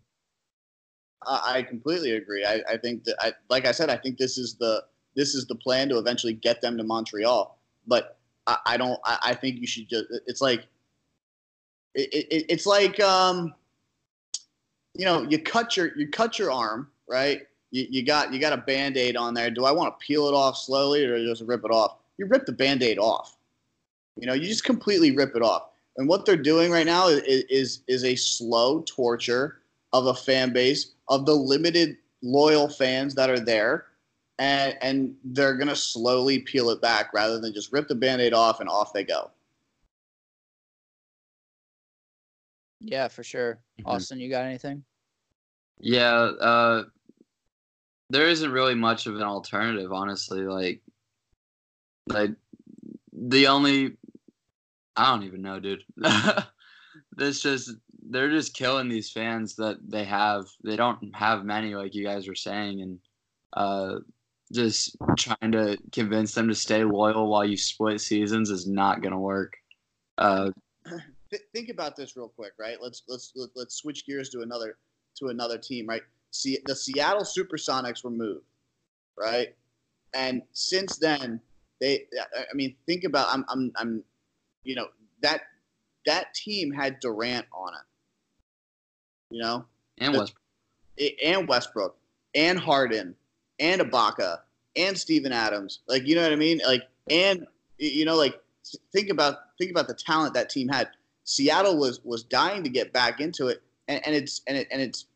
I 1.26 1.62
completely 1.62 2.12
agree. 2.12 2.44
I, 2.44 2.60
I 2.68 2.76
think 2.76 3.04
that, 3.04 3.16
I, 3.20 3.32
like 3.48 3.66
I 3.66 3.72
said, 3.72 3.88
I 3.88 3.96
think 3.96 4.18
this 4.18 4.36
is 4.36 4.56
the 4.56 4.84
this 5.16 5.34
is 5.34 5.46
the 5.46 5.54
plan 5.54 5.88
to 5.90 5.98
eventually 5.98 6.32
get 6.32 6.60
them 6.60 6.76
to 6.76 6.82
Montreal. 6.84 7.58
But 7.86 8.18
I, 8.46 8.58
I 8.66 8.76
don't. 8.76 8.98
I, 9.04 9.18
I, 9.22 9.34
think 9.34 9.60
you 9.60 9.66
should 9.66 9.88
just. 9.88 10.06
It's 10.26 10.40
like. 10.40 10.66
It, 11.94 12.26
it, 12.30 12.46
it's 12.48 12.66
like 12.66 12.98
um, 13.00 13.54
you 14.94 15.04
know, 15.04 15.22
you 15.22 15.38
cut 15.38 15.76
your 15.76 15.96
you 15.96 16.08
cut 16.08 16.38
your 16.38 16.50
arm, 16.50 16.88
right? 17.08 17.42
You, 17.70 17.86
you 17.90 18.04
got 18.04 18.32
you 18.32 18.40
got 18.40 18.52
a 18.52 18.58
band-aid 18.58 19.16
on 19.16 19.34
there. 19.34 19.50
Do 19.50 19.64
I 19.64 19.72
want 19.72 19.98
to 19.98 20.06
peel 20.06 20.28
it 20.28 20.34
off 20.34 20.56
slowly 20.56 21.04
or 21.04 21.18
just 21.24 21.42
rip 21.42 21.64
it 21.64 21.70
off? 21.70 21.96
You 22.18 22.26
rip 22.26 22.46
the 22.46 22.52
band-aid 22.52 22.98
off. 22.98 23.36
You 24.16 24.26
know, 24.26 24.34
you 24.34 24.46
just 24.46 24.64
completely 24.64 25.10
rip 25.10 25.34
it 25.34 25.42
off. 25.42 25.70
And 25.96 26.08
what 26.08 26.24
they're 26.24 26.36
doing 26.36 26.70
right 26.70 26.86
now 26.86 27.08
is 27.08 27.44
is, 27.48 27.80
is 27.88 28.04
a 28.04 28.14
slow 28.14 28.82
torture 28.82 29.58
of 29.92 30.06
a 30.06 30.14
fan 30.14 30.52
base 30.52 30.92
of 31.08 31.26
the 31.26 31.34
limited 31.34 31.96
loyal 32.22 32.68
fans 32.68 33.14
that 33.14 33.30
are 33.30 33.40
there 33.40 33.86
and 34.38 34.76
and 34.80 35.14
they're 35.24 35.56
gonna 35.56 35.76
slowly 35.76 36.40
peel 36.40 36.70
it 36.70 36.80
back 36.80 37.12
rather 37.12 37.38
than 37.38 37.52
just 37.52 37.72
rip 37.72 37.86
the 37.86 37.94
band-aid 37.94 38.32
off 38.32 38.60
and 38.60 38.68
off 38.68 38.92
they 38.92 39.04
go 39.04 39.30
yeah 42.84 43.08
for 43.08 43.22
sure 43.22 43.60
mm-hmm. 43.78 43.88
austin 43.88 44.20
you 44.20 44.30
got 44.30 44.44
anything 44.44 44.82
yeah 45.80 46.12
uh 46.12 46.82
there 48.10 48.28
isn't 48.28 48.52
really 48.52 48.74
much 48.74 49.06
of 49.06 49.16
an 49.16 49.22
alternative 49.22 49.92
honestly 49.92 50.42
like 50.42 50.80
like 52.08 52.30
the 53.12 53.46
only 53.46 53.96
i 54.96 55.06
don't 55.06 55.24
even 55.24 55.42
know 55.42 55.58
dude 55.58 55.82
this 57.12 57.40
just 57.40 57.72
they're 58.10 58.30
just 58.30 58.54
killing 58.54 58.88
these 58.88 59.10
fans 59.10 59.56
that 59.56 59.78
they 59.88 60.04
have 60.04 60.44
they 60.62 60.76
don't 60.76 61.14
have 61.14 61.44
many 61.44 61.74
like 61.74 61.94
you 61.94 62.04
guys 62.04 62.28
were 62.28 62.34
saying 62.34 62.82
and 62.82 62.98
uh 63.54 63.98
just 64.52 64.96
trying 65.16 65.52
to 65.52 65.76
convince 65.92 66.34
them 66.34 66.48
to 66.48 66.54
stay 66.54 66.84
loyal 66.84 67.28
while 67.28 67.44
you 67.44 67.56
split 67.56 68.00
seasons 68.00 68.50
is 68.50 68.66
not 68.66 69.02
going 69.02 69.12
to 69.12 69.18
work. 69.18 69.54
Uh, 70.18 70.50
think 71.52 71.68
about 71.68 71.96
this 71.96 72.16
real 72.16 72.28
quick, 72.28 72.52
right? 72.58 72.76
Let's 72.80 73.02
let's 73.08 73.32
let's 73.54 73.74
switch 73.74 74.06
gears 74.06 74.28
to 74.30 74.40
another 74.40 74.76
to 75.16 75.28
another 75.28 75.58
team, 75.58 75.86
right? 75.86 76.02
See, 76.30 76.58
the 76.66 76.74
Seattle 76.74 77.22
SuperSonics 77.22 78.02
were 78.02 78.10
moved, 78.10 78.44
right? 79.16 79.54
And 80.14 80.42
since 80.52 80.96
then, 80.96 81.40
they, 81.80 82.06
I 82.34 82.54
mean, 82.54 82.74
think 82.86 83.04
about, 83.04 83.28
I'm, 83.32 83.44
I'm, 83.48 83.72
I'm, 83.76 84.04
you 84.64 84.74
know, 84.74 84.88
that 85.22 85.42
that 86.06 86.34
team 86.34 86.72
had 86.72 86.98
Durant 87.00 87.46
on 87.52 87.72
it, 87.74 89.34
you 89.34 89.42
know, 89.42 89.64
and 89.98 90.16
Westbrook, 90.16 90.40
and 91.22 91.48
Westbrook, 91.48 91.96
and 92.34 92.58
Harden, 92.58 93.14
and 93.58 93.80
Ibaka 93.80 94.38
and 94.76 94.98
Steven 94.98 95.32
Adams. 95.32 95.80
Like, 95.88 96.06
you 96.06 96.14
know 96.14 96.22
what 96.22 96.32
I 96.32 96.36
mean? 96.36 96.60
Like, 96.66 96.82
and 97.10 97.46
you 97.78 98.04
know, 98.04 98.16
like 98.16 98.40
think 98.92 99.10
about 99.10 99.38
think 99.58 99.70
about 99.70 99.88
the 99.88 99.94
talent 99.94 100.34
that 100.34 100.50
team 100.50 100.68
had. 100.68 100.88
Seattle 101.24 101.78
was 101.78 102.00
was 102.04 102.22
dying 102.22 102.62
to 102.62 102.70
get 102.70 102.92
back 102.92 103.20
into 103.20 103.48
it, 103.48 103.62
and, 103.88 104.04
and 104.06 104.14
it's 104.14 104.42
and 104.46 104.56
it, 104.56 104.68
and 104.70 104.80
it's 104.80 105.06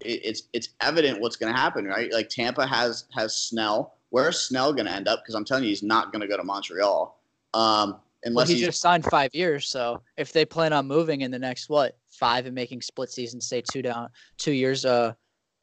it's 0.00 0.44
it's 0.52 0.70
evident 0.80 1.20
what's 1.20 1.36
going 1.36 1.52
to 1.52 1.58
happen, 1.58 1.84
right? 1.84 2.12
Like 2.12 2.28
Tampa 2.28 2.66
has 2.66 3.04
has 3.14 3.36
Snell. 3.36 3.94
Where's 4.10 4.38
Snell 4.40 4.72
going 4.72 4.86
to 4.86 4.92
end 4.92 5.06
up? 5.06 5.20
Because 5.22 5.34
I'm 5.34 5.44
telling 5.44 5.64
you, 5.64 5.70
he's 5.70 5.82
not 5.82 6.12
going 6.12 6.20
to 6.22 6.26
go 6.26 6.36
to 6.36 6.42
Montreal. 6.42 7.16
Um, 7.54 8.00
unless 8.24 8.48
well, 8.48 8.56
he 8.56 8.64
just 8.64 8.80
signed 8.80 9.04
five 9.04 9.34
years. 9.34 9.68
So 9.68 10.02
if 10.16 10.32
they 10.32 10.44
plan 10.44 10.72
on 10.72 10.86
moving 10.86 11.20
in 11.20 11.30
the 11.30 11.38
next 11.38 11.68
what 11.68 11.96
five 12.10 12.46
and 12.46 12.54
making 12.54 12.82
split 12.82 13.10
seasons, 13.10 13.46
say 13.46 13.60
two 13.60 13.82
down 13.82 14.08
two 14.38 14.52
years 14.52 14.84
uh 14.84 15.12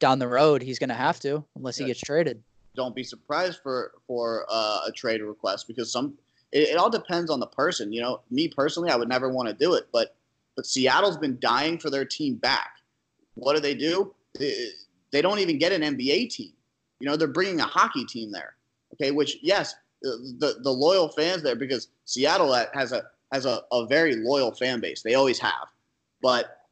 down 0.00 0.20
the 0.20 0.28
road, 0.28 0.62
he's 0.62 0.78
going 0.78 0.88
to 0.90 0.94
have 0.94 1.18
to 1.20 1.44
unless 1.56 1.76
he 1.76 1.84
gets 1.84 2.00
traded 2.00 2.42
don't 2.78 2.94
be 2.94 3.02
surprised 3.02 3.58
for 3.60 3.92
for 4.06 4.46
uh, 4.48 4.82
a 4.86 4.92
trade 4.92 5.20
request 5.20 5.66
because 5.66 5.90
some 5.90 6.16
it, 6.52 6.70
it, 6.70 6.76
all 6.76 6.90
depends 6.90 7.30
on 7.30 7.40
the 7.40 7.46
person. 7.46 7.92
You 7.92 8.02
know, 8.02 8.20
me 8.30 8.48
personally, 8.48 8.90
I 8.90 8.96
would 8.96 9.08
never 9.08 9.28
want 9.28 9.48
to 9.48 9.54
do 9.54 9.74
it, 9.74 9.88
but 9.92 10.14
but 10.56 10.66
Seattle's 10.66 11.16
been 11.16 11.38
dying 11.40 11.78
for 11.78 11.90
their 11.90 12.04
team 12.04 12.34
back. 12.34 12.72
What 13.34 13.54
do 13.54 13.60
they 13.60 13.74
do? 13.74 14.14
They, 14.38 15.22
don't 15.22 15.38
even 15.38 15.58
get 15.58 15.72
an 15.72 15.82
NBA 15.82 16.30
team. 16.30 16.52
You 16.98 17.08
know, 17.08 17.16
they're 17.16 17.28
bringing 17.28 17.60
a 17.60 17.64
hockey 17.64 18.04
team 18.04 18.32
there. 18.32 18.56
Okay, 18.94 19.12
which 19.12 19.38
yes, 19.40 19.74
the, 20.02 20.56
the 20.62 20.70
loyal 20.70 21.08
fans 21.10 21.42
there 21.42 21.54
because 21.54 21.88
Seattle 22.04 22.52
has 22.74 22.92
a 22.92 23.04
has 23.32 23.46
a, 23.46 23.62
a 23.72 23.86
very 23.86 24.16
loyal 24.16 24.52
fan 24.52 24.80
base. 24.80 25.02
They 25.02 25.14
always 25.14 25.38
have, 25.38 25.68
but 26.22 26.62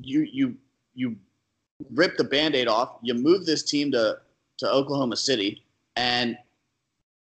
you 0.00 0.26
you 0.32 0.56
you 0.94 1.16
rip 1.92 2.16
the 2.16 2.24
band-aid 2.24 2.68
off 2.68 2.96
you 3.02 3.12
move 3.14 3.44
this 3.44 3.62
team 3.62 3.92
to 3.92 4.18
to 4.58 4.70
Oklahoma 4.70 5.16
City, 5.16 5.62
and 5.96 6.36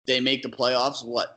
they 0.06 0.20
make 0.20 0.44
the 0.44 0.50
playoffs. 0.50 1.06
What, 1.06 1.37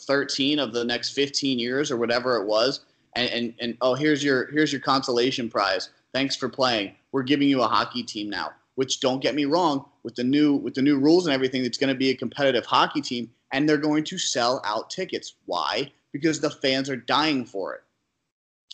thirteen 0.00 0.58
of 0.58 0.72
the 0.72 0.84
next 0.84 1.10
fifteen 1.10 1.58
years, 1.58 1.90
or 1.90 1.96
whatever 1.96 2.36
it 2.36 2.46
was. 2.46 2.80
And, 3.16 3.30
and 3.30 3.54
and 3.60 3.76
oh, 3.80 3.94
here's 3.94 4.22
your 4.22 4.50
here's 4.50 4.72
your 4.72 4.80
consolation 4.80 5.48
prize. 5.48 5.90
Thanks 6.12 6.36
for 6.36 6.48
playing. 6.48 6.94
We're 7.12 7.22
giving 7.22 7.48
you 7.48 7.62
a 7.62 7.68
hockey 7.68 8.02
team 8.02 8.30
now. 8.30 8.52
Which 8.76 9.00
don't 9.00 9.20
get 9.20 9.34
me 9.34 9.44
wrong, 9.44 9.86
with 10.04 10.14
the 10.14 10.22
new 10.22 10.54
with 10.54 10.74
the 10.74 10.82
new 10.82 10.98
rules 10.98 11.26
and 11.26 11.34
everything, 11.34 11.64
it's 11.64 11.78
going 11.78 11.92
to 11.92 11.98
be 11.98 12.10
a 12.10 12.16
competitive 12.16 12.64
hockey 12.64 13.00
team, 13.00 13.28
and 13.52 13.68
they're 13.68 13.76
going 13.76 14.04
to 14.04 14.18
sell 14.18 14.60
out 14.64 14.88
tickets. 14.88 15.34
Why? 15.46 15.90
Because 16.12 16.40
the 16.40 16.50
fans 16.50 16.88
are 16.88 16.96
dying 16.96 17.44
for 17.44 17.74
it. 17.74 17.82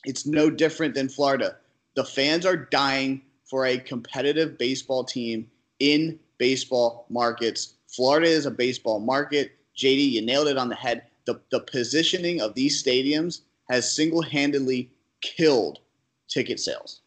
It's 0.05 0.27
no 0.27 0.51
different 0.51 0.95
than 0.95 1.09
Florida. 1.09 1.57
The 1.97 2.05
fans 2.05 2.45
are 2.45 2.57
dying 2.57 3.23
for 3.45 3.65
a 3.65 3.79
competitive 3.79 4.59
baseball 4.59 5.05
team 5.05 5.51
in 5.81 6.19
baseball 6.37 7.07
markets. 7.09 7.75
Florida 7.89 8.27
is 8.27 8.45
a 8.45 8.51
baseball 8.51 9.01
market. 9.01 9.53
JD, 9.77 10.11
you 10.11 10.23
nailed 10.23 10.49
it 10.49 10.57
on 10.57 10.69
the 10.69 10.75
head. 10.75 11.03
The, 11.27 11.41
the 11.51 11.61
positioning 11.61 12.41
of 12.41 12.55
these 12.55 12.83
stadiums 12.83 13.41
has 13.71 13.95
single 13.95 14.23
handedly 14.23 14.91
killed 15.21 15.79
ticket 16.29 16.61
sales. 16.61 17.01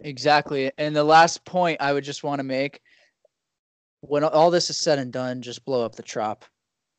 Exactly. 0.00 0.70
And 0.78 0.94
the 0.94 1.04
last 1.04 1.44
point 1.44 1.80
I 1.80 1.92
would 1.92 2.04
just 2.04 2.24
want 2.24 2.38
to 2.38 2.44
make 2.44 2.80
when 4.00 4.24
all 4.24 4.50
this 4.50 4.70
is 4.70 4.76
said 4.76 4.98
and 4.98 5.12
done, 5.12 5.42
just 5.42 5.64
blow 5.64 5.84
up 5.84 5.94
the 5.94 6.02
trop. 6.02 6.44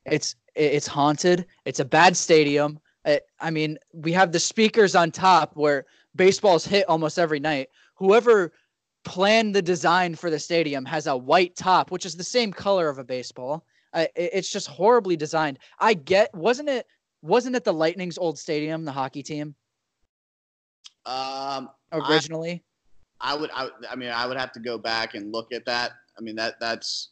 It's 0.06 0.36
it's 0.56 0.88
haunted. 0.88 1.46
It's 1.66 1.80
a 1.80 1.86
bad 1.86 2.18
stadium. 2.18 2.80
I, 3.06 3.22
I 3.40 3.52
mean, 3.52 3.78
we 3.94 4.12
have 4.14 4.32
the 4.32 4.40
speakers 4.40 4.96
on 4.96 5.12
top 5.12 5.56
where 5.56 5.86
baseball's 6.16 6.66
hit 6.66 6.88
almost 6.90 7.20
every 7.20 7.40
night. 7.40 7.70
Whoever 7.96 8.52
planned 9.08 9.56
the 9.56 9.62
design 9.62 10.16
for 10.16 10.30
the 10.30 10.38
stadium 10.38 10.84
has 10.84 11.08
a 11.08 11.16
white 11.16 11.56
top, 11.56 11.92
which 11.92 12.06
is 12.06 12.18
the 12.18 12.24
same 12.24 12.52
color 12.52 12.90
of 12.90 13.00
a 13.00 13.06
baseball. 13.06 13.66
Uh, 13.94 14.06
it, 14.18 14.32
it's 14.34 14.52
just 14.52 14.68
horribly 14.68 15.16
designed. 15.16 15.60
I 15.80 15.94
get, 15.94 16.34
wasn't 16.36 16.68
it? 16.68 16.86
Wasn't 17.22 17.56
it 17.56 17.64
the 17.64 17.74
Lightning's 17.74 18.18
old 18.18 18.38
stadium, 18.38 18.84
the 18.84 18.92
hockey 18.92 19.24
team? 19.24 19.56
Um, 21.06 21.70
originally. 21.94 22.64
I, 23.22 23.32
I 23.34 23.38
would, 23.38 23.50
I, 23.54 23.70
I 23.90 23.96
mean, 23.96 24.10
I 24.10 24.28
would 24.28 24.38
have 24.38 24.52
to 24.52 24.60
go 24.60 24.78
back 24.78 25.16
and 25.16 25.32
look 25.32 25.54
at 25.54 25.66
that. 25.66 25.92
I 26.18 26.22
mean, 26.22 26.36
that 26.36 26.60
that's 26.60 27.10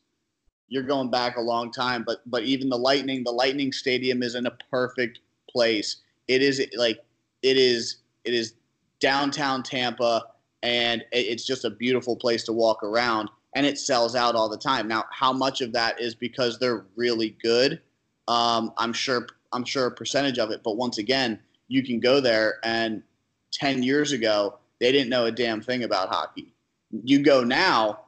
you're 0.68 0.84
going 0.84 1.10
back 1.10 1.38
a 1.38 1.42
long 1.42 1.72
time, 1.72 2.04
but 2.06 2.20
but 2.30 2.44
even 2.44 2.68
the 2.68 2.78
Lightning, 2.78 3.24
the 3.24 3.32
Lightning 3.32 3.72
Stadium 3.72 4.22
is 4.22 4.36
in 4.36 4.46
a 4.48 4.52
perfect 4.70 5.20
place. 5.50 5.98
It 6.28 6.42
is 6.42 6.62
like 6.76 7.00
it 7.42 7.56
is 7.56 7.98
it 8.26 8.34
is 8.34 8.56
downtown 9.00 9.64
Tampa, 9.64 10.26
and 10.66 11.06
it's 11.12 11.46
just 11.46 11.64
a 11.64 11.70
beautiful 11.70 12.16
place 12.16 12.44
to 12.44 12.52
walk 12.52 12.82
around, 12.82 13.30
and 13.54 13.68
it 13.68 13.78
sells 13.78 14.16
out 14.16 14.34
all 14.34 14.50
the 14.50 14.58
time. 14.58 14.88
Now, 14.88 15.06
how 15.12 15.32
much 15.32 15.62
of 15.62 15.72
that 15.74 16.02
is 16.02 16.16
because 16.16 16.58
they're 16.58 16.86
really 16.96 17.38
good? 17.42 17.80
Um, 18.28 18.74
I'm 18.78 18.92
sure 18.92 19.28
I'm 19.54 19.64
sure 19.64 19.86
a 19.86 19.92
percentage 19.92 20.40
of 20.40 20.50
it, 20.50 20.64
but 20.64 20.76
once 20.76 20.98
again, 20.98 21.40
you 21.68 21.84
can 21.84 22.00
go 22.00 22.20
there 22.20 22.56
and 22.64 23.04
10 23.52 23.84
years 23.84 24.12
ago 24.12 24.58
they 24.80 24.92
didn't 24.92 25.10
know 25.10 25.26
a 25.26 25.32
damn 25.32 25.62
thing 25.62 25.84
about 25.84 26.10
hockey. 26.10 26.52
You 26.92 27.20
go 27.24 27.44
now, 27.44 28.00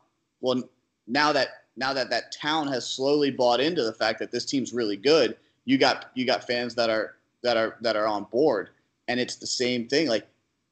well, 0.41 0.63
now 1.05 1.31
that 1.31 1.49
now 1.75 1.93
that 1.93 2.09
that 2.09 2.31
town 2.31 2.67
has 2.69 2.89
slowly 2.89 3.29
bought 3.29 3.59
into 3.59 3.83
the 3.83 3.93
fact 3.93 4.17
that 4.17 4.31
this 4.31 4.45
team's 4.45 4.73
really 4.73 4.97
good, 4.97 5.37
you 5.65 5.77
got 5.77 6.07
you 6.15 6.25
got 6.25 6.47
fans 6.47 6.73
that 6.73 6.89
are 6.89 7.17
that 7.43 7.55
are 7.55 7.77
that 7.81 7.95
are 7.95 8.07
on 8.07 8.23
board, 8.31 8.71
and 9.07 9.19
it's 9.19 9.35
the 9.35 9.45
same 9.45 9.87
thing. 9.87 10.07
Like 10.07 10.27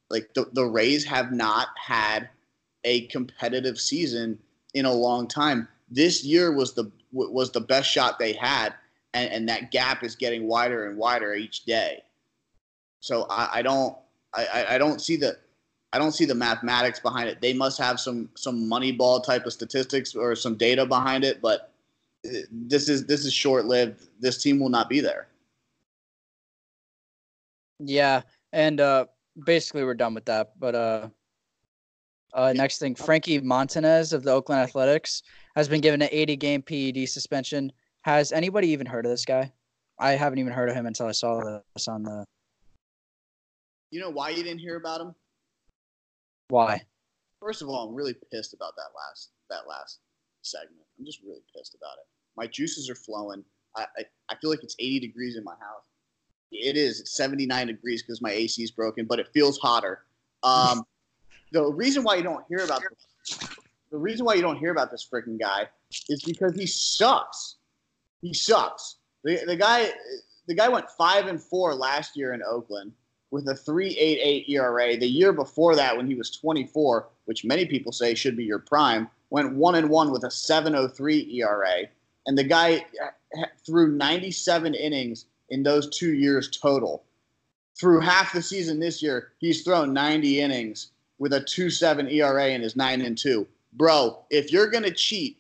like 0.10 0.34
the 0.34 0.50
the 0.54 0.66
Rays 0.66 1.04
have 1.06 1.32
not 1.32 1.70
had 1.76 2.30
a 2.84 3.08
competitive 3.08 3.80
season 3.80 4.40
in 4.74 4.86
a 4.86 4.94
long 4.94 5.28
time. 5.28 5.68
This 5.90 6.24
year 6.24 6.52
was 6.52 6.74
the 6.74 6.92
was 7.12 7.52
the 7.52 7.62
best 7.62 7.90
shot 7.90 8.20
they 8.20 8.34
had, 8.34 8.74
and, 9.14 9.32
and 9.32 9.50
that 9.50 9.72
gap 9.72 10.04
is 10.04 10.16
getting 10.16 10.48
wider 10.48 10.88
and 10.88 10.98
wider 10.98 11.34
each 11.34 11.66
day. 11.66 12.04
So 13.00 13.26
I, 13.30 13.60
I 13.60 13.62
don't 13.62 13.98
I, 14.34 14.66
I 14.72 14.78
don't 14.78 15.02
see 15.02 15.16
the 15.16 15.38
I 15.94 15.98
don't 15.98 16.12
see 16.12 16.26
the 16.26 16.36
mathematics 16.36 17.00
behind 17.00 17.30
it. 17.30 17.40
They 17.42 17.54
must 17.54 17.78
have 17.78 18.00
some 18.00 18.30
some 18.36 18.70
Moneyball 18.70 19.24
type 19.24 19.46
of 19.46 19.54
statistics 19.54 20.14
or 20.14 20.36
some 20.36 20.56
data 20.56 20.86
behind 20.86 21.24
it, 21.24 21.42
but 21.42 21.72
uh, 22.28 22.40
this 22.52 22.90
is 22.90 23.06
this 23.06 23.26
is 23.26 23.34
short 23.34 23.66
lived. 23.66 24.08
This 24.20 24.42
team 24.42 24.60
will 24.60 24.70
not 24.70 24.90
be 24.90 25.00
there. 25.00 25.28
Yeah, 27.80 28.22
and 28.52 28.82
uh, 28.82 29.06
basically 29.44 29.84
we're 29.84 29.94
done 29.94 30.14
with 30.14 30.26
that. 30.26 30.54
But 30.60 30.76
uh, 30.76 31.10
uh, 32.34 32.54
next 32.54 32.80
thing, 32.80 32.96
Frankie 32.96 33.40
Montanez 33.40 34.14
of 34.14 34.24
the 34.24 34.32
Oakland 34.32 34.62
Athletics 34.62 35.24
has 35.56 35.68
been 35.68 35.82
given 35.82 36.02
an 36.02 36.10
80 36.12 36.36
game 36.36 36.62
PED 36.62 37.08
suspension. 37.10 37.72
Has 38.02 38.32
anybody 38.32 38.70
even 38.70 38.86
heard 38.86 39.06
of 39.06 39.12
this 39.12 39.26
guy? 39.26 39.52
I 40.00 40.12
haven't 40.12 40.40
even 40.40 40.52
heard 40.52 40.70
of 40.70 40.76
him 40.76 40.86
until 40.86 41.08
I 41.08 41.12
saw 41.12 41.60
this 41.76 41.88
on 41.88 42.04
the. 42.04 42.26
You 43.92 44.02
know 44.02 44.10
why 44.10 44.30
you 44.30 44.44
didn't 44.44 44.60
hear 44.60 44.76
about 44.76 45.02
him? 45.02 45.16
Why? 46.50 46.82
First 47.40 47.62
of 47.62 47.70
all, 47.70 47.88
I'm 47.88 47.96
really 47.96 48.16
pissed 48.32 48.54
about 48.54 48.74
that 48.76 48.90
last 48.96 49.32
that 49.50 49.68
last 49.68 50.00
segment. 50.42 50.86
I'm 51.00 51.06
just 51.06 51.22
really 51.24 51.42
pissed 51.56 51.76
about 51.76 51.94
it. 51.98 52.06
My 52.36 52.48
juices 52.48 52.90
are 52.90 52.96
flowing. 52.96 53.44
I, 53.76 53.86
I, 53.98 54.04
I 54.30 54.36
feel 54.42 54.50
like 54.50 54.64
it's 54.64 54.76
80 54.80 55.00
degrees 55.00 55.38
in 55.38 55.44
my 55.44 55.54
house. 55.54 55.86
It 56.52 56.78
is. 56.78 57.04
79 57.06 57.68
degrees 57.68 58.02
because 58.02 58.22
my 58.22 58.32
AC 58.32 58.62
is 58.62 58.72
broken, 58.72 59.06
but 59.06 59.20
it 59.20 59.28
feels 59.34 59.58
hotter. 59.60 60.04
Um, 60.44 60.84
the 61.52 61.64
reason 61.66 62.04
why 62.04 62.16
you 62.16 62.24
don't 62.24 62.46
hear 62.48 62.60
about 62.60 62.82
this, 62.82 63.40
the 63.92 63.98
reason 63.98 64.26
why 64.26 64.34
you 64.36 64.42
don't 64.42 64.58
hear 64.58 64.72
about 64.72 64.92
this 64.92 65.08
freaking 65.10 65.40
guy 65.40 65.68
is 66.10 66.24
because 66.24 66.56
he 66.56 66.66
sucks. 66.66 67.56
He 68.22 68.34
sucks. 68.34 68.98
The, 69.24 69.44
the 69.46 69.56
guy 69.56 69.92
the 70.48 70.56
guy 70.56 70.70
went 70.70 70.90
five 70.92 71.28
and 71.28 71.42
four 71.42 71.74
last 71.74 72.16
year 72.16 72.34
in 72.34 72.44
Oakland 72.44 72.92
with 73.32 73.48
a 73.48 73.54
3.88 73.54 74.50
ERA. 74.50 74.98
The 74.98 75.08
year 75.08 75.34
before 75.34 75.76
that, 75.76 75.96
when 75.96 76.08
he 76.08 76.16
was 76.16 76.32
24, 76.32 77.10
which 77.26 77.44
many 77.44 77.66
people 77.66 77.92
say 77.92 78.14
should 78.14 78.38
be 78.38 78.44
your 78.44 78.60
prime, 78.60 79.10
went 79.30 79.56
one 79.56 79.76
and 79.76 79.90
one 79.90 80.12
with 80.12 80.24
a 80.24 80.30
7.03 80.30 81.34
ERA. 81.34 81.88
And 82.28 82.38
the 82.38 82.44
guy 82.44 82.86
threw 83.66 83.92
97 83.92 84.74
innings 84.74 85.26
in 85.50 85.64
those 85.64 85.90
two 85.90 86.14
years 86.14 86.50
total. 86.50 87.04
Through 87.78 88.00
half 88.00 88.34
the 88.34 88.42
season 88.42 88.80
this 88.80 89.02
year, 89.02 89.34
he's 89.40 89.64
thrown 89.64 89.94
90 89.94 90.40
innings 90.40 90.92
with 91.20 91.34
a 91.34 91.42
2.7 91.42 92.12
ERA 92.12 92.46
and 92.46 92.64
is 92.64 92.76
9 92.76 93.02
and 93.02 93.18
2. 93.18 93.46
Bro, 93.74 94.20
if 94.30 94.52
you're 94.52 94.70
gonna 94.70 94.92
cheat, 94.92 95.38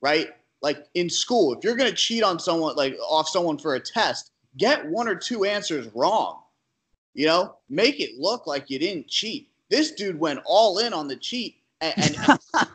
right? 0.00 0.34
Like 0.60 0.86
in 0.94 1.08
school, 1.08 1.54
if 1.54 1.64
you're 1.64 1.76
gonna 1.76 1.92
cheat 1.92 2.22
on 2.22 2.38
someone, 2.38 2.76
like 2.76 2.96
off 3.08 3.28
someone 3.28 3.58
for 3.58 3.74
a 3.74 3.80
test, 3.80 4.32
get 4.56 4.86
one 4.86 5.08
or 5.08 5.14
two 5.14 5.44
answers 5.44 5.88
wrong 5.94 6.40
you 7.18 7.26
know, 7.26 7.56
make 7.68 7.98
it 7.98 8.16
look 8.16 8.46
like 8.46 8.70
you 8.70 8.78
didn't 8.78 9.08
cheat. 9.08 9.50
This 9.70 9.90
dude 9.90 10.20
went 10.20 10.38
all 10.44 10.78
in 10.78 10.92
on 10.92 11.08
the 11.08 11.16
cheat 11.16 11.56
and 11.80 11.92
and, 11.96 12.38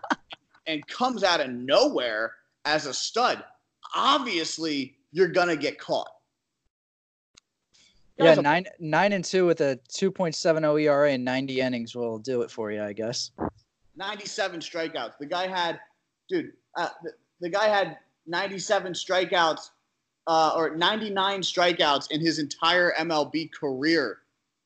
and 0.67 0.88
comes 0.88 1.24
out 1.24 1.39
of 1.39 1.50
nowhere 1.50 2.34
as 2.65 2.86
a 2.86 2.93
stud. 2.93 3.41
Obviously, 3.96 4.98
you're 5.13 5.30
gonna 5.30 5.56
get 5.56 5.80
caught. 5.80 6.10
Yeah, 8.17 8.36
nine 8.36 8.65
nine 8.80 9.13
and 9.13 9.26
two 9.26 9.45
with 9.45 9.62
a 9.62 9.80
two 9.88 10.12
point 10.12 10.36
seven 10.36 10.63
oh 10.65 10.78
ERA 10.78 11.12
and 11.12 11.26
ninety 11.26 11.62
innings 11.62 11.95
will 11.95 12.19
do 12.19 12.41
it 12.43 12.52
for 12.52 12.71
you, 12.71 12.84
I 12.84 12.93
guess. 12.93 13.32
Ninety 13.95 14.28
seven 14.28 14.60
strikeouts. 14.60 15.13
The 15.19 15.26
guy 15.26 15.47
had, 15.47 15.80
dude. 16.30 16.52
Uh, 16.78 16.89
the, 17.04 17.12
the 17.41 17.49
guy 17.49 17.67
had 17.67 17.97
ninety 18.28 18.60
seven 18.60 18.93
strikeouts, 18.93 19.71
uh, 20.28 20.54
or 20.56 20.76
ninety 20.76 21.10
nine 21.10 21.41
strikeouts 21.41 22.12
in 22.12 22.21
his 22.21 22.38
entire 22.38 22.93
MLB 22.99 23.52
career. 23.52 24.19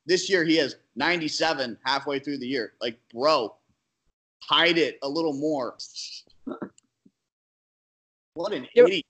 This 0.08 0.30
year 0.30 0.42
he 0.42 0.56
has 0.56 0.76
97 0.96 1.78
halfway 1.84 2.18
through 2.18 2.38
the 2.38 2.46
year. 2.46 2.72
Like, 2.80 2.98
bro, 3.12 3.54
hide 4.42 4.78
it 4.78 4.98
a 5.02 5.08
little 5.08 5.34
more. 5.34 5.76
what 8.34 8.52
an 8.52 8.66
idiot. 8.74 9.04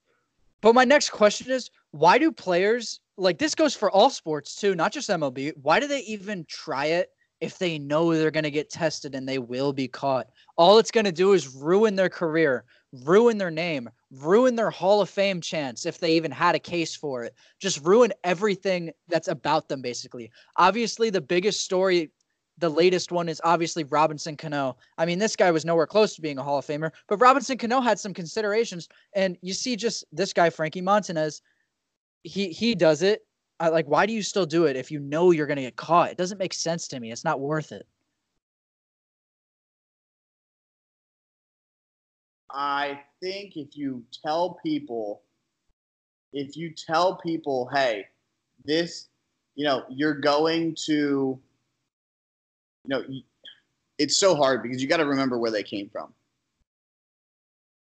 But 0.60 0.74
my 0.74 0.84
next 0.84 1.10
question 1.10 1.52
is 1.52 1.70
why 1.90 2.18
do 2.18 2.30
players 2.30 3.00
like 3.18 3.38
this 3.38 3.54
goes 3.54 3.74
for 3.74 3.90
all 3.90 4.08
sports 4.08 4.54
too, 4.54 4.74
not 4.74 4.92
just 4.92 5.10
MLB. 5.10 5.52
Why 5.60 5.80
do 5.80 5.88
they 5.88 6.00
even 6.00 6.46
try 6.48 6.86
it 6.86 7.10
if 7.40 7.58
they 7.58 7.78
know 7.78 8.14
they're 8.14 8.30
going 8.30 8.44
to 8.44 8.50
get 8.50 8.70
tested 8.70 9.14
and 9.14 9.28
they 9.28 9.38
will 9.38 9.72
be 9.72 9.88
caught? 9.88 10.28
All 10.56 10.78
it's 10.78 10.92
going 10.92 11.04
to 11.04 11.12
do 11.12 11.32
is 11.32 11.54
ruin 11.54 11.96
their 11.96 12.08
career, 12.08 12.64
ruin 12.92 13.36
their 13.36 13.50
name, 13.50 13.90
ruin 14.10 14.54
their 14.54 14.70
Hall 14.70 15.00
of 15.00 15.10
Fame 15.10 15.40
chance 15.40 15.84
if 15.84 15.98
they 15.98 16.12
even 16.12 16.30
had 16.30 16.54
a 16.54 16.60
case 16.60 16.94
for 16.94 17.24
it. 17.24 17.34
Just 17.60 17.84
ruin 17.84 18.12
everything 18.22 18.92
that's 19.08 19.28
about 19.28 19.68
them, 19.68 19.82
basically. 19.82 20.30
Obviously, 20.56 21.10
the 21.10 21.20
biggest 21.20 21.64
story, 21.64 22.12
the 22.58 22.70
latest 22.70 23.10
one, 23.10 23.28
is 23.28 23.40
obviously 23.42 23.82
Robinson 23.82 24.36
Cano. 24.36 24.76
I 24.96 25.06
mean, 25.06 25.18
this 25.18 25.34
guy 25.34 25.50
was 25.50 25.64
nowhere 25.64 25.86
close 25.88 26.14
to 26.14 26.22
being 26.22 26.38
a 26.38 26.42
Hall 26.42 26.58
of 26.58 26.66
Famer, 26.66 26.92
but 27.08 27.18
Robinson 27.18 27.58
Cano 27.58 27.80
had 27.80 27.98
some 27.98 28.14
considerations. 28.14 28.88
And 29.14 29.36
you 29.42 29.54
see, 29.54 29.74
just 29.74 30.04
this 30.12 30.32
guy, 30.32 30.50
Frankie 30.50 30.80
Montanez, 30.80 31.42
he 32.28 32.50
he 32.50 32.74
does 32.74 33.02
it. 33.02 33.24
I, 33.60 33.70
like, 33.70 33.86
why 33.88 34.06
do 34.06 34.12
you 34.12 34.22
still 34.22 34.46
do 34.46 34.66
it 34.66 34.76
if 34.76 34.90
you 34.90 35.00
know 35.00 35.32
you're 35.32 35.46
going 35.46 35.56
to 35.56 35.62
get 35.62 35.74
caught? 35.74 36.10
It 36.10 36.16
doesn't 36.16 36.38
make 36.38 36.54
sense 36.54 36.86
to 36.88 37.00
me. 37.00 37.10
It's 37.10 37.24
not 37.24 37.40
worth 37.40 37.72
it. 37.72 37.86
I 42.50 43.00
think 43.20 43.56
if 43.56 43.76
you 43.76 44.04
tell 44.24 44.60
people, 44.62 45.22
if 46.32 46.56
you 46.56 46.72
tell 46.72 47.16
people, 47.16 47.68
hey, 47.72 48.06
this, 48.64 49.08
you 49.54 49.64
know, 49.64 49.84
you're 49.88 50.14
going 50.14 50.76
to, 50.86 51.38
you 52.84 52.86
know, 52.86 53.02
it's 53.98 54.16
so 54.16 54.34
hard 54.36 54.62
because 54.62 54.80
you 54.80 54.88
got 54.88 54.98
to 54.98 55.06
remember 55.06 55.36
where 55.38 55.50
they 55.50 55.64
came 55.64 55.88
from. 55.90 56.12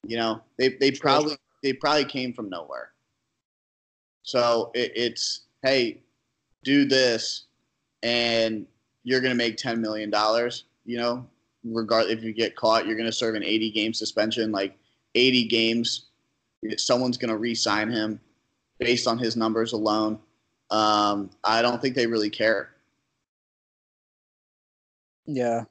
You 0.05 0.17
know, 0.17 0.41
they 0.57 0.69
they 0.69 0.91
probably 0.91 1.37
they 1.61 1.71
probably 1.71 2.05
came 2.05 2.33
from 2.33 2.49
nowhere. 2.49 2.92
So 4.23 4.71
it, 4.73 4.91
it's 4.95 5.41
hey, 5.61 6.01
do 6.63 6.85
this, 6.85 7.45
and 8.01 8.65
you're 9.03 9.21
gonna 9.21 9.35
make 9.35 9.57
ten 9.57 9.79
million 9.79 10.09
dollars. 10.09 10.65
You 10.85 10.97
know, 10.97 11.25
regard 11.63 12.07
if 12.07 12.23
you 12.23 12.33
get 12.33 12.55
caught, 12.55 12.85
you're 12.85 12.95
going 12.95 13.07
to 13.07 13.11
serve 13.11 13.35
an 13.35 13.43
80 13.43 13.71
game 13.71 13.93
suspension. 13.93 14.51
Like 14.51 14.77
80 15.15 15.47
games, 15.47 16.07
someone's 16.77 17.17
going 17.17 17.29
to 17.29 17.37
re-sign 17.37 17.89
him 17.89 18.19
based 18.79 19.07
on 19.07 19.17
his 19.17 19.35
numbers 19.35 19.73
alone. 19.73 20.19
Um, 20.71 21.29
I 21.43 21.61
don't 21.61 21.81
think 21.81 21.95
they 21.95 22.07
really 22.07 22.29
care. 22.29 22.71
Yeah. 25.25 25.65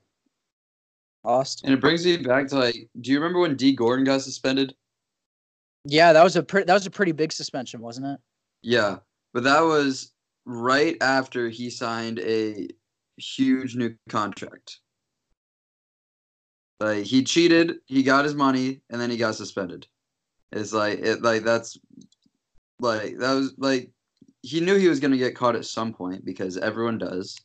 Austin. 1.24 1.68
And 1.68 1.78
it 1.78 1.80
brings 1.80 2.04
me 2.04 2.16
back 2.16 2.48
to 2.48 2.56
like, 2.56 2.88
do 3.00 3.10
you 3.10 3.18
remember 3.18 3.40
when 3.40 3.56
Dee 3.56 3.74
Gordon 3.74 4.04
got 4.04 4.22
suspended? 4.22 4.74
Yeah, 5.84 6.12
that 6.12 6.22
was 6.22 6.36
a 6.36 6.42
pretty 6.42 6.66
that 6.66 6.74
was 6.74 6.86
a 6.86 6.90
pretty 6.90 7.10
big 7.10 7.32
suspension, 7.32 7.80
wasn't 7.80 8.06
it? 8.06 8.20
Yeah, 8.62 8.98
but 9.34 9.44
that 9.44 9.60
was 9.60 10.12
right 10.44 10.96
after 11.00 11.48
he 11.48 11.70
signed 11.70 12.18
a 12.20 12.68
huge 13.16 13.76
new 13.76 13.96
contract. 14.08 14.78
Like 16.80 17.04
he 17.04 17.22
cheated, 17.22 17.76
he 17.86 18.02
got 18.02 18.24
his 18.24 18.34
money, 18.34 18.80
and 18.90 19.00
then 19.00 19.10
he 19.10 19.16
got 19.16 19.36
suspended. 19.36 19.86
It's 20.50 20.72
like 20.72 20.98
it 20.98 21.22
like 21.22 21.44
that's 21.44 21.78
like 22.80 23.18
that 23.18 23.32
was 23.34 23.54
like 23.56 23.90
he 24.42 24.60
knew 24.60 24.76
he 24.76 24.88
was 24.88 25.00
gonna 25.00 25.16
get 25.16 25.36
caught 25.36 25.56
at 25.56 25.64
some 25.64 25.92
point 25.92 26.24
because 26.24 26.56
everyone 26.56 26.98
does. 26.98 27.38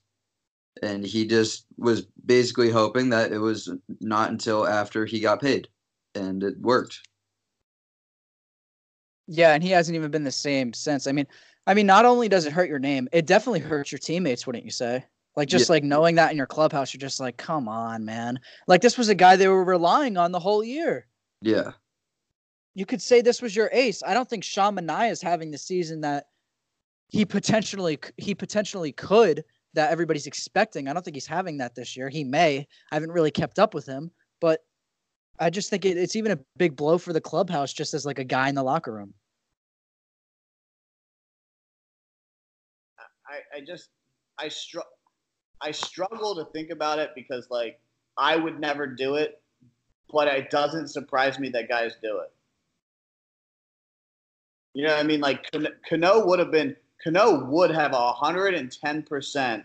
And 0.84 1.03
he 1.03 1.25
just 1.25 1.65
was 1.77 2.03
basically 2.25 2.69
hoping 2.69 3.10
that 3.10 3.32
it 3.32 3.39
was 3.39 3.71
not 3.99 4.30
until 4.30 4.67
after 4.67 5.06
he 5.06 5.19
got 5.19 5.41
paid. 5.41 5.67
And 6.13 6.43
it 6.43 6.60
worked. 6.60 6.99
Yeah, 9.28 9.54
and 9.54 9.62
he 9.63 9.70
hasn't 9.70 9.96
even 9.96 10.10
been 10.12 10.24
the 10.24 10.32
same 10.32 10.74
since. 10.74 11.06
I 11.08 11.12
mean, 11.12 11.28
I 11.66 11.74
mean, 11.74 11.86
not 11.86 12.06
only 12.06 12.30
does 12.30 12.46
it 12.46 12.54
hurt 12.54 12.70
your 12.70 12.80
name, 12.80 13.10
it 13.12 13.26
definitely 13.26 13.60
hurts 13.60 13.92
your 13.92 14.00
teammates, 14.00 14.48
wouldn't 14.48 14.63
you 14.66 14.72
say? 14.72 15.04
Like 15.36 15.50
just 15.50 15.68
Yeah. 15.70 15.74
like 15.74 15.84
knowing 15.84 16.16
that 16.16 16.32
in 16.32 16.38
your 16.38 16.48
clubhouse, 16.48 16.94
you're 16.94 17.00
just 17.00 17.20
like, 17.20 17.38
come 17.38 17.68
on, 17.68 18.06
man. 18.06 18.40
Like 18.68 18.82
this 18.82 18.98
was 18.98 19.10
a 19.10 19.16
guy 19.16 19.36
they 19.36 19.48
were 19.48 19.63
relying 19.63 20.18
on 20.18 20.32
the 20.32 20.40
whole 20.40 20.63
year. 20.63 21.08
Yeah. 21.42 21.74
You 22.74 22.86
could 22.86 23.02
say 23.02 23.22
this 23.22 23.42
was 23.42 23.56
your 23.56 23.70
ace. 23.74 24.02
I 24.06 24.13
don't 24.13 24.30
think 24.30 24.44
Sean 24.44 24.76
Manaea 24.76 25.12
is 25.12 25.22
having 25.22 25.52
the 25.52 25.58
season 25.58 26.02
that 26.02 26.28
he 27.10 27.26
potentially 27.26 28.00
he 28.18 28.34
potentially 28.34 28.92
could 28.92 29.44
that 29.74 29.92
everybody's 29.92 30.28
expecting. 30.28 30.88
I 30.88 30.94
don't 30.94 31.04
think 31.04 31.16
he's 31.16 31.28
having 31.28 31.58
that 31.58 31.76
this 31.76 31.96
year. 31.96 32.10
He 32.10 32.24
may. 32.24 32.68
I 32.92 32.96
haven't 32.96 33.12
really 33.12 33.32
kept 33.32 33.60
up 33.60 33.74
with 33.74 33.86
him, 33.86 34.12
but 34.42 34.62
I 35.39 35.50
just 35.50 35.69
think 35.69 35.86
it, 35.86 35.97
it's 35.97 36.15
even 36.15 36.32
a 36.32 36.39
big 36.58 36.76
blow 36.76 36.97
for 36.97 37.13
the 37.13 37.21
clubhouse 37.21 37.73
just 37.73 37.93
as 37.93 38.06
like 38.06 38.19
a 38.19 38.23
guy 38.23 38.50
in 38.50 38.56
the 38.56 38.63
locker 38.63 38.93
room. 38.93 39.13
I, 43.28 43.58
I 43.58 43.62
just 43.62 43.89
I 44.39 44.47
str- 44.47 44.80
I 45.62 45.71
struggle 45.71 46.36
to 46.36 46.45
think 46.52 46.69
about 46.69 47.00
it 47.00 47.12
because 47.15 47.47
like 47.50 47.80
I 48.17 48.36
would 48.36 48.60
never 48.60 48.88
do 48.88 49.15
it, 49.15 49.41
but 50.12 50.28
it 50.28 50.50
doesn't 50.50 50.88
surprise 50.88 51.39
me 51.39 51.50
that 51.50 51.67
guys 51.67 51.95
do 52.02 52.19
it. 52.19 52.32
You 54.73 54.86
know 54.86 54.93
what 54.93 55.00
I 55.00 55.04
mean? 55.04 55.21
Like 55.21 55.50
Cano- 55.89 56.26
would 56.26 56.39
have 56.39 56.52
been 56.52 56.76
Cano 57.04 57.45
would 57.45 57.71
have 57.71 57.91
hundred 57.93 58.54
and 58.54 58.71
ten 58.71 59.04
percent 59.04 59.63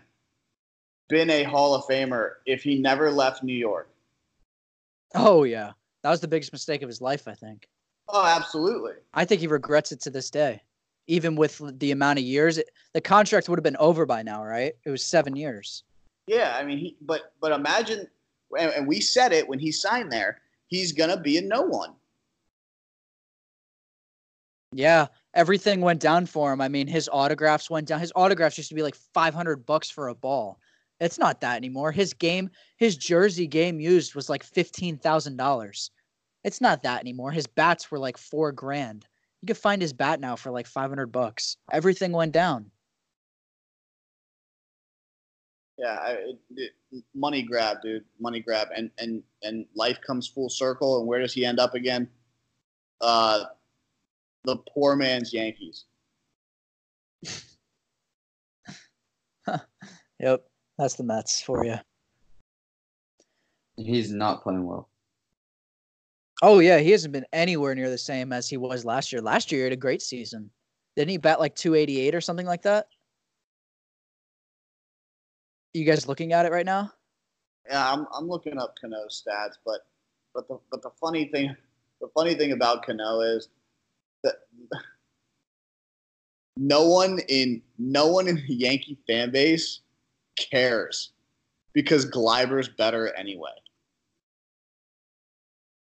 been 1.09 1.29
a 1.29 1.43
Hall 1.43 1.75
of 1.75 1.85
Famer 1.85 2.33
if 2.45 2.63
he 2.63 2.79
never 2.79 3.11
left 3.11 3.43
New 3.43 3.55
York. 3.55 3.92
Oh 5.13 5.43
yeah. 5.43 5.71
That 6.03 6.09
was 6.09 6.21
the 6.21 6.27
biggest 6.27 6.51
mistake 6.51 6.81
of 6.81 6.89
his 6.89 7.01
life, 7.01 7.27
I 7.27 7.33
think. 7.33 7.67
Oh, 8.09 8.25
absolutely. 8.25 8.93
I 9.13 9.25
think 9.25 9.41
he 9.41 9.47
regrets 9.47 9.91
it 9.91 10.01
to 10.01 10.09
this 10.09 10.29
day. 10.29 10.61
Even 11.07 11.35
with 11.35 11.61
the 11.79 11.91
amount 11.91 12.19
of 12.19 12.25
years, 12.25 12.57
it, 12.57 12.69
the 12.93 13.01
contract 13.01 13.49
would 13.49 13.57
have 13.57 13.63
been 13.63 13.77
over 13.77 14.05
by 14.05 14.23
now, 14.23 14.43
right? 14.43 14.73
It 14.85 14.89
was 14.89 15.03
7 15.03 15.35
years. 15.35 15.83
Yeah, 16.27 16.55
I 16.57 16.63
mean, 16.63 16.77
he 16.77 16.97
but 17.01 17.33
but 17.41 17.51
imagine, 17.51 18.07
and, 18.57 18.71
and 18.71 18.87
we 18.87 19.01
said 19.01 19.33
it 19.33 19.47
when 19.47 19.59
he 19.59 19.71
signed 19.71 20.11
there. 20.11 20.39
He's 20.67 20.91
gonna 20.91 21.19
be 21.19 21.37
a 21.37 21.41
no 21.41 21.61
one. 21.61 21.93
Yeah, 24.71 25.07
everything 25.33 25.81
went 25.81 25.99
down 25.99 26.25
for 26.25 26.51
him. 26.51 26.61
I 26.61 26.67
mean, 26.67 26.87
his 26.87 27.09
autographs 27.11 27.69
went 27.69 27.87
down. 27.87 27.99
His 27.99 28.13
autographs 28.15 28.57
used 28.57 28.69
to 28.69 28.75
be 28.75 28.81
like 28.81 28.95
500 28.95 29.65
bucks 29.65 29.89
for 29.89 30.07
a 30.07 30.15
ball. 30.15 30.59
It's 31.03 31.19
not 31.19 31.41
that 31.41 31.57
anymore. 31.57 31.91
His 31.91 32.13
game, 32.13 32.49
his 32.77 32.95
jersey 32.95 33.45
game 33.45 33.79
used 33.79 34.15
was 34.15 34.29
like 34.29 34.45
$15,000. 34.45 35.89
It's 36.45 36.61
not 36.61 36.83
that 36.83 37.01
anymore. 37.01 37.31
His 37.31 37.45
bats 37.45 37.91
were 37.91 37.99
like 37.99 38.17
4 38.17 38.53
grand. 38.53 39.05
You 39.41 39.47
could 39.47 39.57
find 39.57 39.81
his 39.81 39.91
bat 39.91 40.21
now 40.21 40.37
for 40.37 40.49
like 40.49 40.65
500 40.65 41.07
bucks. 41.07 41.57
Everything 41.71 42.13
went 42.13 42.31
down. 42.31 42.71
Yeah, 45.77 45.99
I, 46.01 46.11
it, 46.11 46.39
it, 46.91 47.03
money 47.13 47.41
grab, 47.41 47.81
dude, 47.83 48.05
money 48.19 48.39
grab, 48.39 48.67
and 48.75 48.91
and 48.99 49.23
and 49.41 49.65
life 49.75 49.97
comes 50.05 50.27
full 50.27 50.47
circle. 50.47 50.99
And 50.99 51.07
where 51.07 51.19
does 51.19 51.33
he 51.33 51.45
end 51.45 51.59
up 51.59 51.73
again? 51.73 52.07
Uh, 53.01 53.45
the 54.45 54.57
poor 54.57 54.95
man's 54.95 55.33
Yankees. 55.33 55.85
huh. 59.45 59.57
Yep, 60.19 60.45
that's 60.77 60.95
the 60.95 61.03
Mets 61.03 61.41
for 61.41 61.65
you. 61.65 61.75
He's 63.77 64.11
not 64.11 64.43
playing 64.43 64.65
well. 64.65 64.89
Oh 66.41 66.59
yeah, 66.59 66.79
he 66.79 66.91
hasn't 66.91 67.13
been 67.13 67.25
anywhere 67.31 67.73
near 67.73 67.89
the 67.89 67.97
same 67.97 68.33
as 68.33 68.49
he 68.49 68.57
was 68.57 68.85
last 68.85 69.11
year. 69.11 69.21
Last 69.21 69.51
year 69.51 69.61
he 69.61 69.63
had 69.65 69.73
a 69.73 69.77
great 69.77 70.01
season. 70.01 70.49
Didn't 70.95 71.11
he 71.11 71.17
bat 71.17 71.39
like 71.39 71.55
288 71.55 72.13
or 72.13 72.21
something 72.21 72.45
like 72.45 72.63
that? 72.63 72.87
You 75.73 75.85
guys 75.85 76.07
looking 76.07 76.33
at 76.33 76.45
it 76.45 76.51
right 76.51 76.65
now? 76.65 76.91
Yeah, 77.67 77.91
I'm 77.91 78.05
I'm 78.13 78.27
looking 78.27 78.59
up 78.59 78.75
Cano's 78.79 79.23
stats, 79.25 79.55
but 79.65 79.81
but 80.33 80.47
the 80.47 80.59
but 80.69 80.81
the 80.81 80.91
funny 80.99 81.29
thing 81.29 81.55
the 82.01 82.09
funny 82.13 82.35
thing 82.35 82.51
about 82.51 82.85
Cano 82.85 83.21
is 83.21 83.47
that 84.23 84.35
no 86.57 86.87
one 86.87 87.19
in 87.29 87.61
no 87.79 88.07
one 88.07 88.27
in 88.27 88.35
the 88.35 88.53
Yankee 88.53 88.97
fan 89.07 89.31
base 89.31 89.79
cares 90.35 91.11
because 91.73 92.05
Gleyber's 92.05 92.69
better 92.69 93.13
anyway. 93.15 93.51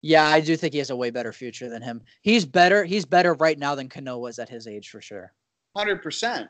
Yeah, 0.01 0.27
I 0.27 0.39
do 0.39 0.55
think 0.55 0.73
he 0.73 0.79
has 0.79 0.91
a 0.91 0.95
way 0.95 1.09
better 1.09 1.33
future 1.33 1.67
than 1.67 1.81
him. 1.81 2.01
He's 2.21 2.45
better. 2.45 2.83
He's 2.83 3.05
better 3.05 3.33
right 3.33 3.57
now 3.57 3.73
than 3.73 3.89
Cano 3.89 4.19
was 4.19 4.37
at 4.37 4.49
his 4.49 4.67
age 4.67 4.89
for 4.89 5.01
sure. 5.01 5.33
Hundred 5.75 6.03
percent. 6.03 6.49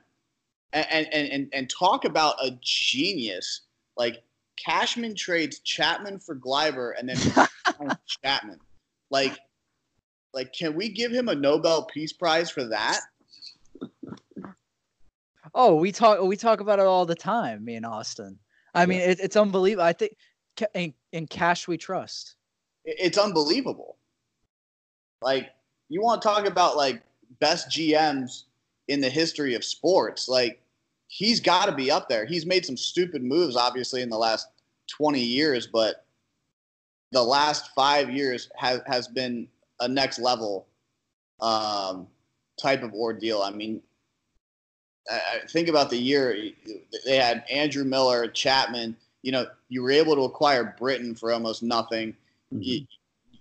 And, 0.74 1.08
and 1.14 1.30
and 1.30 1.48
and 1.54 1.70
talk 1.70 2.04
about 2.04 2.36
a 2.44 2.52
genius 2.62 3.62
like 3.96 4.24
Cashman 4.58 5.16
trades 5.16 5.60
Chapman 5.60 6.20
for 6.20 6.36
Gleyber 6.36 6.94
and 6.98 7.08
then 7.08 7.98
Chapman. 8.24 8.60
Like, 9.10 9.38
like, 10.34 10.52
can 10.54 10.76
we 10.76 10.90
give 10.90 11.12
him 11.12 11.30
a 11.30 11.36
Nobel 11.36 11.86
Peace 11.86 12.12
Prize 12.12 12.50
for 12.50 12.66
that? 12.66 13.00
Oh, 15.58 15.76
we 15.76 15.94
talk. 15.94 16.22
We 16.22 16.36
talk 16.36 16.60
about 16.60 16.80
it 16.80 16.86
all 16.86 17.06
the 17.06 17.15
time. 17.15 17.63
Me 17.63 17.76
and 17.76 17.86
Austin. 17.86 18.38
I 18.74 18.86
mean, 18.86 19.00
it, 19.00 19.22
it's 19.22 19.38
unbelievable. 19.38 19.86
I 19.86 19.94
think 19.94 20.18
in, 20.74 20.94
in 21.13 21.28
cash 21.28 21.65
we 21.65 21.78
trust. 21.78 22.36
It's 22.84 23.18
unbelievable. 23.18 23.96
Like, 25.22 25.52
you 25.88 26.02
want 26.02 26.22
to 26.22 26.28
talk 26.28 26.46
about 26.46 26.76
like 26.76 27.02
best 27.39 27.70
GMs 27.70 28.44
in 28.89 29.00
the 29.00 29.10
history 29.10 29.56
of 29.56 29.63
sports? 29.63 30.28
Like, 30.28 30.62
he's 31.08 31.39
got 31.39 31.68
to 31.68 31.72
be 31.72 31.89
up 31.89 32.10
there. 32.10 32.26
He's 32.26 32.46
made 32.46 32.65
some 32.65 32.76
stupid 32.76 33.24
moves, 33.24 33.56
obviously, 33.56 34.02
in 34.02 34.10
the 34.10 34.18
last 34.18 34.50
twenty 34.88 35.22
years, 35.22 35.68
but 35.68 36.06
the 37.14 37.24
last 37.24 37.70
five 37.74 38.10
years 38.10 38.49
has 38.58 38.82
has 38.88 39.08
been 39.08 39.47
a 39.80 39.88
next 39.88 40.20
level 40.20 40.68
um, 41.39 42.08
type 42.62 42.84
of 42.84 42.93
ordeal. 42.93 43.41
I 43.41 43.51
mean, 43.51 43.82
I, 45.10 45.39
think 45.49 45.68
about 45.68 45.89
the 45.89 45.97
year 45.97 46.36
they 47.06 47.18
had 47.18 47.43
Andrew 47.49 47.84
Miller, 47.84 48.28
Chapman. 48.28 48.95
You 49.22 49.32
know, 49.32 49.47
you 49.70 49.82
were 49.82 49.91
able 49.91 50.16
to 50.16 50.22
acquire 50.22 50.76
Britton 50.78 51.16
for 51.16 51.32
almost 51.32 51.64
nothing. 51.64 52.16
You, 52.51 52.86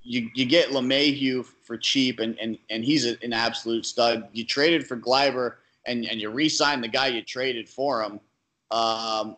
you, 0.02 0.30
you 0.34 0.44
get 0.44 0.70
LeMahieu 0.70 1.44
for 1.44 1.76
cheap, 1.76 2.20
and, 2.20 2.38
and, 2.38 2.58
and 2.70 2.84
he's 2.84 3.06
a, 3.06 3.16
an 3.22 3.32
absolute 3.32 3.86
stud. 3.86 4.28
You 4.32 4.44
traded 4.44 4.86
for 4.86 4.96
Gleyber, 4.96 5.54
and, 5.86 6.04
and 6.06 6.20
you 6.20 6.30
re-signed 6.30 6.82
the 6.82 6.88
guy 6.88 7.08
you 7.08 7.22
traded 7.22 7.68
for 7.68 8.02
him. 8.02 8.12
Um, 8.70 9.36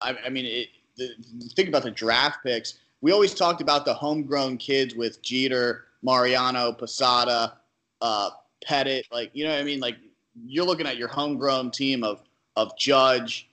I, 0.00 0.16
I 0.24 0.28
mean, 0.28 0.46
it, 0.46 0.68
the, 0.96 1.10
think 1.54 1.68
about 1.68 1.82
the 1.82 1.90
draft 1.90 2.42
picks. 2.44 2.74
We 3.00 3.12
always 3.12 3.34
talked 3.34 3.60
about 3.60 3.84
the 3.84 3.94
homegrown 3.94 4.58
kids 4.58 4.94
with 4.94 5.22
Jeter, 5.22 5.84
Mariano, 6.02 6.72
Posada, 6.72 7.58
uh, 8.00 8.30
Pettitte. 8.66 9.04
Like, 9.12 9.30
you 9.34 9.44
know 9.44 9.50
what 9.50 9.60
I 9.60 9.64
mean? 9.64 9.80
Like, 9.80 9.96
you're 10.44 10.64
looking 10.66 10.86
at 10.86 10.96
your 10.96 11.08
homegrown 11.08 11.70
team 11.70 12.04
of 12.04 12.22
of 12.56 12.76
Judge, 12.78 13.48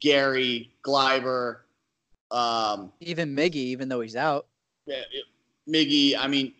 Gary, 0.00 0.70
Gleyber, 0.86 1.58
um, 2.30 2.92
Even 3.00 3.34
Miggy, 3.34 3.56
even 3.56 3.88
though 3.88 4.00
he's 4.00 4.16
out. 4.16 4.46
yeah, 4.86 5.02
it- 5.12 5.24
Miggy. 5.68 6.16
I 6.18 6.26
mean, 6.26 6.54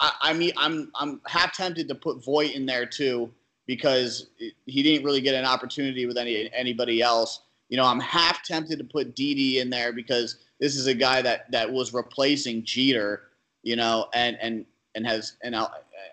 I 0.00 0.32
mean, 0.32 0.52
I'm 0.56 0.90
I'm 0.94 1.20
half 1.26 1.52
tempted 1.54 1.88
to 1.88 1.94
put 1.94 2.24
Voit 2.24 2.54
in 2.54 2.64
there 2.66 2.86
too 2.86 3.30
because 3.66 4.28
he 4.66 4.82
didn't 4.82 5.04
really 5.04 5.20
get 5.20 5.34
an 5.34 5.44
opportunity 5.44 6.06
with 6.06 6.16
any 6.16 6.50
anybody 6.54 7.02
else. 7.02 7.42
You 7.68 7.76
know, 7.76 7.84
I'm 7.84 8.00
half 8.00 8.42
tempted 8.42 8.78
to 8.78 8.84
put 8.84 9.14
Didi 9.14 9.60
in 9.60 9.70
there 9.70 9.92
because 9.92 10.36
this 10.60 10.76
is 10.76 10.86
a 10.86 10.94
guy 10.94 11.22
that 11.22 11.50
that 11.52 11.70
was 11.70 11.92
replacing 11.92 12.64
Jeter. 12.64 13.24
You 13.62 13.76
know, 13.76 14.08
and 14.14 14.36
and 14.40 14.64
and 14.94 15.06
has 15.06 15.36
and 15.42 15.54
I 15.54 15.66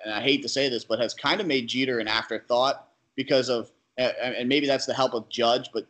and 0.04 0.14
I 0.14 0.22
hate 0.22 0.41
to 0.43 0.50
say 0.50 0.70
this, 0.70 0.84
but 0.84 1.00
has 1.00 1.14
kind 1.14 1.41
of 1.41 1.47
made 1.47 1.68
Jeter 1.68 2.00
an 2.00 2.08
afterthought 2.08 2.88
because 3.16 3.50
of 3.50 3.72
and 3.97 4.47
maybe 4.47 4.66
that's 4.66 4.86
the 4.86 4.93
help 4.93 5.14
of 5.14 5.28
Judge, 5.30 5.70
but 5.74 5.86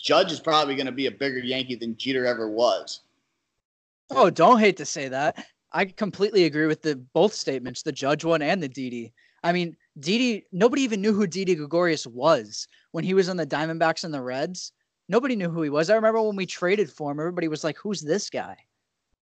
Judge 0.00 0.32
is 0.32 0.40
probably 0.40 0.74
going 0.74 0.86
to 0.86 0.92
be 0.92 1.06
a 1.06 1.10
bigger 1.10 1.40
Yankee 1.40 1.74
than 1.74 1.96
Jeter 1.96 2.24
ever 2.24 2.50
was. 2.50 3.00
Oh, 4.10 4.30
don't 4.30 4.58
hate 4.58 4.78
to 4.78 4.86
say 4.86 5.08
that. 5.08 5.44
I 5.72 5.84
completely 5.84 6.44
agree 6.44 6.66
with 6.66 6.80
the 6.80 6.96
both 6.96 7.34
statements, 7.34 7.82
the 7.82 7.92
Judge 7.92 8.24
one 8.24 8.40
and 8.40 8.62
the 8.62 8.68
Didi. 8.68 9.12
I 9.44 9.52
mean, 9.52 9.76
Didi, 9.98 10.46
nobody 10.52 10.82
even 10.82 11.02
knew 11.02 11.12
who 11.12 11.26
Didi 11.26 11.54
Gregorius 11.54 12.06
was 12.06 12.66
when 12.92 13.04
he 13.04 13.12
was 13.12 13.28
on 13.28 13.36
the 13.36 13.46
Diamondbacks 13.46 14.04
and 14.04 14.14
the 14.14 14.22
Reds. 14.22 14.72
Nobody 15.10 15.36
knew 15.36 15.50
who 15.50 15.62
he 15.62 15.70
was. 15.70 15.90
I 15.90 15.96
remember 15.96 16.22
when 16.22 16.36
we 16.36 16.46
traded 16.46 16.90
for 16.90 17.10
him, 17.10 17.20
everybody 17.20 17.48
was 17.48 17.64
like, 17.64 17.76
"Who's 17.76 18.00
this 18.00 18.30
guy?" 18.30 18.56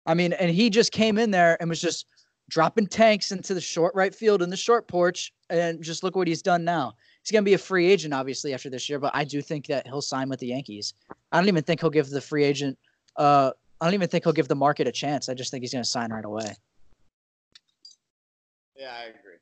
I 0.07 0.15
mean, 0.15 0.33
and 0.35 0.51
he 0.51 0.71
just 0.71 0.93
came 0.93 1.19
in 1.19 1.31
there 1.31 1.57
and 1.61 1.71
was 1.71 1.81
just 1.81 2.07
dropping 2.49 2.87
tanks 2.87 3.31
into 3.31 3.55
the 3.55 3.61
short 3.61 3.95
right 3.95 4.15
field 4.15 4.43
in 4.43 4.51
the 4.51 4.57
short 4.57 4.89
porch, 4.89 5.33
and 5.51 5.83
just 5.83 6.03
look 6.03 6.17
what 6.17 6.27
he's 6.29 6.43
done 6.43 6.65
now. 6.65 6.95
He's 7.23 7.31
going 7.31 7.45
to 7.45 7.49
be 7.49 7.55
a 7.55 7.59
free 7.59 7.87
agent, 7.87 8.15
obviously, 8.15 8.55
after 8.55 8.71
this 8.71 8.89
year, 8.89 8.99
but 8.99 9.13
I 9.15 9.25
do 9.25 9.43
think 9.43 9.67
that 9.67 9.87
he'll 9.87 10.01
sign 10.03 10.29
with 10.29 10.41
the 10.41 10.47
Yankees. 10.47 10.95
I 11.33 11.39
don't 11.39 11.49
even 11.49 11.63
think 11.63 11.81
he'll 11.81 11.91
give 11.91 12.09
the 12.09 12.21
free 12.21 12.45
agent. 12.45 12.79
Uh, 13.17 13.51
I 13.81 13.85
don't 13.85 13.95
even 13.95 14.09
think 14.09 14.25
he'll 14.25 14.33
give 14.33 14.49
the 14.49 14.55
market 14.57 14.87
a 14.89 14.93
chance. 14.93 15.29
I 15.29 15.35
just 15.35 15.51
think 15.51 15.63
he's 15.63 15.73
going 15.73 15.85
to 15.85 15.89
sign 15.89 16.11
right 16.11 16.25
away. 16.25 16.55
Yeah, 18.77 18.93
I 18.97 19.05
agree. 19.05 19.37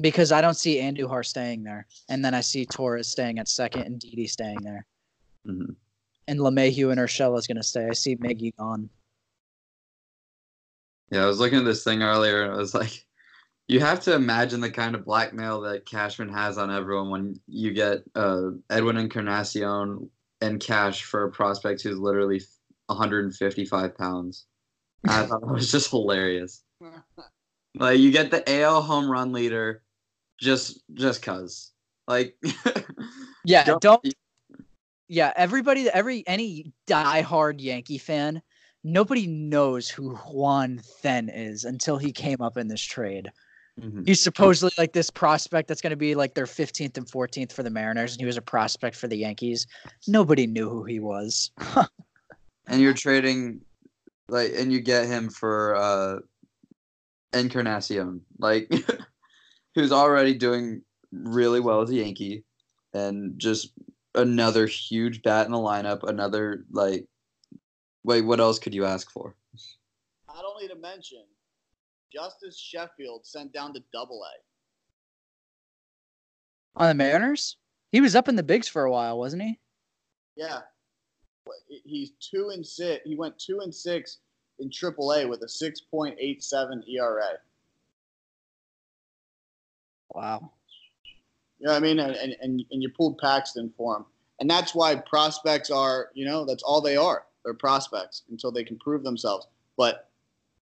Because 0.00 0.32
I 0.32 0.40
don't 0.40 0.54
see 0.54 0.76
Andujar 0.80 1.24
staying 1.24 1.62
there, 1.62 1.86
and 2.08 2.24
then 2.24 2.34
I 2.34 2.40
see 2.40 2.66
Torres 2.66 3.08
staying 3.08 3.38
at 3.38 3.48
second 3.48 3.82
and 3.82 3.98
Didi 3.98 4.26
staying 4.26 4.60
there, 4.62 4.86
Mhm. 5.46 5.76
and 6.28 6.40
LeMahieu 6.40 6.90
and 6.90 7.00
Urshela 7.00 7.38
is 7.38 7.46
going 7.46 7.56
to 7.58 7.62
stay. 7.62 7.86
I 7.86 7.92
see 7.92 8.16
Miggy 8.16 8.54
gone. 8.56 8.90
Yeah, 11.12 11.24
I 11.24 11.26
was 11.26 11.38
looking 11.40 11.58
at 11.58 11.66
this 11.66 11.84
thing 11.84 12.02
earlier 12.02 12.42
and 12.44 12.54
I 12.54 12.56
was 12.56 12.74
like, 12.74 13.04
you 13.68 13.80
have 13.80 14.00
to 14.00 14.14
imagine 14.14 14.62
the 14.62 14.70
kind 14.70 14.94
of 14.94 15.04
blackmail 15.04 15.60
that 15.60 15.84
Cashman 15.84 16.30
has 16.30 16.56
on 16.56 16.70
everyone 16.70 17.10
when 17.10 17.40
you 17.46 17.74
get 17.74 17.98
uh, 18.14 18.52
Edwin 18.70 18.96
Encarnacion 18.96 20.08
and 20.40 20.58
cash 20.58 21.04
for 21.04 21.24
a 21.24 21.30
prospect 21.30 21.82
who's 21.82 21.98
literally 21.98 22.40
155 22.86 23.96
pounds. 23.96 24.46
I 25.06 25.26
thought 25.26 25.42
that 25.42 25.52
was 25.52 25.70
just 25.70 25.90
hilarious. 25.90 26.62
Like 27.74 27.98
you 27.98 28.10
get 28.10 28.30
the 28.30 28.62
AL 28.62 28.80
home 28.80 29.10
run 29.10 29.32
leader 29.32 29.82
just 30.40 30.82
just 30.94 31.20
cuz. 31.22 31.72
Like 32.08 32.36
Yeah, 33.44 33.64
Don't- 33.64 33.82
don't. 33.82 34.14
Yeah, 35.08 35.32
everybody, 35.36 35.90
every 35.90 36.24
any 36.26 36.72
diehard 36.86 37.60
Yankee 37.60 37.98
fan, 37.98 38.40
nobody 38.84 39.26
knows 39.26 39.88
who 39.88 40.14
Juan 40.16 40.80
Then 41.02 41.28
is 41.28 41.64
until 41.64 41.98
he 41.98 42.12
came 42.12 42.40
up 42.40 42.56
in 42.56 42.68
this 42.68 42.82
trade. 42.82 43.30
Mhm. 43.80 44.06
He's 44.06 44.22
supposedly 44.22 44.72
like 44.76 44.92
this 44.92 45.10
prospect 45.10 45.68
that's 45.68 45.80
going 45.80 45.90
to 45.90 45.96
be 45.96 46.14
like 46.14 46.34
their 46.34 46.46
15th 46.46 46.98
and 46.98 47.06
14th 47.06 47.52
for 47.52 47.62
the 47.62 47.70
Mariners, 47.70 48.12
and 48.12 48.20
he 48.20 48.26
was 48.26 48.36
a 48.36 48.42
prospect 48.42 48.96
for 48.96 49.08
the 49.08 49.16
Yankees. 49.16 49.66
Nobody 50.06 50.46
knew 50.46 50.68
who 50.68 50.84
he 50.84 51.00
was. 51.00 51.50
and 52.66 52.80
you're 52.80 52.94
trading 52.94 53.60
like 54.28 54.52
and 54.56 54.72
you 54.72 54.80
get 54.80 55.06
him 55.06 55.30
for 55.30 55.74
uh 55.76 56.18
Encarnacion, 57.32 58.20
like 58.38 58.70
who's 59.74 59.92
already 59.92 60.34
doing 60.34 60.82
really 61.12 61.60
well 61.60 61.80
as 61.80 61.90
a 61.90 61.94
Yankee 61.94 62.44
and 62.92 63.38
just 63.38 63.72
another 64.14 64.66
huge 64.66 65.22
bat 65.22 65.46
in 65.46 65.52
the 65.52 65.58
lineup, 65.58 66.02
another 66.02 66.66
like 66.70 67.06
wait, 68.04 68.22
what 68.22 68.40
else 68.40 68.58
could 68.58 68.74
you 68.74 68.84
ask 68.84 69.10
for? 69.10 69.34
Not 70.28 70.44
only 70.44 70.68
to 70.68 70.74
mention, 70.74 71.24
Justus 72.12 72.58
Sheffield 72.58 73.24
sent 73.26 73.52
down 73.52 73.72
to 73.74 73.82
Double 73.92 74.22
A. 74.22 74.32
On 76.80 76.88
the 76.88 76.94
Mariners, 76.94 77.56
he 77.90 78.00
was 78.00 78.16
up 78.16 78.28
in 78.28 78.36
the 78.36 78.42
bigs 78.42 78.68
for 78.68 78.84
a 78.84 78.90
while, 78.90 79.18
wasn't 79.18 79.42
he? 79.42 79.58
Yeah, 80.36 80.60
he's 81.84 82.12
two 82.20 82.50
and 82.52 82.66
six. 82.66 83.02
He 83.04 83.16
went 83.16 83.38
two 83.38 83.60
and 83.60 83.74
six 83.74 84.18
in 84.58 84.70
Triple 84.70 85.12
A 85.12 85.26
with 85.26 85.42
a 85.42 85.48
six 85.48 85.80
point 85.80 86.16
eight 86.18 86.42
seven 86.42 86.82
ERA. 86.88 87.38
Wow. 90.14 90.52
You 91.58 91.66
know 91.66 91.72
what 91.74 91.78
I 91.78 91.80
mean? 91.80 91.98
And, 91.98 92.16
and, 92.16 92.36
and, 92.40 92.64
and 92.70 92.82
you 92.82 92.90
pulled 92.90 93.18
Paxton 93.18 93.72
for 93.76 93.96
him. 93.96 94.04
And 94.40 94.50
that's 94.50 94.74
why 94.74 94.96
prospects 94.96 95.70
are, 95.70 96.08
you 96.14 96.24
know, 96.24 96.44
that's 96.44 96.62
all 96.62 96.80
they 96.80 96.96
are. 96.96 97.24
They're 97.44 97.54
prospects 97.54 98.22
until 98.30 98.52
they 98.52 98.64
can 98.64 98.78
prove 98.78 99.02
themselves. 99.02 99.46
But, 99.76 100.08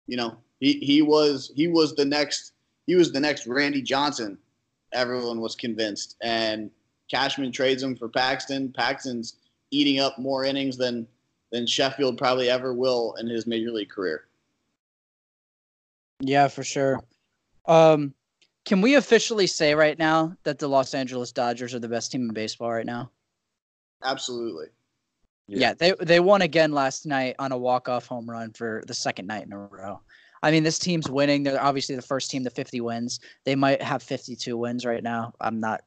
you 0.08 0.18
know, 0.18 0.38
he, 0.60 0.74
he 0.74 1.02
was 1.02 1.52
he 1.56 1.68
was 1.68 1.96
the 1.96 2.06
next 2.06 2.54
he 2.86 2.96
was 2.96 3.12
the 3.12 3.20
next 3.20 3.48
Randy 3.48 3.82
Johnson. 3.82 4.38
Everyone 4.94 5.42
was 5.42 5.56
convinced. 5.56 6.16
And 6.22 6.72
Cashman 7.10 7.52
trades 7.52 7.84
him 7.84 7.96
for 7.96 8.10
Paxton. 8.10 8.72
Paxton's 8.72 9.36
eating 9.72 10.00
up 10.00 10.18
more 10.18 10.46
innings 10.46 10.78
than 10.78 11.08
than 11.52 11.66
Sheffield 11.66 12.18
probably 12.18 12.50
ever 12.50 12.74
will 12.74 13.16
in 13.20 13.28
his 13.28 13.48
major 13.48 13.72
league 13.72 13.90
career. 13.90 14.26
Yeah, 16.20 16.48
for 16.48 16.64
sure. 16.64 17.00
Um, 17.66 18.14
can 18.66 18.82
we 18.82 18.96
officially 18.96 19.48
say 19.48 19.76
right 19.76 19.98
now 19.98 20.36
that 20.44 20.60
the 20.60 20.68
Los 20.68 20.94
Angeles 20.94 21.32
Dodgers 21.32 21.74
are 21.74 21.80
the 21.80 21.88
best 21.88 22.12
team 22.12 22.24
in 22.24 22.34
baseball 22.34 22.72
right 22.72 22.86
now? 22.86 23.12
Absolutely. 24.04 24.68
Yeah, 25.48 25.74
they 25.74 25.94
they 26.02 26.20
won 26.20 26.42
again 26.42 26.72
last 26.72 27.06
night 27.06 27.36
on 27.40 27.52
a 27.52 27.58
walk 27.58 27.88
off 27.88 28.06
home 28.06 28.30
run 28.30 28.52
for 28.52 28.84
the 28.86 28.94
second 28.94 29.28
night 29.28 29.46
in 29.46 29.54
a 29.54 29.58
row. 29.58 30.02
I 30.44 30.52
mean, 30.52 30.64
this 30.64 30.78
team's 30.78 31.10
winning. 31.10 31.44
They're 31.44 31.62
obviously 31.62 31.96
the 31.96 32.02
first 32.02 32.30
team 32.30 32.44
to 32.44 32.50
50 32.50 32.82
wins. 32.82 33.20
They 33.46 33.56
might 33.56 33.82
have 33.82 34.04
52 34.04 34.56
wins 34.56 34.86
right 34.86 35.02
now. 35.02 35.34
I'm 35.42 35.60
not. 35.60 35.82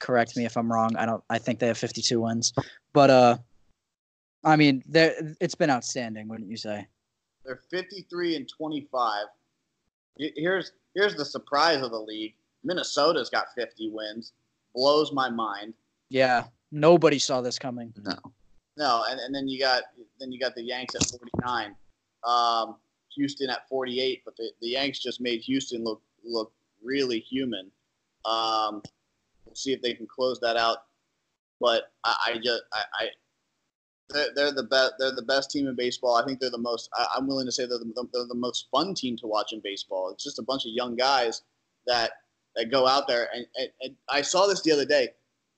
Correct 0.00 0.36
me 0.36 0.44
if 0.44 0.56
I'm 0.56 0.70
wrong. 0.70 0.96
I 0.96 1.06
don't. 1.06 1.22
I 1.30 1.38
think 1.38 1.58
they 1.58 1.68
have 1.68 1.78
52 1.78 2.20
wins, 2.20 2.52
but 2.92 3.10
uh, 3.10 3.38
I 4.44 4.56
mean, 4.56 4.82
they 4.86 5.12
it's 5.40 5.54
been 5.54 5.70
outstanding, 5.70 6.28
wouldn't 6.28 6.50
you 6.50 6.56
say? 6.56 6.86
They're 7.44 7.62
53 7.70 8.36
and 8.36 8.48
25. 8.48 9.26
Here's 10.18 10.72
here's 10.94 11.14
the 11.14 11.24
surprise 11.24 11.82
of 11.82 11.90
the 11.90 12.00
league. 12.00 12.34
Minnesota's 12.64 13.30
got 13.30 13.46
50 13.54 13.90
wins. 13.90 14.32
Blows 14.74 15.12
my 15.12 15.30
mind. 15.30 15.74
Yeah, 16.10 16.44
nobody 16.70 17.18
saw 17.18 17.40
this 17.40 17.58
coming. 17.58 17.92
No. 18.04 18.16
No, 18.76 19.04
and, 19.08 19.18
and 19.20 19.34
then 19.34 19.48
you 19.48 19.58
got 19.58 19.84
then 20.20 20.32
you 20.32 20.38
got 20.38 20.54
the 20.54 20.62
Yanks 20.62 20.94
at 20.94 21.06
49. 21.06 21.74
Um, 22.24 22.76
Houston 23.14 23.48
at 23.48 23.68
48, 23.68 24.22
but 24.24 24.36
the, 24.36 24.50
the 24.60 24.68
Yanks 24.68 24.98
just 24.98 25.20
made 25.20 25.40
Houston 25.42 25.82
look 25.82 26.02
look 26.24 26.52
really 26.82 27.20
human. 27.20 27.70
Um, 28.24 28.82
we'll 29.44 29.54
see 29.54 29.72
if 29.72 29.80
they 29.80 29.94
can 29.94 30.06
close 30.06 30.38
that 30.40 30.56
out. 30.56 30.78
But 31.60 31.92
I, 32.04 32.16
I 32.26 32.38
just 32.42 32.62
I, 32.72 32.82
I 33.00 33.08
they're, 34.10 34.28
they're 34.34 34.52
the 34.52 34.64
best 34.64 34.94
they're 34.98 35.14
the 35.14 35.22
best 35.22 35.50
team 35.50 35.66
in 35.66 35.74
baseball. 35.74 36.16
I 36.16 36.24
think 36.26 36.40
they're 36.40 36.50
the 36.50 36.58
most. 36.58 36.90
I, 36.94 37.06
I'm 37.16 37.26
willing 37.26 37.46
to 37.46 37.52
say 37.52 37.66
they're 37.66 37.78
the, 37.78 38.08
they're 38.12 38.26
the 38.26 38.34
most 38.34 38.68
fun 38.70 38.94
team 38.94 39.16
to 39.18 39.26
watch 39.26 39.52
in 39.52 39.60
baseball. 39.64 40.10
It's 40.10 40.24
just 40.24 40.38
a 40.38 40.42
bunch 40.42 40.64
of 40.64 40.72
young 40.72 40.96
guys 40.96 41.42
that 41.86 42.10
that 42.56 42.70
go 42.70 42.86
out 42.86 43.06
there 43.06 43.28
and, 43.34 43.46
and, 43.56 43.68
and 43.82 43.96
I 44.08 44.22
saw 44.22 44.46
this 44.46 44.62
the 44.62 44.72
other 44.72 44.86
day. 44.86 45.08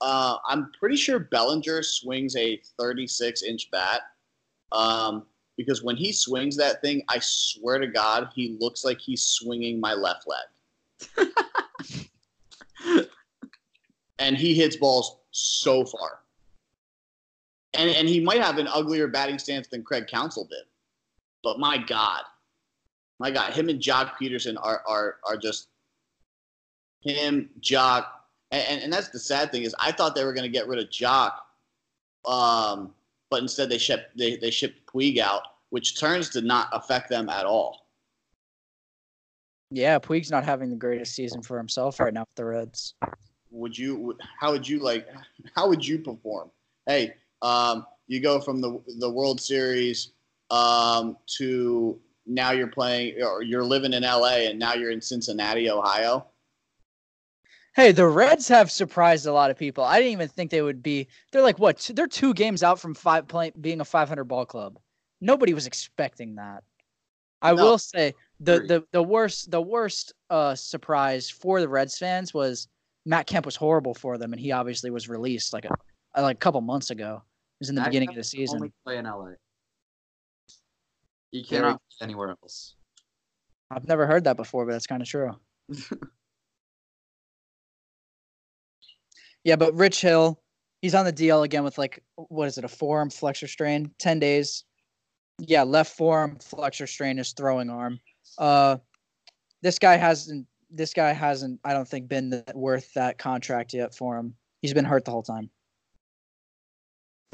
Uh, 0.01 0.37
I'm 0.47 0.71
pretty 0.79 0.97
sure 0.97 1.19
Bellinger 1.19 1.83
swings 1.83 2.37
a 2.37 2.61
36 2.79 3.43
inch 3.43 3.71
bat. 3.71 4.03
Um, 4.73 5.27
because 5.57 5.83
when 5.83 5.97
he 5.97 6.13
swings 6.13 6.57
that 6.57 6.81
thing, 6.83 7.03
I 7.09 7.19
swear 7.21 7.79
to 7.79 7.89
God, 7.89 8.31
he 8.35 8.57
looks 8.61 8.85
like 8.85 9.01
he's 9.01 9.23
swinging 9.23 9.81
my 9.81 9.93
left 9.93 10.25
leg. 10.27 11.29
and 14.19 14.37
he 14.37 14.55
hits 14.55 14.77
balls 14.77 15.19
so 15.33 15.85
far. 15.85 16.21
And, 17.75 17.91
and 17.91 18.09
he 18.09 18.21
might 18.21 18.41
have 18.41 18.59
an 18.59 18.69
uglier 18.69 19.09
batting 19.09 19.39
stance 19.39 19.67
than 19.67 19.83
Craig 19.83 20.07
Counsell 20.07 20.45
did. 20.45 20.65
But 21.43 21.59
my 21.59 21.77
God, 21.77 22.23
my 23.19 23.31
God, 23.31 23.53
him 23.53 23.69
and 23.69 23.81
Joc 23.81 24.13
Pederson 24.21 24.57
are, 24.61 24.83
are, 24.87 25.17
are 25.25 25.37
just 25.37 25.69
him, 27.01 27.51
Jock, 27.61 28.18
and, 28.51 28.83
and 28.83 28.93
that's 28.93 29.09
the 29.11 29.19
sad 29.19 29.53
thing 29.53 29.63
is 29.63 29.75
I 29.79 29.93
thought 29.93 30.15
they 30.15 30.25
were 30.25 30.33
going 30.33 30.51
to 30.51 30.57
get 30.57 30.69
rid 30.69 30.79
of 30.79 30.89
Joc, 30.89 31.33
um, 32.27 32.95
but 33.31 33.43
instead 33.43 33.69
they 33.69 33.79
shipped 33.79 34.17
they, 34.17 34.37
they 34.37 34.51
shipped 34.51 34.87
Puig 34.87 35.19
out, 35.19 35.43
which 35.71 36.01
turns 36.01 36.31
to 36.31 36.41
not 36.41 36.69
affect 36.73 37.09
them 37.09 37.29
at 37.29 37.45
all. 37.45 37.87
Yeah, 39.71 39.99
Puig's 39.99 40.31
not 40.31 40.45
having 40.45 40.71
the 40.71 40.77
greatest 40.77 41.15
season 41.15 41.43
for 41.43 41.59
himself 41.59 42.01
right 42.01 42.15
now 42.15 42.23
with 42.23 42.37
the 42.37 42.45
Reds. 42.47 42.95
Would 43.51 43.77
you? 43.77 44.17
How 44.41 44.53
would 44.53 44.67
you 44.67 44.79
like? 44.79 45.07
How 45.55 45.69
would 45.69 45.87
you 45.87 45.99
perform? 45.99 46.51
Hey, 46.87 47.15
um, 47.43 47.87
you 48.07 48.21
go 48.21 48.41
from 48.41 48.61
the 48.61 48.81
the 48.99 49.11
World 49.11 49.41
Series 49.41 50.13
um, 50.51 51.17
to 51.39 51.99
now 52.27 52.53
you're 52.53 52.69
playing 52.69 53.23
or 53.23 53.43
you're 53.43 53.65
living 53.65 53.93
in 53.93 54.03
LA 54.03 54.47
and 54.49 54.59
now 54.59 54.75
you're 54.75 54.91
in 54.91 55.01
Cincinnati, 55.01 55.71
Ohio. 55.71 56.27
Hey, 57.77 57.93
the 57.93 58.07
Reds 58.07 58.49
have 58.49 58.71
surprised 58.71 59.27
a 59.27 59.33
lot 59.33 59.51
of 59.51 59.59
people. 59.59 59.85
I 59.85 59.99
didn't 59.99 60.13
even 60.13 60.29
think 60.29 60.51
they 60.51 60.63
would 60.63 60.83
be. 60.83 61.07
They're 61.31 61.43
like 61.43 61.59
what? 61.59 61.79
two- 61.79 61.93
They're 61.93 62.07
two 62.09 62.35
games 62.35 62.63
out 62.63 62.81
from 62.81 62.95
five 62.95 63.29
playing 63.29 63.53
being 63.61 63.81
a 63.81 63.85
500 63.85 64.25
ball 64.25 64.45
club. 64.47 64.79
Nobody 65.21 65.55
was 65.55 65.67
expecting 65.67 66.35
that. 66.37 66.65
I 67.41 67.53
No. 67.53 67.63
will 67.63 67.79
say 67.79 68.15
the 68.41 68.61
the 68.61 68.85
the 68.93 69.03
worst 69.03 69.51
the 69.51 69.63
worst 69.63 70.13
uh 70.29 70.55
surprise 70.57 71.31
for 71.31 71.61
the 71.61 71.69
Reds 71.69 71.97
fans 71.99 72.35
was 72.35 72.67
Matt 73.07 73.27
Kemp 73.29 73.47
was 73.47 73.55
horrible 73.55 73.95
for 73.95 74.19
them, 74.19 74.33
and 74.33 74.41
he 74.41 74.51
obviously 74.51 74.91
was 74.91 75.09
released 75.09 75.53
like 75.53 75.65
a 75.65 75.71
uh, 76.17 76.23
like 76.23 76.37
a 76.37 76.41
couple 76.41 76.61
months 76.61 76.91
ago. 76.91 77.23
It 77.23 77.61
was 77.61 77.69
in 77.69 77.77
the 77.77 77.81
Matt 77.83 77.91
beginning 77.91 78.09
Kemp 78.09 78.19
of 78.19 78.25
the 78.25 78.29
season. 78.29 78.57
Only 78.57 78.73
play 78.85 78.99
in 78.99 79.05
LA. 79.05 79.31
He 81.31 81.45
Very- 81.49 81.63
cannot 81.63 81.83
anywhere 82.01 82.31
else. 82.31 82.75
I've 83.71 83.87
never 83.87 84.07
heard 84.07 84.25
that 84.25 84.37
before, 84.37 84.65
but 84.67 84.73
that's 84.73 84.87
kind 84.87 85.03
of 85.03 85.09
true. 85.09 85.37
yeah, 89.49 89.57
but 89.57 89.75
Rich 89.75 90.03
Hill, 90.03 90.39
he's 90.83 90.95
on 90.95 91.07
the 91.07 91.13
DL 91.13 91.43
again 91.43 91.65
with 91.65 91.79
like 91.79 92.03
what 92.17 92.49
is 92.49 92.59
it, 92.59 92.65
a 92.65 92.69
forearm 92.69 93.09
flexor 93.09 93.49
strain, 93.49 93.91
ten 93.99 94.19
days. 94.19 94.65
Yeah, 95.39 95.63
left 95.63 95.97
forearm 95.97 96.37
flexor 96.39 96.87
strain 96.87 97.19
is 97.19 97.33
throwing 97.33 97.71
arm. 97.71 97.99
Uh, 98.37 98.77
this 99.63 99.79
guy 99.79 99.97
hasn't. 99.97 100.47
This 100.71 100.93
guy 100.93 101.15
hasn't. 101.15 101.61
I 101.65 101.73
don't 101.73 101.89
think 101.89 102.09
been 102.09 102.31
th- 102.31 102.45
worth 102.55 102.93
that 102.93 103.17
contract 103.17 103.73
yet 103.73 103.95
for 103.95 104.19
him. 104.19 104.35
He's 104.61 104.75
been 104.75 104.85
hurt 104.85 105.07
the 105.07 105.13
whole 105.13 105.23
time. 105.23 105.49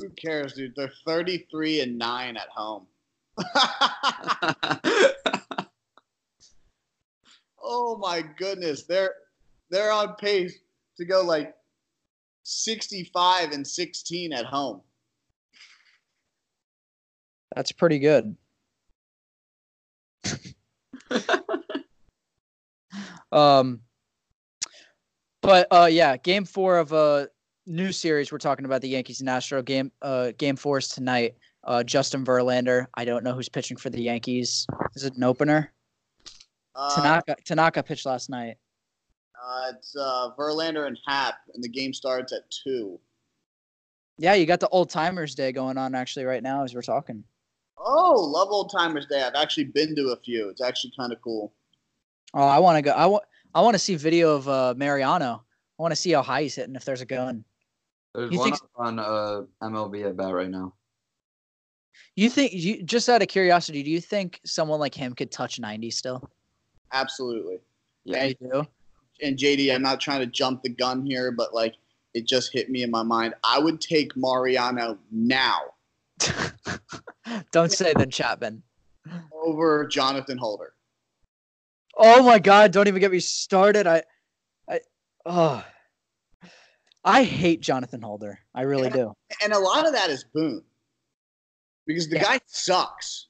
Who 0.01 0.09
cares, 0.11 0.53
dude? 0.53 0.75
They're 0.77 0.93
33 1.05 1.81
and 1.81 1.99
9 1.99 2.37
at 2.37 2.49
home. 2.49 2.87
oh 7.61 7.99
my 7.99 8.23
goodness. 8.39 8.85
They're 8.85 9.15
they're 9.71 9.91
on 9.91 10.15
pace 10.15 10.61
to 10.97 11.05
go 11.05 11.25
like 11.25 11.57
65 12.45 13.53
and 13.53 13.67
16 13.67 14.33
at 14.33 14.47
home. 14.47 14.81
That's 17.55 17.73
pretty 17.73 17.99
good. 17.99 18.37
Um, 23.35 23.81
but 25.43 25.67
uh, 25.71 25.89
yeah, 25.91 26.17
game 26.17 26.45
four 26.45 26.79
of 26.79 26.93
a 26.93 27.29
new 27.67 27.93
series. 27.93 28.31
We're 28.31 28.39
talking 28.39 28.65
about 28.65 28.81
the 28.81 28.89
Yankees 28.89 29.21
and 29.21 29.29
Astro 29.29 29.61
game. 29.61 29.91
Uh, 30.01 30.31
game 30.39 30.57
four 30.57 30.79
is 30.79 30.89
tonight. 30.89 31.35
Uh, 31.65 31.83
Justin 31.83 32.25
Verlander. 32.25 32.87
I 32.95 33.05
don't 33.05 33.25
know 33.25 33.33
who's 33.33 33.49
pitching 33.49 33.77
for 33.77 33.91
the 33.91 34.01
Yankees. 34.01 34.67
Is 34.95 35.05
it 35.05 35.17
an 35.17 35.25
opener? 35.25 35.73
Uh, 36.75 36.95
Tanaka. 36.95 37.37
Tanaka 37.45 37.83
pitched 37.83 38.07
last 38.07 38.31
night. 38.31 38.57
Uh, 39.47 39.73
it's 39.75 39.95
uh, 39.97 40.31
Verlander 40.39 40.87
and 40.87 40.99
Happ, 41.07 41.35
and 41.55 41.63
the 41.63 41.69
game 41.69 41.93
starts 41.93 42.33
at 42.33 42.51
2. 42.65 42.99
Yeah, 44.19 44.35
you 44.35 44.47
got 44.47 44.61
the 44.61 44.69
old 44.69 44.91
timers 44.91 45.35
day 45.35 45.53
going 45.53 45.77
on 45.77 45.95
actually 45.95 46.25
right 46.25 46.43
now 46.43 46.63
as 46.65 46.75
we're 46.75 46.83
talking. 46.83 47.25
Oh, 47.77 48.15
love 48.33 48.49
old 48.51 48.71
timers 48.75 49.07
day. 49.07 49.23
I've 49.23 49.35
actually 49.35 49.65
been 49.65 49.95
to 49.97 50.09
a 50.13 50.17
few. 50.17 50.49
It's 50.49 50.63
actually 50.63 50.93
kind 50.99 51.13
of 51.13 51.21
cool. 51.21 51.53
Oh, 52.33 52.47
I 52.47 52.59
want 52.59 52.77
to 52.79 52.83
go. 52.83 52.93
I 52.93 53.07
want. 53.07 53.25
I 53.57 53.61
want 53.61 53.75
to 53.75 53.79
see 53.79 53.95
video 53.97 54.35
of 54.35 54.49
uh, 54.49 54.75
Mariano. 54.77 55.45
I 55.79 55.83
want 55.83 55.93
to 55.93 55.97
see 55.97 56.13
how 56.13 56.23
high 56.23 56.43
he's 56.43 56.55
hitting 56.55 56.75
if 56.75 56.85
there's 56.85 57.01
a 57.01 57.07
gun. 57.07 57.45
There's 58.15 58.33
You 58.33 58.39
one 58.39 58.51
think- 58.51 58.63
up 58.63 58.71
on 58.77 58.99
uh, 58.99 59.43
MLB 59.63 60.07
at 60.07 60.17
bat 60.17 60.33
right 60.33 60.49
now. 60.51 60.75
You 62.17 62.31
think 62.31 62.53
you 62.53 62.83
just 62.85 63.09
out 63.09 63.23
of 63.23 63.29
curiosity, 63.29 63.83
do 63.83 63.91
you 63.91 64.01
think 64.01 64.41
someone 64.45 64.79
like 64.81 64.95
him 64.95 65.13
could 65.15 65.31
touch 65.33 65.59
90 65.61 65.91
still? 65.91 66.29
Absolutely. 66.93 67.59
Yeah. 68.05 68.25
You 68.25 68.35
do? 68.41 68.67
And 69.23 69.37
JD, 69.39 69.75
I'm 69.75 69.83
not 69.83 70.01
trying 70.01 70.21
to 70.21 70.27
jump 70.27 70.63
the 70.63 70.69
gun 70.69 71.05
here, 71.05 71.31
but 71.33 71.55
like 71.55 71.75
it 72.15 72.27
just 72.27 72.53
hit 72.53 72.71
me 72.71 72.83
in 72.83 72.91
my 72.91 73.03
mind. 73.03 73.35
I 73.45 73.59
would 73.59 73.81
take 73.81 74.17
Mariano 74.17 74.99
now 75.11 75.61
Don't 77.53 77.73
say 77.73 77.93
then 77.95 78.11
Chapman. 78.11 78.63
over 79.33 79.87
Jonathan 79.87 80.39
Holder. 80.39 80.73
Oh 81.97 82.23
my 82.23 82.39
god, 82.39 82.73
don't 82.73 82.89
even 82.89 83.01
get 83.01 83.11
me 83.13 83.21
started. 83.21 83.87
I 83.87 84.03
I 84.69 84.81
oh 85.27 85.65
I 87.05 87.23
hate 87.23 87.61
Jonathan 87.61 88.03
Holder. 88.03 88.39
I 88.55 88.63
really 88.63 88.91
do. 88.91 89.13
And 89.43 89.53
a 89.53 89.59
lot 89.59 89.87
of 89.87 89.93
that 89.93 90.11
is 90.11 90.25
Boone. 90.25 90.63
Because 91.87 92.09
the 92.09 92.17
Yeah. 92.17 92.23
guy 92.23 92.41
sucks. 92.47 93.29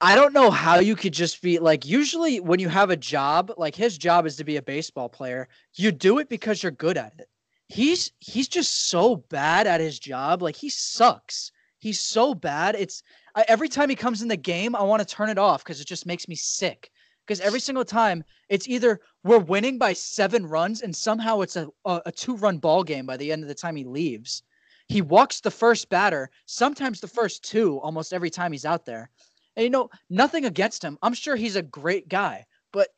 I 0.00 0.14
don't 0.14 0.34
know 0.34 0.50
how 0.50 0.78
you 0.78 0.94
could 0.94 1.14
just 1.14 1.40
be 1.40 1.58
like 1.58 1.86
usually 1.86 2.40
when 2.40 2.60
you 2.60 2.68
have 2.68 2.90
a 2.90 2.96
job, 2.96 3.52
like 3.56 3.74
his 3.74 3.96
job 3.96 4.26
is 4.26 4.36
to 4.36 4.44
be 4.44 4.56
a 4.56 4.62
baseball 4.62 5.08
player, 5.08 5.48
you 5.74 5.90
do 5.90 6.18
it 6.18 6.28
because 6.28 6.62
you're 6.62 6.72
good 6.72 6.98
at 6.98 7.14
it. 7.18 7.28
He's 7.68 8.12
he's 8.20 8.48
just 8.48 8.90
so 8.90 9.16
bad 9.16 9.66
at 9.66 9.80
his 9.80 9.98
job. 9.98 10.42
Like 10.42 10.56
he 10.56 10.68
sucks. 10.68 11.50
He's 11.78 11.98
so 12.00 12.34
bad. 12.34 12.74
It's 12.74 13.02
I, 13.34 13.44
every 13.48 13.68
time 13.68 13.88
he 13.88 13.96
comes 13.96 14.20
in 14.20 14.28
the 14.28 14.36
game, 14.36 14.76
I 14.76 14.82
want 14.82 15.00
to 15.00 15.14
turn 15.14 15.30
it 15.30 15.38
off 15.38 15.64
because 15.64 15.80
it 15.80 15.86
just 15.86 16.06
makes 16.06 16.28
me 16.28 16.34
sick. 16.34 16.90
Because 17.26 17.40
every 17.40 17.60
single 17.60 17.84
time 17.84 18.22
it's 18.48 18.68
either 18.68 19.00
we're 19.24 19.38
winning 19.38 19.78
by 19.78 19.94
seven 19.94 20.46
runs 20.46 20.82
and 20.82 20.94
somehow 20.94 21.40
it's 21.40 21.56
a, 21.56 21.68
a, 21.84 22.02
a 22.06 22.12
two 22.12 22.36
run 22.36 22.58
ball 22.58 22.84
game 22.84 23.06
by 23.06 23.16
the 23.16 23.32
end 23.32 23.42
of 23.42 23.48
the 23.48 23.54
time 23.54 23.76
he 23.76 23.84
leaves. 23.84 24.42
He 24.88 25.02
walks 25.02 25.40
the 25.40 25.50
first 25.50 25.88
batter, 25.88 26.30
sometimes 26.44 27.00
the 27.00 27.08
first 27.08 27.42
two, 27.42 27.80
almost 27.80 28.12
every 28.12 28.30
time 28.30 28.52
he's 28.52 28.64
out 28.64 28.84
there. 28.84 29.10
And 29.56 29.64
you 29.64 29.70
know, 29.70 29.88
nothing 30.10 30.44
against 30.44 30.84
him. 30.84 30.98
I'm 31.02 31.14
sure 31.14 31.34
he's 31.36 31.56
a 31.56 31.62
great 31.62 32.08
guy, 32.08 32.44
but 32.72 32.88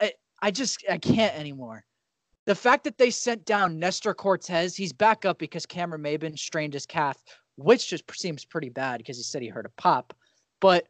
I, 0.00 0.12
I 0.40 0.50
just 0.50 0.84
I 0.90 0.98
can't 0.98 1.34
anymore. 1.38 1.84
The 2.44 2.54
fact 2.56 2.82
that 2.84 2.98
they 2.98 3.10
sent 3.10 3.44
down 3.44 3.78
Nestor 3.78 4.14
Cortes, 4.14 4.74
he's 4.74 4.92
back 4.92 5.24
up 5.24 5.38
because 5.38 5.64
Cameron 5.64 6.02
Maybin 6.02 6.36
strained 6.36 6.74
his 6.74 6.86
calf, 6.86 7.22
which 7.56 7.88
just 7.88 8.04
seems 8.12 8.44
pretty 8.44 8.68
bad 8.68 8.98
because 8.98 9.16
he 9.16 9.22
said 9.22 9.42
he 9.42 9.48
heard 9.48 9.66
a 9.66 9.80
pop. 9.80 10.12
But 10.60 10.88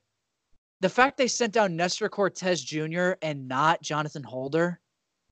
the 0.81 0.89
fact 0.89 1.19
they 1.19 1.29
sent 1.29 1.53
down 1.53 1.77
Nestor 1.77 2.09
Cortes 2.09 2.63
Jr. 2.63 3.13
and 3.21 3.47
not 3.47 3.83
Jonathan 3.83 4.23
Holder, 4.23 4.81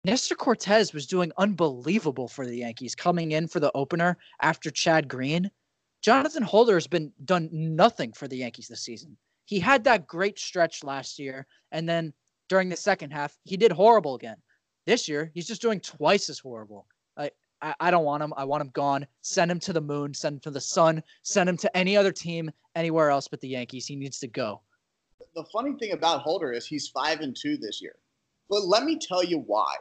Nestor 0.05 0.35
Cortes 0.35 0.93
was 0.93 1.07
doing 1.07 1.33
unbelievable 1.39 2.29
for 2.29 2.47
the 2.47 2.57
Yankees 2.57 2.95
coming 2.95 3.33
in 3.33 3.49
for 3.49 3.61
the 3.61 3.73
opener 3.75 4.19
after 4.41 4.71
Chad 4.71 5.09
Green. 5.09 5.51
Jonathan 6.03 6.43
Holder 6.43 6.75
has 6.75 6.87
been 6.87 7.13
done 7.25 7.49
nothing 7.53 8.13
for 8.13 8.29
the 8.29 8.37
Yankees 8.37 8.69
this 8.69 8.83
season. 8.83 9.17
He 9.51 9.59
had 9.59 9.83
that 9.83 10.07
great 10.07 10.39
stretch 10.39 10.85
last 10.85 11.19
year, 11.19 11.45
and 11.73 11.89
then 11.89 12.13
during 12.49 12.69
the 12.69 12.77
second 12.77 13.11
half, 13.11 13.37
he 13.43 13.57
did 13.57 13.73
horrible 13.73 14.15
again. 14.15 14.37
This 14.87 15.09
year, 15.09 15.33
he's 15.35 15.49
just 15.49 15.61
doing 15.61 15.81
twice 15.81 16.31
as 16.31 16.39
horrible. 16.39 16.87
I, 17.17 17.33
I, 17.61 17.75
I 17.81 17.91
don't 17.91 18.05
want 18.05 18.23
him. 18.23 18.33
I 18.37 18.45
want 18.45 18.61
him 18.61 18.71
gone. 18.75 19.05
Send 19.23 19.51
him 19.51 19.59
to 19.59 19.73
the 19.73 19.81
moon. 19.81 20.15
Send 20.15 20.35
him 20.35 20.41
to 20.43 20.51
the 20.53 20.61
sun. 20.61 21.03
Send 21.25 21.49
him 21.49 21.57
to 21.57 21.77
any 21.77 21.97
other 21.97 22.13
team 22.13 22.49
anywhere 22.77 23.11
else 23.11 23.27
but 23.27 23.41
the 23.41 23.49
Yankees. 23.49 23.87
He 23.87 23.97
needs 23.97 24.21
to 24.21 24.29
go. 24.29 24.61
The 25.35 25.45
funny 25.53 25.73
thing 25.81 25.91
about 25.95 26.21
Holder 26.21 26.53
is 26.53 26.65
he's 26.65 26.87
five 26.87 27.19
and 27.19 27.37
two 27.37 27.57
this 27.57 27.83
year. 27.83 27.97
But 28.49 28.67
let 28.67 28.85
me 28.85 29.01
tell 29.01 29.25
you 29.25 29.41
why. 29.49 29.75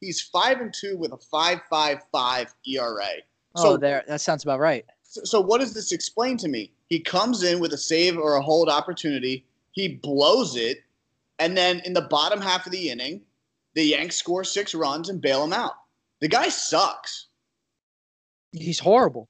He's 0.00 0.20
five 0.20 0.60
and 0.60 0.74
two 0.74 0.96
with 0.98 1.12
a 1.12 1.18
five 1.30 1.60
five 1.70 2.00
five 2.10 2.52
ERA. 2.66 3.06
Oh, 3.54 3.62
So- 3.62 3.76
there. 3.76 4.02
That 4.08 4.20
sounds 4.20 4.42
about 4.42 4.58
right. 4.58 4.84
So, 5.04 5.20
so 5.24 5.40
what 5.40 5.60
does 5.60 5.74
this 5.74 5.92
explain 5.92 6.36
to 6.38 6.48
me? 6.48 6.72
He 6.92 7.00
comes 7.00 7.42
in 7.42 7.58
with 7.58 7.72
a 7.72 7.78
save 7.78 8.18
or 8.18 8.34
a 8.34 8.42
hold 8.42 8.68
opportunity, 8.68 9.46
he 9.70 9.88
blows 9.88 10.56
it, 10.56 10.84
and 11.38 11.56
then 11.56 11.80
in 11.86 11.94
the 11.94 12.02
bottom 12.02 12.38
half 12.38 12.66
of 12.66 12.72
the 12.72 12.90
inning, 12.90 13.22
the 13.72 13.82
Yanks 13.82 14.16
score 14.16 14.44
six 14.44 14.74
runs 14.74 15.08
and 15.08 15.18
bail 15.18 15.42
him 15.42 15.54
out. 15.54 15.72
The 16.20 16.28
guy 16.28 16.50
sucks. 16.50 17.28
He's 18.52 18.78
horrible. 18.78 19.26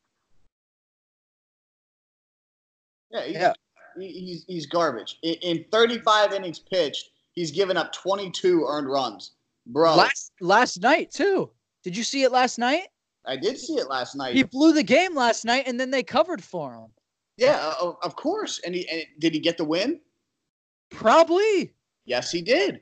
Yeah, 3.13 3.27
he's, 3.27 3.35
Yeah. 3.37 3.53
he's, 3.97 4.45
he's 4.49 4.67
garbage. 4.67 5.21
In, 5.23 5.35
in 5.35 5.65
35 5.71 6.33
innings 6.33 6.59
pitched, 6.59 7.11
he's 7.31 7.53
given 7.53 7.77
up 7.77 7.93
22 7.93 8.67
earned 8.67 8.91
runs. 8.91 9.35
Bro, 9.67 9.95
Last 9.95 10.33
last 10.41 10.83
night 10.83 11.13
too. 11.13 11.49
Did 11.85 11.97
you 11.97 12.03
see 12.03 12.25
it 12.25 12.33
last 12.33 12.59
night? 12.59 12.89
I 13.25 13.37
did 13.37 13.57
see 13.57 13.75
it 13.75 13.89
last 13.89 14.17
night. 14.17 14.35
He 14.35 14.43
blew 14.43 14.73
the 14.73 14.83
game 14.83 15.15
last 15.15 15.45
night, 15.45 15.69
and 15.69 15.79
then 15.79 15.93
they 15.93 16.03
covered 16.03 16.43
for 16.43 16.75
him. 16.75 16.91
Yeah, 17.43 17.73
of, 17.81 17.97
of 18.03 18.17
course. 18.17 18.61
And, 18.65 18.75
he, 18.75 18.89
and 18.89 19.03
did 19.19 19.35
he 19.35 19.41
get 19.41 19.57
the 19.57 19.65
win? 19.65 20.01
Probably. 20.91 21.75
Yes, 22.05 22.31
he 22.31 22.43
did. 22.43 22.81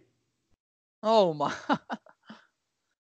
Oh 1.02 1.32
my. 1.34 1.52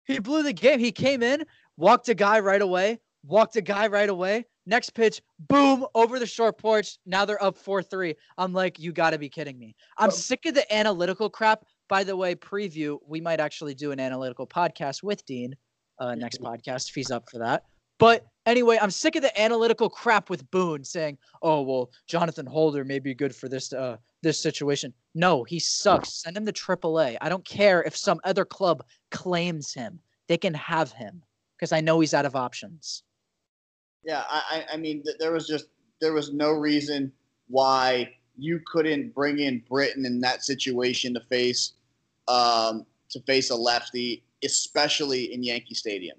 he 0.05 0.20
blew 0.20 0.43
the 0.43 0.53
game. 0.53 0.80
He 0.80 0.91
came 0.91 1.24
in, 1.24 1.43
walked 1.78 2.10
a 2.10 2.14
guy 2.14 2.39
right 2.39 2.62
away, 2.62 2.99
walked 3.26 3.55
a 3.55 3.62
guy 3.62 3.88
right 3.88 4.10
away. 4.10 4.45
Next 4.66 4.89
pitch, 4.89 5.22
boom, 5.39 5.86
over 5.95 6.20
the 6.20 6.26
short 6.26 6.58
porch. 6.58 6.97
Now 7.05 7.24
they're 7.24 7.41
up 7.41 7.58
4 7.58 7.82
3. 7.82 8.14
I'm 8.38 8.51
like, 8.51 8.78
you 8.80 8.91
got 8.91 9.12
to 9.12 9.18
be 9.18 9.30
kidding 9.30 9.58
me. 9.58 9.76
I'm 9.97 10.10
Oh. 10.10 10.12
sick 10.12 10.45
of 10.45 10.55
the 10.55 10.74
analytical 10.76 11.30
crap. 11.30 11.64
By 11.88 12.03
the 12.03 12.18
way, 12.18 12.36
preview, 12.36 12.97
we 13.08 13.22
might 13.22 13.39
actually 13.39 13.74
do 13.76 13.91
an 13.93 13.99
analytical 13.99 14.45
podcast 14.45 15.03
with 15.03 15.26
Dean 15.26 15.55
uh, 15.99 16.16
next 16.16 16.41
podcast 16.41 16.89
if 16.89 16.95
he's 16.95 17.12
up 17.12 17.30
for 17.32 17.38
that. 17.39 17.64
But 18.00 18.28
anyway, 18.45 18.78
I'm 18.82 18.91
sick 18.91 19.16
of 19.16 19.22
the 19.22 19.41
analytical 19.41 19.89
crap 19.89 20.30
with 20.30 20.50
Boone 20.52 20.84
saying, 20.84 21.18
"Oh 21.41 21.62
well, 21.62 21.91
Jonathan 22.08 22.45
Holder 22.45 22.84
may 22.84 23.00
be 23.00 23.14
good 23.14 23.36
for 23.36 23.50
this 23.50 23.74
uh, 23.74 23.98
this 24.22 24.39
situation." 24.39 24.93
No, 25.16 25.43
he 25.43 25.60
sucks. 25.60 26.22
Send 26.22 26.38
him 26.38 26.45
to 26.45 26.54
AAA. 26.54 27.18
I 27.22 27.30
don't 27.30 27.45
care 27.45 27.84
if 27.84 27.98
some 27.98 28.20
other 28.24 28.45
club 28.45 28.84
claims 29.12 29.74
him. 29.74 30.00
they 30.28 30.38
can 30.38 30.54
have 30.54 30.91
him 30.91 31.24
because 31.56 31.72
I 31.72 31.80
know 31.82 32.00
he's 32.00 32.14
out 32.14 32.26
of 32.26 32.36
options. 32.36 33.04
Yeah, 34.04 34.24
I, 34.30 34.66
I 34.74 34.78
mean, 34.78 35.04
there 35.20 35.32
was 35.32 35.48
just 35.48 35.68
there 36.00 36.14
was 36.14 36.32
no 36.32 36.52
reason 36.52 37.12
why 37.48 38.14
you 38.38 38.62
couldn't 38.68 39.14
bring 39.16 39.39
in 39.39 39.64
Britton 39.68 40.06
in 40.06 40.20
that 40.22 40.43
situation 40.43 41.14
to 41.16 41.22
face 41.22 41.74
um, 42.28 42.86
to 43.10 43.20
face 43.22 43.50
a 43.50 43.56
lefty, 43.56 44.24
especially 44.43 45.34
in 45.34 45.43
Yankee 45.43 45.74
Stadium. 45.74 46.18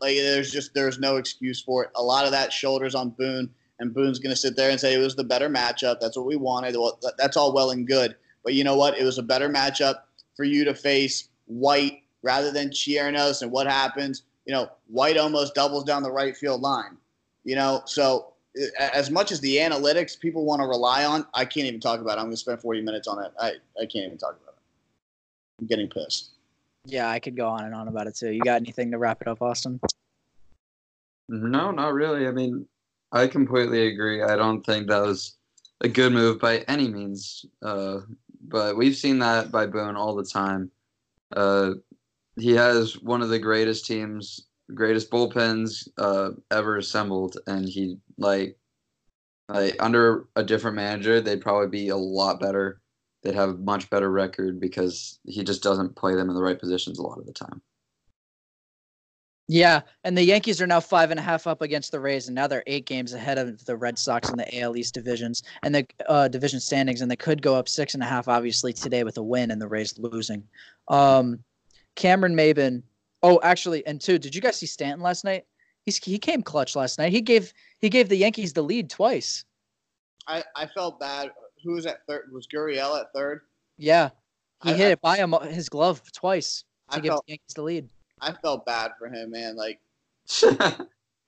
Like 0.00 0.16
there's 0.16 0.50
just 0.50 0.74
there's 0.74 0.98
no 0.98 1.16
excuse 1.16 1.60
for 1.60 1.84
it. 1.84 1.90
A 1.96 2.02
lot 2.02 2.24
of 2.24 2.32
that 2.32 2.52
shoulders 2.52 2.94
on 2.94 3.10
Boone, 3.10 3.50
and 3.80 3.92
Boone's 3.92 4.18
going 4.18 4.30
to 4.30 4.40
sit 4.40 4.56
there 4.56 4.70
and 4.70 4.78
say 4.78 4.94
it 4.94 4.98
was 4.98 5.16
the 5.16 5.24
better 5.24 5.48
matchup. 5.48 6.00
That's 6.00 6.16
what 6.16 6.26
we 6.26 6.36
wanted. 6.36 6.76
Well, 6.76 6.98
that's 7.18 7.36
all 7.36 7.52
well 7.52 7.70
and 7.70 7.86
good, 7.86 8.16
but 8.44 8.54
you 8.54 8.64
know 8.64 8.76
what? 8.76 8.98
It 8.98 9.04
was 9.04 9.18
a 9.18 9.22
better 9.22 9.48
matchup 9.48 10.02
for 10.36 10.44
you 10.44 10.64
to 10.64 10.74
face 10.74 11.28
White 11.46 12.02
rather 12.22 12.52
than 12.52 12.70
Chirinos. 12.70 13.42
And 13.42 13.50
what 13.50 13.66
happens? 13.66 14.22
You 14.46 14.54
know, 14.54 14.70
White 14.86 15.16
almost 15.16 15.54
doubles 15.54 15.84
down 15.84 16.02
the 16.02 16.12
right 16.12 16.36
field 16.36 16.60
line. 16.60 16.96
You 17.44 17.56
know, 17.56 17.82
so 17.86 18.34
as 18.78 19.10
much 19.10 19.32
as 19.32 19.40
the 19.40 19.56
analytics 19.56 20.18
people 20.18 20.44
want 20.44 20.60
to 20.60 20.66
rely 20.66 21.04
on, 21.04 21.26
I 21.34 21.44
can't 21.44 21.66
even 21.66 21.80
talk 21.80 22.00
about 22.00 22.18
it. 22.18 22.20
I'm 22.20 22.26
going 22.26 22.32
to 22.32 22.36
spend 22.38 22.60
40 22.60 22.82
minutes 22.82 23.08
on 23.08 23.24
it. 23.24 23.32
I, 23.40 23.52
I 23.80 23.86
can't 23.86 24.06
even 24.06 24.18
talk 24.18 24.36
about 24.42 24.54
it. 24.54 24.60
I'm 25.60 25.66
getting 25.66 25.88
pissed. 25.88 26.30
Yeah, 26.84 27.08
I 27.08 27.18
could 27.18 27.36
go 27.36 27.48
on 27.48 27.64
and 27.64 27.74
on 27.74 27.88
about 27.88 28.06
it 28.06 28.16
too. 28.16 28.30
You 28.30 28.40
got 28.40 28.62
anything 28.62 28.90
to 28.92 28.98
wrap 28.98 29.20
it 29.20 29.28
up, 29.28 29.42
Austin? 29.42 29.80
No, 31.28 31.70
not 31.70 31.92
really. 31.92 32.26
I 32.26 32.30
mean, 32.30 32.66
I 33.12 33.26
completely 33.26 33.88
agree. 33.88 34.22
I 34.22 34.36
don't 34.36 34.64
think 34.64 34.88
that 34.88 35.02
was 35.02 35.36
a 35.80 35.88
good 35.88 36.12
move 36.12 36.40
by 36.40 36.58
any 36.68 36.88
means. 36.88 37.44
Uh, 37.62 38.00
but 38.40 38.76
we've 38.76 38.96
seen 38.96 39.18
that 39.18 39.52
by 39.52 39.66
Boone 39.66 39.96
all 39.96 40.14
the 40.14 40.24
time. 40.24 40.70
Uh, 41.34 41.72
he 42.36 42.52
has 42.52 43.00
one 43.02 43.20
of 43.20 43.28
the 43.28 43.38
greatest 43.38 43.84
teams, 43.84 44.46
greatest 44.74 45.10
bullpens 45.10 45.88
uh, 45.98 46.30
ever 46.50 46.76
assembled, 46.76 47.36
and 47.46 47.68
he 47.68 47.98
like 48.16 48.56
like 49.48 49.76
under 49.80 50.26
a 50.36 50.44
different 50.44 50.76
manager, 50.76 51.20
they'd 51.20 51.40
probably 51.40 51.68
be 51.68 51.88
a 51.88 51.96
lot 51.96 52.38
better 52.38 52.80
they'd 53.22 53.34
have 53.34 53.50
a 53.50 53.54
much 53.54 53.90
better 53.90 54.10
record 54.10 54.60
because 54.60 55.18
he 55.24 55.42
just 55.44 55.62
doesn't 55.62 55.96
play 55.96 56.14
them 56.14 56.28
in 56.28 56.34
the 56.34 56.42
right 56.42 56.58
positions 56.58 56.98
a 56.98 57.02
lot 57.02 57.18
of 57.18 57.26
the 57.26 57.32
time. 57.32 57.60
Yeah, 59.50 59.80
and 60.04 60.16
the 60.16 60.22
Yankees 60.22 60.60
are 60.60 60.66
now 60.66 60.78
five 60.78 61.10
and 61.10 61.18
a 61.18 61.22
half 61.22 61.46
up 61.46 61.62
against 61.62 61.90
the 61.90 62.00
Rays, 62.00 62.28
and 62.28 62.34
now 62.34 62.46
they're 62.46 62.62
eight 62.66 62.84
games 62.84 63.14
ahead 63.14 63.38
of 63.38 63.64
the 63.64 63.78
Red 63.78 63.98
Sox 63.98 64.28
in 64.28 64.36
the 64.36 64.60
AL 64.60 64.76
East 64.76 64.92
divisions 64.92 65.42
and 65.62 65.74
the 65.74 65.86
uh, 66.06 66.28
division 66.28 66.60
standings, 66.60 67.00
and 67.00 67.10
they 67.10 67.16
could 67.16 67.40
go 67.40 67.54
up 67.54 67.66
six 67.66 67.94
and 67.94 68.02
a 68.02 68.06
half, 68.06 68.28
obviously 68.28 68.74
today 68.74 69.04
with 69.04 69.16
a 69.16 69.22
win 69.22 69.50
and 69.50 69.60
the 69.60 69.66
Rays 69.66 69.98
losing. 69.98 70.44
Um, 70.88 71.42
Cameron 71.96 72.36
Maybin. 72.36 72.82
Oh, 73.22 73.40
actually, 73.42 73.86
and 73.86 73.98
two, 73.98 74.18
did 74.18 74.34
you 74.34 74.42
guys 74.42 74.56
see 74.56 74.66
Stanton 74.66 75.00
last 75.00 75.24
night? 75.24 75.46
He's 75.82 75.96
he 75.96 76.18
came 76.18 76.42
clutch 76.42 76.76
last 76.76 76.98
night. 76.98 77.12
He 77.12 77.22
gave 77.22 77.54
he 77.78 77.88
gave 77.88 78.10
the 78.10 78.16
Yankees 78.16 78.52
the 78.52 78.62
lead 78.62 78.90
twice. 78.90 79.46
I 80.26 80.44
I 80.54 80.66
felt 80.66 81.00
bad 81.00 81.30
who 81.62 81.72
was 81.72 81.86
at 81.86 82.06
third? 82.06 82.30
Was 82.32 82.46
Gurriel 82.46 83.00
at 83.00 83.12
third? 83.12 83.42
Yeah, 83.76 84.10
he 84.62 84.70
I, 84.70 84.74
hit 84.74 84.86
I, 84.86 84.90
it 84.90 85.00
by 85.00 85.16
him 85.16 85.32
his 85.50 85.68
glove 85.68 86.02
twice 86.12 86.64
to 86.90 86.98
I 86.98 87.00
give 87.00 87.10
felt, 87.10 87.26
the 87.26 87.32
Yankees 87.32 87.54
the 87.54 87.62
lead. 87.62 87.88
I 88.20 88.32
felt 88.32 88.66
bad 88.66 88.92
for 88.98 89.08
him, 89.08 89.30
man. 89.30 89.56
Like 89.56 89.80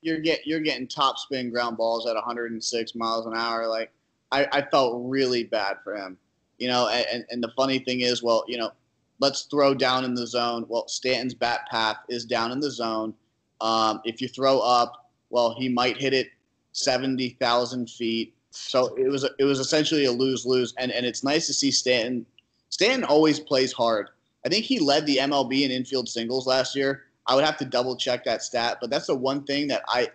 you're 0.02 0.20
get 0.20 0.46
you're 0.46 0.60
getting 0.60 0.86
top 0.86 1.18
spin 1.18 1.50
ground 1.50 1.76
balls 1.76 2.06
at 2.06 2.14
106 2.14 2.94
miles 2.94 3.26
an 3.26 3.34
hour. 3.34 3.66
Like 3.66 3.92
I, 4.32 4.46
I 4.52 4.62
felt 4.62 5.02
really 5.04 5.44
bad 5.44 5.78
for 5.84 5.96
him. 5.96 6.16
You 6.58 6.68
know, 6.68 6.88
and, 6.88 7.24
and 7.30 7.42
the 7.42 7.52
funny 7.56 7.78
thing 7.78 8.00
is, 8.00 8.22
well, 8.22 8.44
you 8.46 8.58
know, 8.58 8.70
let's 9.18 9.42
throw 9.42 9.74
down 9.74 10.04
in 10.04 10.14
the 10.14 10.26
zone. 10.26 10.66
Well, 10.68 10.86
Stanton's 10.88 11.34
bat 11.34 11.60
path 11.70 11.96
is 12.08 12.26
down 12.26 12.52
in 12.52 12.60
the 12.60 12.70
zone. 12.70 13.14
Um, 13.62 14.00
if 14.04 14.20
you 14.20 14.28
throw 14.28 14.58
up, 14.60 15.10
well, 15.30 15.54
he 15.58 15.68
might 15.68 15.96
hit 15.96 16.12
it 16.12 16.28
70,000 16.72 17.88
feet. 17.88 18.34
So 18.50 18.94
it 18.96 19.08
was 19.08 19.28
it 19.38 19.44
was 19.44 19.60
essentially 19.60 20.06
a 20.06 20.12
lose 20.12 20.44
lose, 20.44 20.74
and 20.78 20.90
and 20.90 21.06
it's 21.06 21.22
nice 21.22 21.46
to 21.46 21.54
see 21.54 21.70
Stanton. 21.70 22.26
Stanton 22.68 23.04
always 23.04 23.38
plays 23.38 23.72
hard. 23.72 24.08
I 24.44 24.48
think 24.48 24.64
he 24.64 24.78
led 24.78 25.06
the 25.06 25.18
MLB 25.18 25.62
in 25.62 25.70
infield 25.70 26.08
singles 26.08 26.46
last 26.46 26.74
year. 26.74 27.04
I 27.26 27.34
would 27.34 27.44
have 27.44 27.58
to 27.58 27.64
double 27.64 27.96
check 27.96 28.24
that 28.24 28.42
stat, 28.42 28.78
but 28.80 28.90
that's 28.90 29.06
the 29.06 29.14
one 29.14 29.44
thing 29.44 29.68
that 29.68 29.82
I 29.88 30.08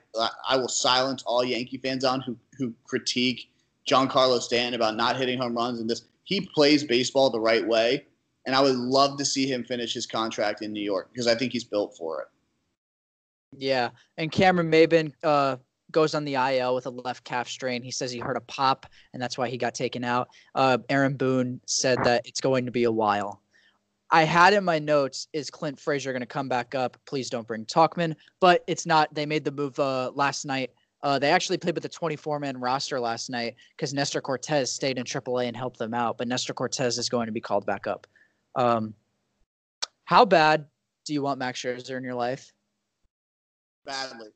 I 0.48 0.58
will 0.58 0.68
silence 0.68 1.24
all 1.26 1.44
Yankee 1.44 1.78
fans 1.78 2.04
on 2.04 2.22
who 2.22 2.36
who 2.58 2.74
critique 2.86 3.50
Giancarlo 3.88 4.42
Stanton 4.42 4.74
about 4.74 4.96
not 4.96 5.16
hitting 5.16 5.40
home 5.40 5.56
runs 5.56 5.80
and 5.80 5.90
this. 5.90 6.04
He 6.24 6.42
plays 6.42 6.84
baseball 6.84 7.30
the 7.30 7.40
right 7.40 7.66
way, 7.66 8.06
and 8.46 8.56
I 8.56 8.62
would 8.62 8.76
love 8.76 9.18
to 9.20 9.26
see 9.26 9.46
him 9.46 9.64
finish 9.64 9.94
his 9.94 10.06
contract 10.08 10.62
in 10.62 10.74
New 10.74 10.84
York 10.84 11.10
because 11.14 11.28
I 11.28 11.36
think 11.36 11.54
he's 11.54 11.64
built 11.64 11.96
for 11.96 12.22
it. 12.24 12.28
Yeah, 13.58 13.92
and 14.18 14.32
Cameron 14.32 14.70
Maybin 14.70 15.14
uh, 15.24 15.58
goes 15.96 16.14
on 16.14 16.26
the 16.26 16.36
IL 16.36 16.76
with 16.76 16.86
a 16.88 16.90
left 16.90 17.24
calf 17.24 17.48
strain. 17.48 17.82
He 17.82 17.90
says 17.90 18.12
he 18.12 18.20
heard 18.20 18.36
a 18.36 18.42
pop, 18.42 18.86
and 19.14 19.24
that's 19.24 19.38
why 19.38 19.48
he 19.48 19.58
got 19.58 19.74
taken 19.74 20.04
out. 20.04 20.28
Uh, 20.54 20.78
Aaron 20.90 21.16
Boone 21.16 21.62
said 21.66 21.98
that 22.04 22.28
it's 22.28 22.42
going 22.42 22.66
to 22.66 22.72
be 22.72 22.84
a 22.84 22.92
while. 22.92 23.42
I 24.12 24.24
had 24.24 24.54
in 24.54 24.66
my 24.66 24.78
notes 24.78 25.30
is 25.32 25.50
Clint 25.50 25.80
Frazier 25.80 26.12
going 26.12 26.20
to 26.20 26.28
come 26.28 26.50
back 26.50 26.76
up? 26.76 26.98
Please 27.08 27.30
don't 27.30 27.48
bring 27.48 27.66
Tauchman, 27.66 28.14
but 28.42 28.62
it's 28.68 28.86
not. 28.86 29.12
They 29.16 29.26
made 29.26 29.46
the 29.46 29.52
move 29.52 29.80
uh, 29.80 30.12
last 30.14 30.46
night. 30.46 30.72
Uh, 31.02 31.18
they 31.18 31.32
actually 31.32 31.58
played 31.58 31.76
with 31.76 31.84
the 31.84 31.90
24 31.90 32.40
man 32.40 32.58
roster 32.60 33.00
last 33.00 33.30
night 33.30 33.56
because 33.78 33.94
Nestor 33.94 34.20
Cortes 34.20 34.74
stayed 34.74 34.98
in 34.98 35.06
AAA 35.06 35.48
and 35.48 35.56
helped 35.56 35.80
them 35.80 35.94
out, 35.94 36.18
but 36.18 36.28
Nestor 36.28 36.54
Cortes 36.54 36.98
is 36.98 37.08
going 37.08 37.28
to 37.28 37.32
be 37.32 37.42
called 37.42 37.66
back 37.66 37.88
up. 37.88 38.06
Um, 38.56 38.94
how 40.04 40.26
bad 40.26 40.66
do 41.06 41.14
you 41.14 41.22
want 41.22 41.40
Max 41.40 41.62
Scherzer 41.62 41.98
in 41.98 42.04
your 42.04 42.16
life? 42.16 42.52
Badly. 43.86 44.30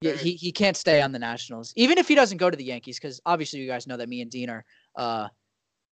Yeah, 0.00 0.12
he, 0.12 0.32
he 0.32 0.50
can't 0.50 0.76
stay 0.76 1.02
on 1.02 1.12
the 1.12 1.18
Nationals, 1.18 1.74
even 1.76 1.98
if 1.98 2.08
he 2.08 2.14
doesn't 2.14 2.38
go 2.38 2.48
to 2.48 2.56
the 2.56 2.64
Yankees, 2.64 2.98
because 2.98 3.20
obviously 3.26 3.60
you 3.60 3.66
guys 3.66 3.86
know 3.86 3.98
that 3.98 4.08
me 4.08 4.22
and 4.22 4.30
Dean 4.30 4.48
are 4.48 4.64
uh, 4.96 5.28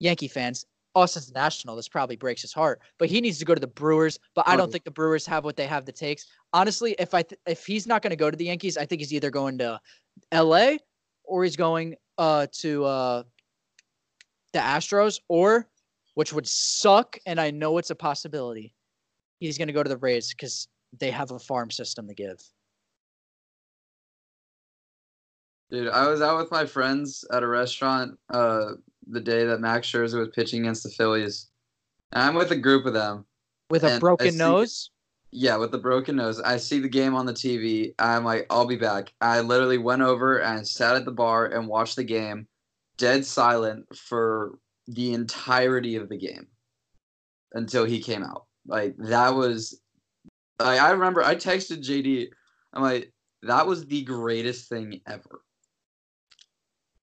Yankee 0.00 0.28
fans. 0.28 0.64
Austin's 0.94 1.32
national. 1.32 1.76
This 1.76 1.88
probably 1.88 2.16
breaks 2.16 2.42
his 2.42 2.52
heart, 2.52 2.80
but 2.98 3.08
he 3.08 3.20
needs 3.20 3.38
to 3.38 3.44
go 3.44 3.54
to 3.54 3.60
the 3.60 3.66
Brewers. 3.66 4.18
But 4.34 4.48
I 4.48 4.56
don't 4.56 4.72
think 4.72 4.84
the 4.84 4.90
Brewers 4.90 5.26
have 5.26 5.44
what 5.44 5.56
they 5.56 5.66
have 5.66 5.84
that 5.84 5.96
takes. 5.96 6.26
Honestly, 6.52 6.96
if 6.98 7.14
I 7.14 7.22
th- 7.22 7.40
if 7.46 7.66
he's 7.66 7.86
not 7.86 8.02
going 8.02 8.10
to 8.10 8.16
go 8.16 8.30
to 8.30 8.36
the 8.36 8.46
Yankees, 8.46 8.76
I 8.76 8.86
think 8.86 9.00
he's 9.00 9.12
either 9.12 9.30
going 9.30 9.58
to 9.58 9.80
L.A. 10.32 10.78
or 11.24 11.44
he's 11.44 11.56
going 11.56 11.94
uh, 12.16 12.46
to 12.52 12.84
uh, 12.84 13.22
the 14.52 14.58
Astros, 14.58 15.20
or 15.28 15.68
which 16.14 16.32
would 16.32 16.48
suck, 16.48 17.18
and 17.26 17.40
I 17.40 17.50
know 17.50 17.78
it's 17.78 17.90
a 17.90 17.94
possibility. 17.94 18.74
He's 19.38 19.58
going 19.58 19.68
to 19.68 19.74
go 19.74 19.82
to 19.82 19.88
the 19.88 19.98
Rays 19.98 20.30
because 20.30 20.68
they 20.98 21.10
have 21.10 21.30
a 21.30 21.38
farm 21.38 21.70
system 21.70 22.08
to 22.08 22.14
give. 22.14 22.42
Dude, 25.70 25.88
I 25.88 26.08
was 26.08 26.22
out 26.22 26.38
with 26.38 26.50
my 26.50 26.64
friends 26.64 27.24
at 27.30 27.42
a 27.42 27.46
restaurant 27.46 28.18
uh, 28.30 28.72
the 29.06 29.20
day 29.20 29.44
that 29.44 29.60
Max 29.60 29.86
Scherzer 29.86 30.18
was 30.18 30.30
pitching 30.34 30.62
against 30.62 30.82
the 30.82 30.88
Phillies. 30.88 31.48
And 32.12 32.22
I'm 32.22 32.34
with 32.34 32.50
a 32.52 32.56
group 32.56 32.86
of 32.86 32.94
them. 32.94 33.26
With 33.68 33.84
a 33.84 33.98
broken 34.00 34.32
see, 34.32 34.38
nose? 34.38 34.90
Yeah, 35.30 35.56
with 35.56 35.74
a 35.74 35.78
broken 35.78 36.16
nose. 36.16 36.40
I 36.40 36.56
see 36.56 36.80
the 36.80 36.88
game 36.88 37.14
on 37.14 37.26
the 37.26 37.34
TV. 37.34 37.92
I'm 37.98 38.24
like, 38.24 38.46
I'll 38.48 38.66
be 38.66 38.76
back. 38.76 39.12
I 39.20 39.40
literally 39.40 39.76
went 39.76 40.00
over 40.00 40.38
and 40.38 40.66
sat 40.66 40.96
at 40.96 41.04
the 41.04 41.12
bar 41.12 41.46
and 41.46 41.68
watched 41.68 41.96
the 41.96 42.04
game, 42.04 42.48
dead 42.96 43.26
silent 43.26 43.84
for 43.94 44.58
the 44.86 45.12
entirety 45.12 45.96
of 45.96 46.08
the 46.08 46.16
game 46.16 46.46
until 47.52 47.84
he 47.84 48.00
came 48.00 48.22
out. 48.22 48.46
Like, 48.66 48.94
that 48.96 49.34
was. 49.34 49.78
Like, 50.58 50.80
I 50.80 50.92
remember 50.92 51.22
I 51.22 51.34
texted 51.34 51.84
JD. 51.86 52.28
I'm 52.72 52.82
like, 52.82 53.12
that 53.42 53.66
was 53.66 53.84
the 53.84 54.02
greatest 54.02 54.70
thing 54.70 55.02
ever 55.06 55.42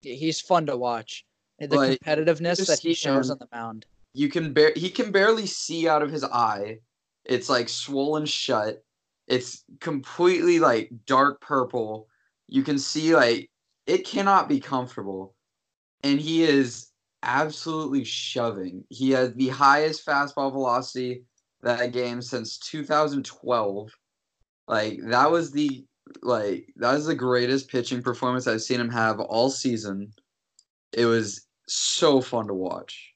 he's 0.02 0.40
fun 0.40 0.66
to 0.66 0.76
watch. 0.76 1.24
The 1.58 1.76
like, 1.76 2.00
competitiveness 2.00 2.66
that 2.66 2.80
he 2.80 2.94
shows 2.94 3.30
on 3.30 3.38
the 3.38 3.48
mound. 3.52 3.86
You 4.14 4.28
can 4.28 4.52
bear 4.52 4.72
he 4.74 4.90
can 4.90 5.12
barely 5.12 5.46
see 5.46 5.88
out 5.88 6.02
of 6.02 6.10
his 6.10 6.24
eye. 6.24 6.78
It's 7.24 7.48
like 7.48 7.68
swollen 7.68 8.26
shut. 8.26 8.82
It's 9.28 9.64
completely 9.80 10.58
like 10.58 10.90
dark 11.06 11.40
purple. 11.40 12.08
You 12.48 12.62
can 12.62 12.78
see 12.78 13.14
like 13.14 13.48
it 13.86 14.04
cannot 14.06 14.48
be 14.48 14.60
comfortable. 14.60 15.34
And 16.02 16.20
he 16.20 16.42
is 16.42 16.88
absolutely 17.22 18.04
shoving. 18.04 18.84
He 18.88 19.12
has 19.12 19.32
the 19.34 19.48
highest 19.48 20.04
fastball 20.04 20.50
velocity 20.50 21.22
that 21.62 21.92
game 21.92 22.20
since 22.20 22.58
2012. 22.58 23.92
Like 24.66 24.98
that 25.04 25.30
was 25.30 25.52
the 25.52 25.84
like 26.22 26.72
that 26.76 26.92
was 26.92 27.06
the 27.06 27.14
greatest 27.14 27.68
pitching 27.68 28.02
performance 28.02 28.46
I've 28.46 28.62
seen 28.62 28.80
him 28.80 28.90
have 28.90 29.20
all 29.20 29.50
season. 29.50 30.12
It 30.92 31.06
was 31.06 31.46
so 31.66 32.20
fun 32.20 32.46
to 32.48 32.54
watch. 32.54 33.12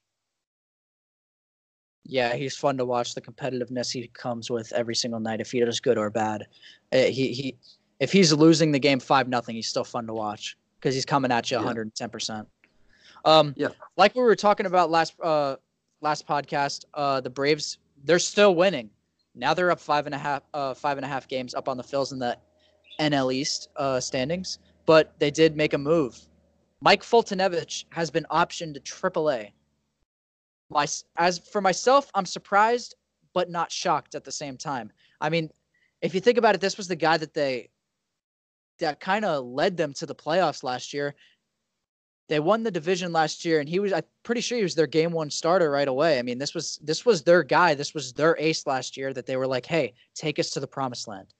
Yeah, 2.05 2.35
he's 2.35 2.57
fun 2.57 2.77
to 2.79 2.85
watch. 2.85 3.15
The 3.15 3.21
competitiveness 3.21 3.93
he 3.93 4.09
comes 4.09 4.51
with 4.51 4.73
every 4.73 4.95
single 4.95 5.21
night, 5.21 5.41
if 5.41 5.51
he 5.51 5.61
does 5.61 5.81
good 5.81 5.99
or 5.99 6.09
bad. 6.11 6.47
Eh, 6.93 7.09
he 7.09 7.33
he, 7.33 7.57
if 7.99 8.13
he's 8.13 8.33
losing 8.33 8.73
the 8.73 8.79
game 8.79 9.01
five 9.01 9.29
nothing, 9.29 9.57
he's 9.57 9.69
still 9.69 9.85
fun 9.85 10.07
to 10.07 10.15
watch 10.15 10.57
because 10.79 10.95
he's 10.95 11.07
coming 11.07 11.33
at 11.33 11.51
you 11.51 11.57
110 11.57 12.11
percent. 12.11 12.49
Um, 13.25 13.55
yeah, 13.57 13.69
like 13.97 14.15
we 14.15 14.23
were 14.23 14.37
talking 14.37 14.67
about 14.67 14.91
last 14.91 15.15
uh 15.21 15.57
last 16.01 16.27
podcast, 16.27 16.85
uh, 16.95 17.21
the 17.21 17.31
Braves 17.31 17.79
they're 18.05 18.19
still 18.19 18.55
winning. 18.55 18.91
Now 19.35 19.53
they're 19.53 19.71
up 19.71 19.81
five 19.81 20.07
and 20.07 20.15
a 20.15 20.19
half, 20.19 20.43
uh, 20.55 20.75
five 20.75 20.97
and 20.97 21.05
a 21.05 21.09
half 21.09 21.29
games 21.29 21.55
up 21.55 21.69
on 21.69 21.77
the 21.77 21.83
Phils 21.83 22.13
in 22.13 22.19
the 22.19 22.39
NL 23.01 23.33
East 23.33 23.69
uh, 23.77 24.01
standings. 24.01 24.59
But 24.85 25.15
they 25.19 25.31
did 25.31 25.57
make 25.57 25.75
a 25.75 25.79
move. 25.79 26.19
Mike 26.81 27.03
Foltynewicz 27.03 27.85
has 27.91 28.11
been 28.11 28.27
optioned 28.31 28.75
to 28.75 28.81
AAA. 28.81 29.51
My, 30.69 30.87
as 31.17 31.39
for 31.39 31.61
myself, 31.61 32.11
I'm 32.15 32.27
surprised 32.27 32.95
but 33.37 33.51
not 33.51 33.71
shocked 33.71 34.15
at 34.15 34.25
the 34.25 34.33
same 34.33 34.57
time. 34.57 34.91
I 35.21 35.29
mean, 35.29 35.51
if 36.01 36.15
you 36.15 36.21
think 36.21 36.39
about 36.39 36.55
it, 36.55 36.61
this 36.61 36.79
was 36.79 36.89
the 36.89 36.97
guy 36.97 37.19
that 37.19 37.35
they 37.35 37.69
that 38.79 38.99
kind 38.99 39.25
of 39.25 39.45
led 39.45 39.77
them 39.77 39.93
to 39.95 40.07
the 40.07 40.15
playoffs 40.15 40.63
last 40.63 40.95
year. 40.95 41.15
They 42.29 42.41
won 42.41 42.63
the 42.63 42.71
division 42.71 43.13
last 43.13 43.45
year, 43.45 43.61
and 43.61 43.69
he 43.69 43.79
was 43.79 43.93
I'm 43.93 44.05
pretty 44.23 44.41
sure 44.41 44.57
he 44.57 44.65
was 44.65 44.75
their 44.75 44.87
game 44.87 45.13
one 45.13 45.31
starter 45.31 45.71
right 45.71 45.87
away. 45.87 46.19
I 46.19 46.23
mean, 46.23 46.39
this 46.39 46.55
was 46.55 46.79
this 46.83 47.05
was 47.05 47.23
their 47.23 47.43
guy, 47.43 47.75
this 47.75 47.93
was 47.93 48.13
their 48.15 48.37
ace 48.39 48.67
last 48.67 48.97
year 48.97 49.13
that 49.13 49.27
they 49.27 49.37
were 49.37 49.47
like, 49.47 49.67
hey, 49.67 49.93
take 50.15 50.39
us 50.39 50.51
to 50.51 50.61
the 50.61 50.67
promised 50.67 51.07
land. 51.07 51.35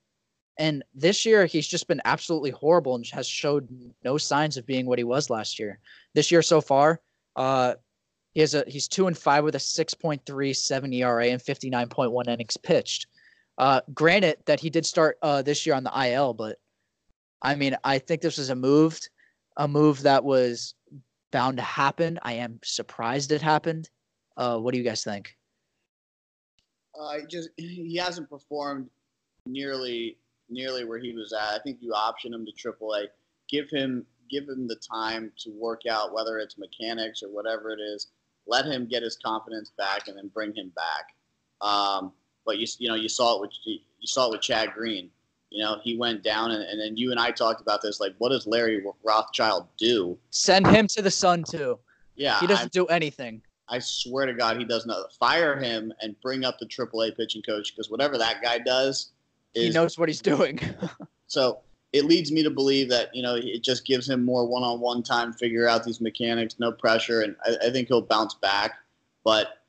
And 0.59 0.83
this 0.95 1.27
year, 1.27 1.47
he's 1.47 1.67
just 1.67 1.87
been 1.87 2.01
absolutely 2.05 2.51
horrible 2.51 2.95
and 2.95 3.07
has 3.09 3.27
showed 3.27 3.69
no 4.05 4.17
signs 4.17 4.57
of 4.57 4.67
being 4.67 4.87
what 4.87 4.99
he 4.99 5.05
was 5.05 5.29
last 5.29 5.59
year. 5.59 5.79
This 6.15 6.31
year 6.31 6.43
so 6.43 6.61
far, 6.61 7.01
uh, 7.37 7.75
he 8.33 8.41
has 8.41 8.55
a 8.55 8.65
he's 8.67 8.89
two 8.89 9.07
and 9.07 9.17
five 9.17 9.45
with 9.45 9.55
a 9.55 9.59
6.37 9.59 10.95
ERA 10.95 11.27
and 11.27 11.41
59.1 11.41 12.29
innings 12.29 12.57
pitched. 12.57 13.07
Uh, 13.59 13.81
granted 13.95 14.37
that 14.45 14.61
he 14.61 14.69
did 14.69 14.85
start 14.85 15.19
uh, 15.23 15.41
this 15.43 15.65
year 15.65 15.75
on 15.75 15.85
the 15.85 16.11
IL, 16.11 16.35
but 16.35 16.59
I 17.41 17.55
mean, 17.55 17.77
I 17.85 17.99
think 17.99 18.21
this 18.21 18.37
was 18.39 18.51
a 18.51 18.55
move, 18.55 18.99
a 19.57 19.67
move 19.67 20.03
that 20.03 20.25
was 20.25 20.75
bound 21.33 21.57
to 21.57 21.63
happen. 21.63 22.19
I 22.23 22.35
am 22.35 22.61
surprised 22.63 23.33
it 23.33 23.41
happened. 23.41 23.89
Uh, 24.37 24.59
what 24.59 24.73
do 24.73 24.79
you 24.79 24.85
guys 24.85 25.03
think? 25.03 25.35
Uh, 26.99 27.19
just 27.29 27.51
he 27.57 27.97
hasn't 27.97 28.29
performed 28.29 28.89
nearly 29.47 30.19
nearly 30.49 30.85
where 30.85 30.99
he 30.99 31.13
was 31.13 31.33
at. 31.33 31.55
I 31.55 31.59
think 31.63 31.79
you 31.81 31.93
option 31.93 32.33
him 32.33 32.47
to 32.47 32.53
AAA, 32.53 33.07
give 33.49 33.69
him 33.71 34.07
give 34.29 34.49
him 34.49 34.67
the 34.67 34.77
time 34.77 35.31
to 35.39 35.51
work 35.51 35.83
out 35.89 36.13
whether 36.13 36.39
it's 36.39 36.59
mechanics 36.59 37.23
or 37.23 37.29
whatever 37.29 37.71
it 37.71 37.81
is. 37.81 38.09
Let 38.47 38.65
him 38.65 38.87
get 38.87 39.03
his 39.03 39.17
confidence 39.25 39.73
back, 39.77 40.09
and 40.09 40.17
then 40.17 40.29
bring 40.29 40.55
him 40.55 40.73
back. 40.77 41.15
Um, 41.61 42.13
but 42.45 42.59
you 42.59 42.67
you 42.79 42.89
know 42.89 42.95
you 42.95 43.09
saw 43.09 43.37
it 43.37 43.41
with 43.41 43.51
you 43.65 43.79
saw 44.05 44.29
it 44.29 44.33
with 44.33 44.41
Chad 44.41 44.73
Green. 44.73 45.11
You 45.51 45.65
know 45.65 45.79
he 45.83 45.97
went 45.97 46.23
down, 46.23 46.53
and, 46.53 46.63
and 46.63 46.81
then 46.81 46.97
you 46.97 47.11
and 47.11 47.21
I 47.21 47.31
talked 47.31 47.61
about 47.61 47.83
this. 47.83 48.01
Like, 48.01 48.15
what 48.19 48.31
does 48.31 48.47
Larry 48.47 48.83
Rothschild 49.05 49.67
do? 49.79 50.19
Send 50.31 50.67
him 50.67 50.87
to 50.89 51.03
the 51.03 51.11
sun 51.11 51.45
too. 51.45 51.79
Yeah, 52.15 52.39
he 52.41 52.47
doesn't 52.47 52.67
I, 52.67 52.69
do 52.69 52.87
anything. 52.87 53.43
I 53.69 53.81
swear 53.81 54.27
to 54.27 54.35
God, 54.35 54.59
he 54.59 54.65
does 54.65 54.87
not. 54.87 55.13
Fire 55.15 55.59
him 55.59 55.93
and 56.01 56.19
bring 56.21 56.45
up 56.45 56.59
the 56.59 56.67
AAA 56.67 57.17
pitching 57.17 57.43
coach 57.43 57.75
because 57.75 57.91
whatever 57.91 58.17
that 58.17 58.43
guy 58.43 58.59
does, 58.59 59.13
he 59.61 59.71
knows 59.71 59.99
what 59.99 60.09
he's 60.09 60.23
doing. 60.23 60.61
so 61.27 61.61
it 61.93 62.05
leads 62.05 62.31
me 62.31 62.43
to 62.43 62.51
believe 62.51 62.89
that 62.91 63.15
you 63.15 63.23
know 63.23 63.37
it 63.37 63.63
just 63.63 63.87
gives 63.87 64.09
him 64.09 64.25
more 64.25 64.47
one-on-one 64.47 65.03
time, 65.03 65.33
to 65.33 65.39
figure 65.39 65.69
out 65.69 65.85
these 65.85 66.01
mechanics, 66.01 66.57
no 66.59 66.73
pressure, 66.73 67.23
and 67.23 67.37
I, 67.45 67.67
I 67.67 67.71
think 67.71 67.89
he'll 67.89 68.03
bounce 68.03 68.35
back. 68.35 68.73
But 69.25 69.63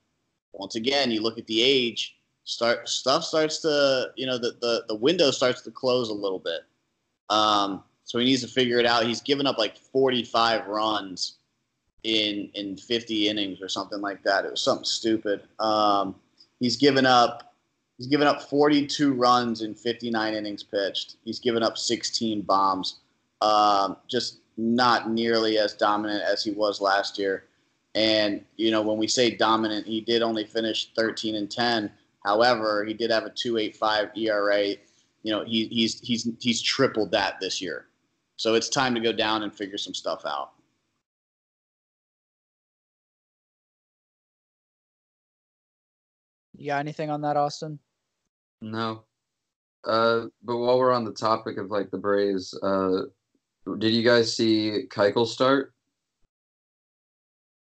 once 0.53 0.75
again, 0.75 1.11
you 1.11 1.21
look 1.21 1.37
at 1.37 1.47
the 1.47 1.61
age 1.61 2.17
start 2.47 2.87
stuff 2.87 3.25
starts 3.25 3.59
to 3.59 4.09
you 4.15 4.25
know 4.25 4.37
the 4.37 4.55
the, 4.61 4.85
the 4.87 4.95
window 4.95 5.31
starts 5.31 5.61
to 5.61 5.69
close 5.69 6.09
a 6.09 6.13
little 6.13 6.39
bit 6.39 6.61
um, 7.29 7.83
so 8.05 8.17
he 8.17 8.25
needs 8.25 8.41
to 8.41 8.47
figure 8.47 8.79
it 8.79 8.85
out 8.85 9.05
he's 9.05 9.21
given 9.21 9.45
up 9.45 9.57
like 9.57 9.77
45 9.77 10.65
runs 10.67 11.39
in 12.03 12.49
in 12.53 12.77
50 12.77 13.27
innings 13.27 13.61
or 13.61 13.67
something 13.67 13.99
like 13.99 14.23
that 14.23 14.45
it 14.45 14.51
was 14.51 14.61
something 14.61 14.85
stupid 14.85 15.43
um, 15.59 16.15
he's 16.61 16.77
given 16.77 17.05
up 17.05 17.46
he's 17.97 18.07
given 18.07 18.27
up 18.27 18.43
42 18.43 19.13
runs 19.13 19.61
in 19.61 19.73
59 19.73 20.33
innings 20.33 20.63
pitched 20.63 21.15
he's 21.23 21.39
given 21.39 21.63
up 21.63 21.77
16 21.77 22.41
bombs 22.41 22.99
um, 23.41 23.97
just 24.07 24.39
not 24.57 25.09
nearly 25.09 25.57
as 25.57 25.73
dominant 25.73 26.23
as 26.23 26.43
he 26.43 26.51
was 26.51 26.81
last 26.81 27.17
year 27.19 27.45
and 27.95 28.43
you 28.55 28.71
know 28.71 28.81
when 28.81 28.97
we 28.97 29.07
say 29.07 29.29
dominant 29.29 29.85
he 29.85 30.01
did 30.01 30.21
only 30.21 30.45
finish 30.45 30.91
13 30.95 31.35
and 31.35 31.51
10 31.51 31.91
However, 32.27 32.83
he 32.83 32.93
did 32.93 33.09
have 33.09 33.25
a 33.25 33.29
2.85 33.29 34.17
ERA. 34.17 34.75
You 35.23 35.31
know, 35.31 35.45
he, 35.45 35.67
he's 35.67 36.01
he's 36.01 36.29
he's 36.41 36.61
tripled 36.61 37.11
that 37.11 37.39
this 37.39 37.61
year. 37.61 37.87
So 38.35 38.53
it's 38.53 38.67
time 38.67 38.93
to 38.95 38.99
go 38.99 39.13
down 39.13 39.43
and 39.43 39.53
figure 39.53 39.77
some 39.77 39.93
stuff 39.93 40.25
out. 40.25 40.51
You 46.57 46.67
got 46.67 46.79
anything 46.79 47.09
on 47.09 47.21
that, 47.21 47.37
Austin? 47.37 47.79
No. 48.61 49.03
Uh, 49.83 50.25
but 50.43 50.57
while 50.57 50.77
we're 50.77 50.91
on 50.91 51.05
the 51.05 51.13
topic 51.13 51.57
of 51.57 51.71
like 51.71 51.91
the 51.91 51.97
Braves, 51.97 52.53
uh, 52.61 53.03
did 53.77 53.93
you 53.93 54.03
guys 54.03 54.35
see 54.35 54.83
Keuchel 54.89 55.27
start? 55.27 55.73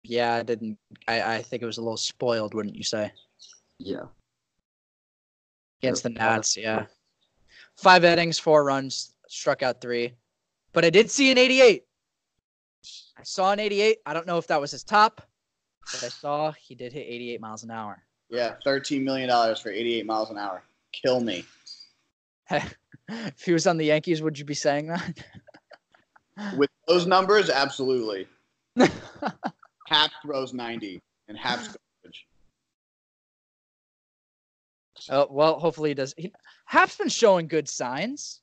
Yeah, 0.04 0.36
I 0.36 0.44
didn't. 0.44 0.78
I, 1.08 1.36
I 1.36 1.42
think 1.42 1.64
it 1.64 1.66
was 1.66 1.78
a 1.78 1.82
little 1.82 1.98
spoiled, 1.98 2.54
wouldn't 2.54 2.76
you 2.76 2.84
say? 2.84 3.12
Yeah 3.80 4.06
against 5.86 6.04
the 6.04 6.10
Nats. 6.10 6.58
Yeah, 6.58 6.86
five 7.78 8.04
innings, 8.04 8.40
four 8.40 8.64
runs, 8.64 9.14
struck 9.28 9.64
out 9.64 9.82
three, 9.82 10.14
but 10.74 10.86
I 10.86 10.90
did 10.90 11.10
see 11.10 11.32
an 11.32 11.38
88. 11.38 11.84
I 13.18 13.24
saw 13.24 13.52
an 13.52 13.60
88. 13.60 14.00
I 14.06 14.14
don't 14.14 14.28
know 14.28 14.38
if 14.38 14.48
that 14.48 14.60
was 14.60 14.72
his 14.72 14.84
top, 14.84 15.22
but 15.92 16.04
I 16.04 16.10
saw 16.10 16.52
he 16.52 16.76
did 16.76 16.94
hit 16.94 17.06
88 17.08 17.42
miles 17.42 17.64
an 17.64 17.72
hour. 17.72 18.04
Yeah, 18.30 18.56
13 18.64 19.04
million 19.04 19.30
dollars 19.30 19.60
for 19.60 19.70
88 19.70 20.06
miles 20.06 20.30
an 20.32 20.38
hour. 20.38 20.64
Kill 21.04 21.20
me. 21.20 21.46
if 22.50 23.42
he 23.44 23.54
was 23.54 23.68
on 23.68 23.78
the 23.78 23.86
Yankees, 23.86 24.22
would 24.22 24.38
you 24.38 24.46
be 24.46 24.54
saying 24.54 24.88
that? 24.88 25.24
With 26.58 26.70
those 26.88 27.06
numbers, 27.06 27.50
absolutely. 27.50 28.28
Happ 29.88 30.12
throws 30.22 30.54
90 30.54 31.02
and 31.28 31.38
Happ's 31.38 31.76
Uh, 35.10 35.26
well, 35.30 35.60
hopefully 35.60 35.92
he 35.92 35.94
does. 35.94 36.14
He, 36.18 36.34
Happ's 36.66 36.98
been 36.98 37.10
showing 37.10 37.48
good 37.48 37.70
signs. 37.70 38.42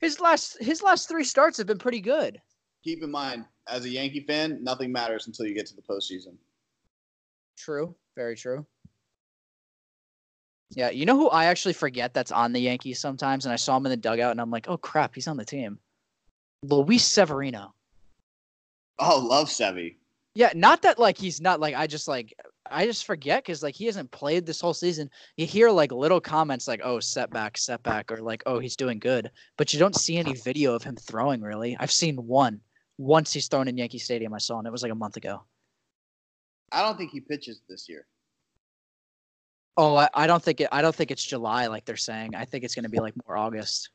His 0.00 0.20
last 0.20 0.58
his 0.60 0.82
last 0.82 1.08
three 1.08 1.24
starts 1.24 1.58
have 1.58 1.66
been 1.66 1.78
pretty 1.78 2.00
good. 2.00 2.40
Keep 2.82 3.02
in 3.02 3.10
mind, 3.10 3.44
as 3.68 3.84
a 3.84 3.88
Yankee 3.88 4.20
fan, 4.20 4.62
nothing 4.62 4.92
matters 4.92 5.26
until 5.26 5.46
you 5.46 5.54
get 5.54 5.66
to 5.66 5.76
the 5.76 5.82
postseason. 5.82 6.36
True, 7.56 7.94
very 8.16 8.36
true. 8.36 8.66
Yeah, 10.70 10.90
you 10.90 11.06
know 11.06 11.16
who 11.16 11.28
I 11.28 11.46
actually 11.46 11.74
forget 11.74 12.14
that's 12.14 12.32
on 12.32 12.52
the 12.52 12.60
Yankees 12.60 12.98
sometimes, 12.98 13.44
and 13.44 13.52
I 13.52 13.56
saw 13.56 13.76
him 13.76 13.86
in 13.86 13.90
the 13.90 13.96
dugout, 13.96 14.32
and 14.32 14.40
I'm 14.40 14.50
like, 14.50 14.68
oh 14.68 14.76
crap, 14.76 15.14
he's 15.14 15.28
on 15.28 15.36
the 15.36 15.44
team. 15.44 15.78
Luis 16.62 17.04
Severino. 17.04 17.74
Oh, 18.98 19.18
love 19.18 19.48
Sevy. 19.48 19.96
Yeah, 20.34 20.50
not 20.54 20.82
that 20.82 20.98
like 20.98 21.16
he's 21.16 21.40
not 21.40 21.60
like 21.60 21.74
I 21.74 21.86
just 21.86 22.08
like 22.08 22.34
I 22.68 22.86
just 22.86 23.04
forget 23.04 23.44
because 23.44 23.62
like 23.62 23.74
he 23.76 23.86
hasn't 23.86 24.10
played 24.10 24.46
this 24.46 24.60
whole 24.60 24.74
season. 24.74 25.08
You 25.36 25.46
hear 25.46 25.70
like 25.70 25.92
little 25.92 26.20
comments 26.20 26.66
like 26.66 26.80
"oh 26.82 26.98
setback, 26.98 27.56
setback" 27.56 28.10
or 28.10 28.16
like 28.16 28.42
"oh 28.46 28.58
he's 28.58 28.74
doing 28.74 28.98
good," 28.98 29.30
but 29.56 29.72
you 29.72 29.78
don't 29.78 29.94
see 29.94 30.16
any 30.16 30.34
video 30.34 30.74
of 30.74 30.82
him 30.82 30.96
throwing. 30.96 31.40
Really, 31.40 31.76
I've 31.78 31.92
seen 31.92 32.16
one. 32.16 32.60
Once 32.98 33.32
he's 33.32 33.48
thrown 33.48 33.68
in 33.68 33.76
Yankee 33.76 33.98
Stadium, 33.98 34.34
I 34.34 34.38
saw, 34.38 34.58
and 34.58 34.66
it 34.66 34.70
was 34.70 34.82
like 34.82 34.92
a 34.92 34.96
month 34.96 35.16
ago. 35.16 35.42
I 36.72 36.82
don't 36.82 36.96
think 36.96 37.10
he 37.10 37.20
pitches 37.20 37.60
this 37.68 37.88
year. 37.88 38.06
Oh, 39.76 39.96
I, 39.96 40.08
I 40.14 40.26
don't 40.26 40.42
think 40.42 40.60
it. 40.60 40.68
I 40.70 40.82
don't 40.82 40.94
think 40.94 41.10
it's 41.10 41.24
July 41.24 41.66
like 41.66 41.84
they're 41.84 41.96
saying. 41.96 42.34
I 42.34 42.44
think 42.44 42.64
it's 42.64 42.74
going 42.74 42.84
to 42.84 42.90
be 42.90 43.00
like 43.00 43.14
more 43.26 43.36
August. 43.36 43.90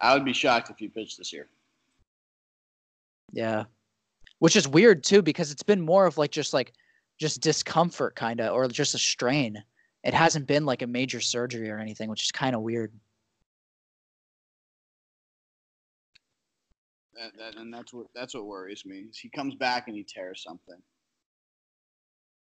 I 0.00 0.14
would 0.14 0.24
be 0.24 0.32
shocked 0.32 0.70
if 0.70 0.78
he 0.78 0.88
pitched 0.88 1.18
this 1.18 1.32
year. 1.32 1.48
Yeah, 3.32 3.64
which 4.38 4.56
is 4.56 4.66
weird 4.66 5.04
too 5.04 5.22
because 5.22 5.50
it's 5.50 5.62
been 5.62 5.80
more 5.80 6.06
of 6.06 6.16
like 6.16 6.30
just 6.30 6.54
like 6.54 6.72
just 7.18 7.40
discomfort 7.40 8.16
kind 8.16 8.40
of 8.40 8.54
or 8.54 8.66
just 8.68 8.94
a 8.94 8.98
strain. 8.98 9.62
It 10.04 10.14
hasn't 10.14 10.46
been 10.46 10.66
like 10.66 10.82
a 10.82 10.86
major 10.86 11.20
surgery 11.20 11.70
or 11.70 11.78
anything, 11.78 12.08
which 12.08 12.24
is 12.24 12.32
kind 12.32 12.54
of 12.54 12.62
weird. 12.62 12.92
That, 17.14 17.32
that, 17.38 17.60
and 17.60 17.72
that's 17.72 17.92
what 17.92 18.06
that's 18.14 18.34
what 18.34 18.46
worries 18.46 18.84
me. 18.84 19.06
He 19.14 19.28
comes 19.28 19.54
back 19.54 19.88
and 19.88 19.96
he 19.96 20.02
tears 20.02 20.42
something. 20.42 20.80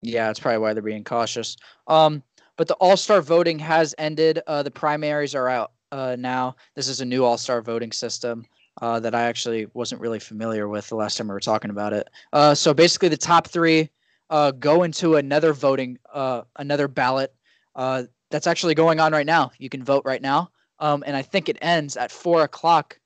Yeah, 0.01 0.27
that's 0.27 0.39
probably 0.39 0.59
why 0.59 0.73
they're 0.73 0.81
being 0.81 1.03
cautious. 1.03 1.57
Um, 1.87 2.23
but 2.61 2.67
the 2.67 2.75
All 2.75 2.95
Star 2.95 3.21
voting 3.23 3.57
has 3.57 3.95
ended. 3.97 4.39
Uh, 4.45 4.61
the 4.61 4.69
primaries 4.69 5.33
are 5.33 5.49
out 5.49 5.71
uh, 5.91 6.15
now. 6.19 6.55
This 6.75 6.87
is 6.87 7.01
a 7.01 7.05
new 7.05 7.25
All 7.25 7.39
Star 7.39 7.59
voting 7.59 7.91
system 7.91 8.45
uh, 8.83 8.99
that 8.99 9.15
I 9.15 9.23
actually 9.23 9.65
wasn't 9.73 9.99
really 9.99 10.19
familiar 10.19 10.67
with 10.67 10.87
the 10.87 10.95
last 10.95 11.17
time 11.17 11.27
we 11.27 11.33
were 11.33 11.39
talking 11.39 11.71
about 11.71 11.91
it. 11.91 12.07
Uh, 12.33 12.53
so 12.53 12.71
basically, 12.71 13.09
the 13.09 13.17
top 13.17 13.47
three 13.47 13.89
uh, 14.29 14.51
go 14.51 14.83
into 14.83 15.15
another 15.15 15.53
voting, 15.53 15.97
uh, 16.13 16.43
another 16.57 16.87
ballot 16.87 17.33
uh, 17.75 18.03
that's 18.29 18.45
actually 18.45 18.75
going 18.75 18.99
on 18.99 19.11
right 19.11 19.25
now. 19.25 19.49
You 19.57 19.69
can 19.69 19.83
vote 19.83 20.03
right 20.05 20.21
now, 20.21 20.51
um, 20.77 21.03
and 21.07 21.17
I 21.17 21.23
think 21.23 21.49
it 21.49 21.57
ends 21.63 21.97
at 21.97 22.11
four 22.11 22.43
o'clock. 22.43 22.99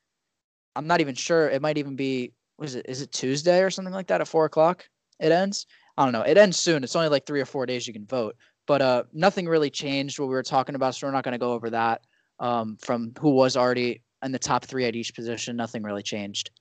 I'm 0.76 0.86
not 0.86 0.99
even 0.99 1.16
sure. 1.16 1.47
It 1.47 1.62
might 1.62 1.78
even 1.78 1.95
be. 1.95 2.34
Is 2.62 2.76
it? 2.76 2.88
Is 2.89 3.01
it 3.01 3.14
Tuesday 3.14 3.64
or 3.64 3.70
something 3.70 3.93
like 3.93 4.08
that? 4.08 4.20
At 4.20 4.28
four 4.28 4.43
o'clock, 4.43 4.86
it 5.22 5.32
ends. 5.32 5.66
I 5.97 6.03
don't 6.03 6.12
know. 6.12 6.24
It 6.24 6.38
ends 6.38 6.58
soon. 6.58 6.84
It's 6.84 6.97
only 6.97 7.08
like 7.08 7.26
three 7.26 7.39
or 7.39 7.45
four 7.45 7.66
days 7.66 7.88
you 7.88 7.93
can 7.93 8.06
vote. 8.06 8.36
But 8.68 8.82
uh, 8.82 9.03
nothing 9.13 9.47
really 9.47 9.70
changed 9.70 10.20
what 10.20 10.28
we 10.28 10.34
were 10.34 10.43
talking 10.43 10.76
about, 10.76 10.95
so 10.95 11.07
we're 11.07 11.13
not 11.13 11.24
going 11.24 11.34
to 11.34 11.38
go 11.38 11.53
over 11.53 11.70
that. 11.70 12.01
Um, 12.39 12.78
from 12.82 13.13
who 13.20 13.30
was 13.30 13.55
already 13.55 14.01
in 14.24 14.32
the 14.32 14.39
top 14.39 14.66
three 14.66 14.86
at 14.86 14.95
each 14.95 15.16
position, 15.16 15.55
nothing 15.55 15.84
really 15.84 16.03
changed. 16.03 16.51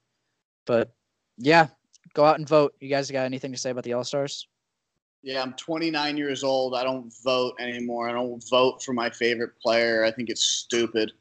But 0.66 0.92
yeah, 1.38 1.68
go 2.12 2.24
out 2.24 2.38
and 2.38 2.48
vote. 2.48 2.74
You 2.80 2.88
guys 2.88 3.10
got 3.10 3.24
anything 3.24 3.52
to 3.52 3.58
say 3.58 3.70
about 3.70 3.84
the 3.84 3.94
All 3.94 4.04
Stars? 4.04 4.46
Yeah, 5.22 5.40
I'm 5.40 5.54
29 5.54 6.16
years 6.18 6.44
old. 6.44 6.74
I 6.74 6.84
don't 6.84 7.12
vote 7.24 7.54
anymore. 7.58 8.08
I 8.08 8.12
don't 8.12 8.44
vote 8.50 8.82
for 8.82 8.92
my 8.92 9.08
favorite 9.08 9.58
player. 9.58 10.04
I 10.04 10.10
think 10.10 10.28
it's 10.28 10.44
stupid. 10.44 11.12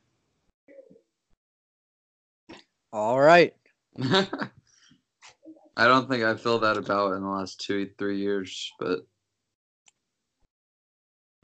All 2.92 3.20
right. 3.20 3.54
I 5.76 5.88
don't 5.88 6.10
think 6.10 6.24
I 6.24 6.36
feel 6.36 6.60
that 6.60 6.78
about 6.78 7.14
in 7.14 7.24
the 7.24 7.30
last 7.30 7.62
two, 7.62 7.90
three 7.98 8.20
years, 8.20 8.72
but 8.78 9.08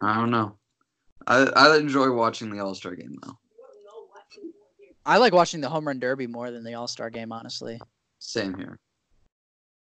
I 0.01 0.15
don't 0.15 0.31
know. 0.31 0.55
I 1.27 1.43
I 1.55 1.77
enjoy 1.77 2.11
watching 2.11 2.49
the 2.49 2.63
All 2.63 2.75
Star 2.75 2.95
game 2.95 3.17
though. 3.21 3.37
I 5.05 5.17
like 5.17 5.33
watching 5.33 5.61
the 5.61 5.69
home 5.69 5.87
run 5.87 5.99
derby 5.99 6.27
more 6.27 6.51
than 6.51 6.63
the 6.63 6.75
All 6.75 6.87
Star 6.87 7.09
game, 7.09 7.31
honestly. 7.31 7.79
Same 8.19 8.55
here. 8.57 8.79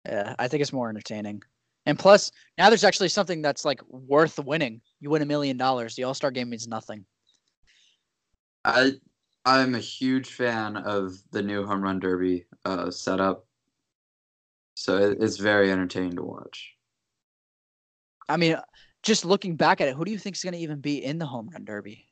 Yeah, 0.07 0.35
I 0.39 0.49
think 0.49 0.63
it's 0.63 0.73
more 0.73 0.89
entertaining. 0.89 1.43
And 1.87 1.99
plus, 1.99 2.31
now 2.57 2.69
there's 2.69 2.85
actually 2.85 3.09
something 3.09 3.43
that's 3.43 3.65
like 3.65 3.81
worth 3.89 4.39
winning. 4.39 4.81
You 5.01 5.11
win 5.11 5.23
a 5.23 5.27
million 5.27 5.57
dollars. 5.57 5.97
The 5.97 6.05
All 6.05 6.15
Star 6.15 6.31
game 6.31 6.51
means 6.51 6.69
nothing. 6.69 7.05
I 8.65 8.93
I'm 9.45 9.75
a 9.75 9.81
huge 9.81 10.29
fan 10.35 10.77
of 10.77 11.15
the 11.31 11.43
new 11.43 11.65
home 11.65 11.83
run 11.83 12.01
derby 12.01 12.47
uh, 12.65 12.91
setup. 12.91 13.47
So 14.75 14.99
it, 14.99 15.19
it's 15.21 15.39
very 15.39 15.73
entertaining 15.73 16.17
to 16.17 16.23
watch. 16.23 16.75
I 18.29 18.37
mean, 18.37 18.57
just 19.09 19.25
looking 19.25 19.57
back 19.57 19.81
at 19.81 19.89
it, 19.89 19.95
who 19.95 20.05
do 20.05 20.13
you 20.13 20.19
think 20.19 20.37
is 20.37 20.43
going 20.45 20.53
to 20.53 20.61
even 20.61 20.81
be 20.81 21.03
in 21.03 21.19
the 21.19 21.27
home 21.27 21.49
run 21.53 21.65
derby? 21.65 22.07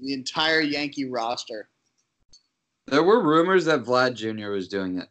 The 0.00 0.12
entire 0.14 0.60
Yankee 0.60 1.04
roster. 1.04 1.68
There 2.88 3.02
were 3.02 3.22
rumors 3.22 3.64
that 3.66 3.84
Vlad 3.84 4.14
Jr. 4.14 4.48
was 4.50 4.66
doing 4.66 4.98
it. 4.98 5.08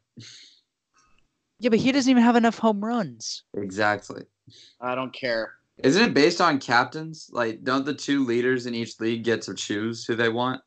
Yeah, 1.59 1.69
but 1.69 1.79
he 1.79 1.91
doesn't 1.91 2.09
even 2.11 2.23
have 2.23 2.35
enough 2.35 2.57
home 2.57 2.83
runs. 2.83 3.43
Exactly. 3.55 4.23
I 4.81 4.95
don't 4.95 5.13
care. 5.13 5.53
Isn't 5.81 6.03
it 6.09 6.13
based 6.13 6.41
on 6.41 6.59
captains? 6.59 7.29
Like, 7.31 7.63
don't 7.63 7.85
the 7.85 7.93
two 7.93 8.25
leaders 8.25 8.65
in 8.65 8.75
each 8.75 8.99
league 8.99 9.23
get 9.23 9.41
to 9.43 9.53
choose 9.55 10.05
who 10.05 10.15
they 10.15 10.29
want? 10.29 10.61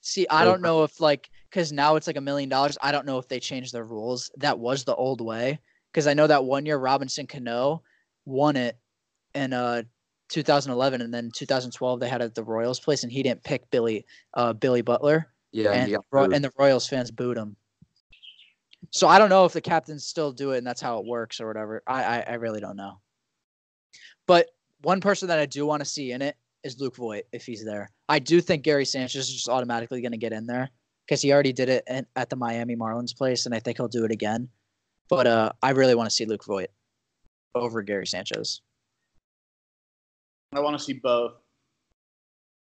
See, 0.00 0.26
I 0.28 0.42
Oh, 0.42 0.46
don't 0.46 0.62
know 0.62 0.82
if 0.82 1.00
like 1.00 1.30
because 1.50 1.72
now 1.72 1.96
it's 1.96 2.06
like 2.06 2.16
a 2.16 2.20
million 2.20 2.48
dollars. 2.48 2.76
I 2.82 2.92
don't 2.92 3.06
know 3.06 3.18
if 3.18 3.28
they 3.28 3.40
changed 3.40 3.72
the 3.72 3.84
rules. 3.84 4.30
That 4.36 4.58
was 4.58 4.84
the 4.84 4.94
old 4.94 5.20
way 5.20 5.58
because 5.92 6.06
I 6.06 6.14
know 6.14 6.26
that 6.26 6.44
one 6.44 6.66
year 6.66 6.76
Robinson 6.78 7.26
Cano 7.26 7.82
won 8.26 8.56
it 8.56 8.76
in 9.34 9.52
uh 9.52 9.82
2011, 10.28 11.00
and 11.00 11.14
then 11.14 11.30
2012 11.34 12.00
they 12.00 12.08
had 12.08 12.20
it 12.20 12.24
at 12.24 12.34
the 12.34 12.44
Royals 12.44 12.80
place, 12.80 13.04
and 13.04 13.12
he 13.12 13.22
didn't 13.22 13.44
pick 13.44 13.70
Billy 13.70 14.04
uh 14.34 14.52
Billy 14.52 14.82
Butler, 14.82 15.28
Yeah, 15.52 15.70
and, 15.70 15.88
he 15.88 15.94
got 15.94 16.04
Ro- 16.10 16.24
and 16.24 16.44
the 16.44 16.52
Royals 16.58 16.86
fans 16.86 17.10
booed 17.10 17.38
him. 17.38 17.56
So 18.90 19.08
I 19.08 19.18
don't 19.18 19.30
know 19.30 19.44
if 19.44 19.52
the 19.52 19.60
captains 19.60 20.06
still 20.06 20.32
do 20.32 20.52
it, 20.52 20.58
and 20.58 20.66
that's 20.66 20.80
how 20.80 20.98
it 20.98 21.06
works 21.06 21.40
or 21.40 21.46
whatever. 21.46 21.82
I 21.86 22.04
I, 22.04 22.20
I 22.20 22.34
really 22.34 22.60
don't 22.60 22.76
know. 22.76 23.00
But 24.26 24.48
one 24.82 25.00
person 25.00 25.28
that 25.28 25.38
I 25.38 25.46
do 25.46 25.64
want 25.64 25.80
to 25.80 25.88
see 25.88 26.12
in 26.12 26.20
it 26.22 26.36
is 26.64 26.80
Luke 26.80 26.96
Voit 26.96 27.24
if 27.32 27.46
he's 27.46 27.64
there. 27.64 27.90
I 28.08 28.18
do 28.18 28.40
think 28.40 28.64
Gary 28.64 28.84
Sanchez 28.84 29.28
is 29.28 29.34
just 29.34 29.48
automatically 29.48 30.00
going 30.00 30.12
to 30.12 30.18
get 30.18 30.32
in 30.32 30.46
there 30.46 30.70
because 31.06 31.22
he 31.22 31.32
already 31.32 31.52
did 31.52 31.68
it 31.68 31.84
at 32.16 32.30
the 32.30 32.36
Miami 32.36 32.74
Marlins 32.74 33.16
place, 33.16 33.46
and 33.46 33.54
I 33.54 33.60
think 33.60 33.78
he'll 33.78 33.88
do 33.88 34.04
it 34.04 34.10
again. 34.10 34.48
But 35.08 35.28
uh, 35.28 35.52
I 35.62 35.70
really 35.70 35.94
want 35.94 36.10
to 36.10 36.14
see 36.14 36.26
Luke 36.26 36.44
Voit 36.44 36.70
over 37.56 37.82
Gary 37.82 38.06
Sanchez. 38.06 38.60
I 40.54 40.60
want 40.60 40.78
to 40.78 40.84
see 40.84 40.94
both. 40.94 41.32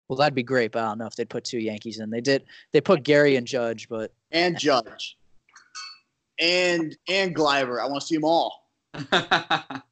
Well, 0.08 0.16
that'd 0.18 0.34
be 0.34 0.42
great, 0.42 0.72
but 0.72 0.82
I 0.84 0.88
don't 0.88 0.98
know 0.98 1.06
if 1.06 1.16
they'd 1.16 1.28
put 1.28 1.44
two 1.44 1.58
Yankees 1.58 1.98
in. 1.98 2.10
They 2.10 2.20
did. 2.20 2.44
They 2.72 2.80
put 2.80 3.02
Gary 3.02 3.36
and 3.36 3.46
Judge, 3.46 3.88
but 3.88 4.12
And 4.30 4.58
Judge. 4.58 5.16
And 6.40 6.96
and 7.08 7.34
Gleyber. 7.34 7.80
I 7.82 7.86
want 7.86 8.00
to 8.02 8.06
see 8.06 8.16
them 8.16 8.24
all. 8.24 8.68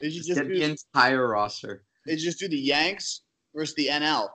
They 0.00 0.08
should 0.08 0.24
Just 0.24 0.28
just 0.28 0.40
get 0.40 0.48
the 0.48 0.62
entire 0.62 1.28
roster. 1.28 1.84
they 2.06 2.12
should 2.16 2.24
just 2.24 2.38
do 2.38 2.48
the 2.48 2.56
Yanks 2.56 3.20
versus 3.54 3.74
the 3.74 3.88
NL. 3.88 4.28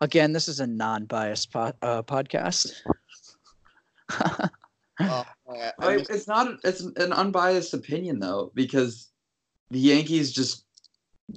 again, 0.00 0.32
this 0.32 0.48
is 0.48 0.58
a 0.58 0.66
non-biased 0.66 1.52
pod, 1.52 1.74
uh, 1.82 2.02
podcast. 2.02 2.72
Oh, 5.00 5.24
I- 5.48 5.72
I 5.78 5.96
Like, 5.96 6.06
it's 6.10 6.26
not. 6.26 6.58
It's 6.64 6.80
an 6.80 7.12
unbiased 7.12 7.74
opinion 7.74 8.18
though, 8.18 8.50
because 8.54 9.10
the 9.70 9.78
Yankees 9.78 10.32
just 10.32 10.64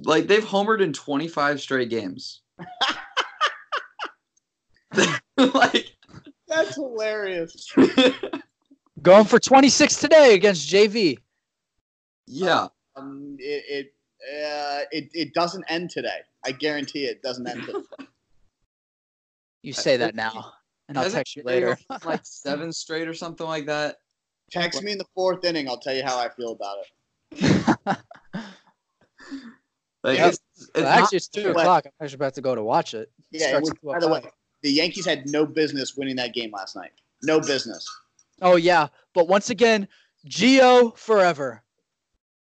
like 0.04 0.26
they've 0.26 0.44
homered 0.44 0.80
in 0.80 0.92
25 0.92 1.60
straight 1.60 1.90
games. 1.90 2.42
like, 5.36 5.94
that's 6.46 6.74
hilarious. 6.76 7.72
Going 9.02 9.24
for 9.26 9.38
26 9.38 10.00
today 10.00 10.34
against 10.34 10.68
JV. 10.72 11.18
yeah, 12.26 12.68
Um, 12.96 13.36
it 13.38 13.64
it, 13.68 13.94
uh, 14.44 14.80
it 14.90 15.10
it 15.12 15.34
doesn't 15.34 15.64
end 15.68 15.90
today. 15.90 16.20
I 16.44 16.52
guarantee 16.52 17.04
it 17.04 17.22
doesn't 17.22 17.46
end 17.46 17.64
today. 17.64 17.78
You 19.62 19.72
say 19.72 19.96
that 19.96 20.14
now, 20.14 20.52
and 20.88 20.96
I'll 20.98 21.04
Hasn't 21.04 21.18
text 21.20 21.36
you 21.36 21.42
later. 21.44 21.78
like 22.04 22.20
seven 22.24 22.72
straight 22.72 23.08
or 23.08 23.14
something 23.14 23.46
like 23.46 23.66
that. 23.66 23.96
Text 24.50 24.82
me 24.82 24.92
in 24.92 24.98
the 24.98 25.04
fourth 25.14 25.44
inning. 25.44 25.68
I'll 25.68 25.78
tell 25.78 25.94
you 25.94 26.02
how 26.04 26.18
I 26.18 26.28
feel 26.30 26.52
about 26.52 26.76
it. 27.32 27.96
Like, 30.04 30.18
Yep. 30.18 30.28
it's, 30.28 30.38
it's 30.56 30.70
Well, 30.76 30.86
actually, 30.86 31.16
it's 31.16 31.28
two 31.28 31.52
But- 31.52 31.60
o'clock. 31.62 31.84
I'm 31.86 31.92
actually 32.04 32.14
about 32.16 32.34
to 32.34 32.40
go 32.40 32.54
to 32.54 32.62
watch 32.62 32.94
it. 32.94 33.10
It 33.32 33.40
Yeah. 33.40 33.56
It 33.56 33.60
was, 33.60 33.72
by 33.82 33.98
the 33.98 34.08
way, 34.08 34.22
the 34.62 34.70
Yankees 34.70 35.04
had 35.04 35.28
no 35.28 35.44
business 35.44 35.96
winning 35.96 36.16
that 36.16 36.32
game 36.34 36.52
last 36.52 36.76
night. 36.76 36.92
No 37.22 37.40
business. 37.40 37.84
Oh 38.40 38.54
yeah, 38.54 38.86
but 39.12 39.26
once 39.26 39.50
again, 39.50 39.88
Gio 40.28 40.96
forever. 40.96 41.64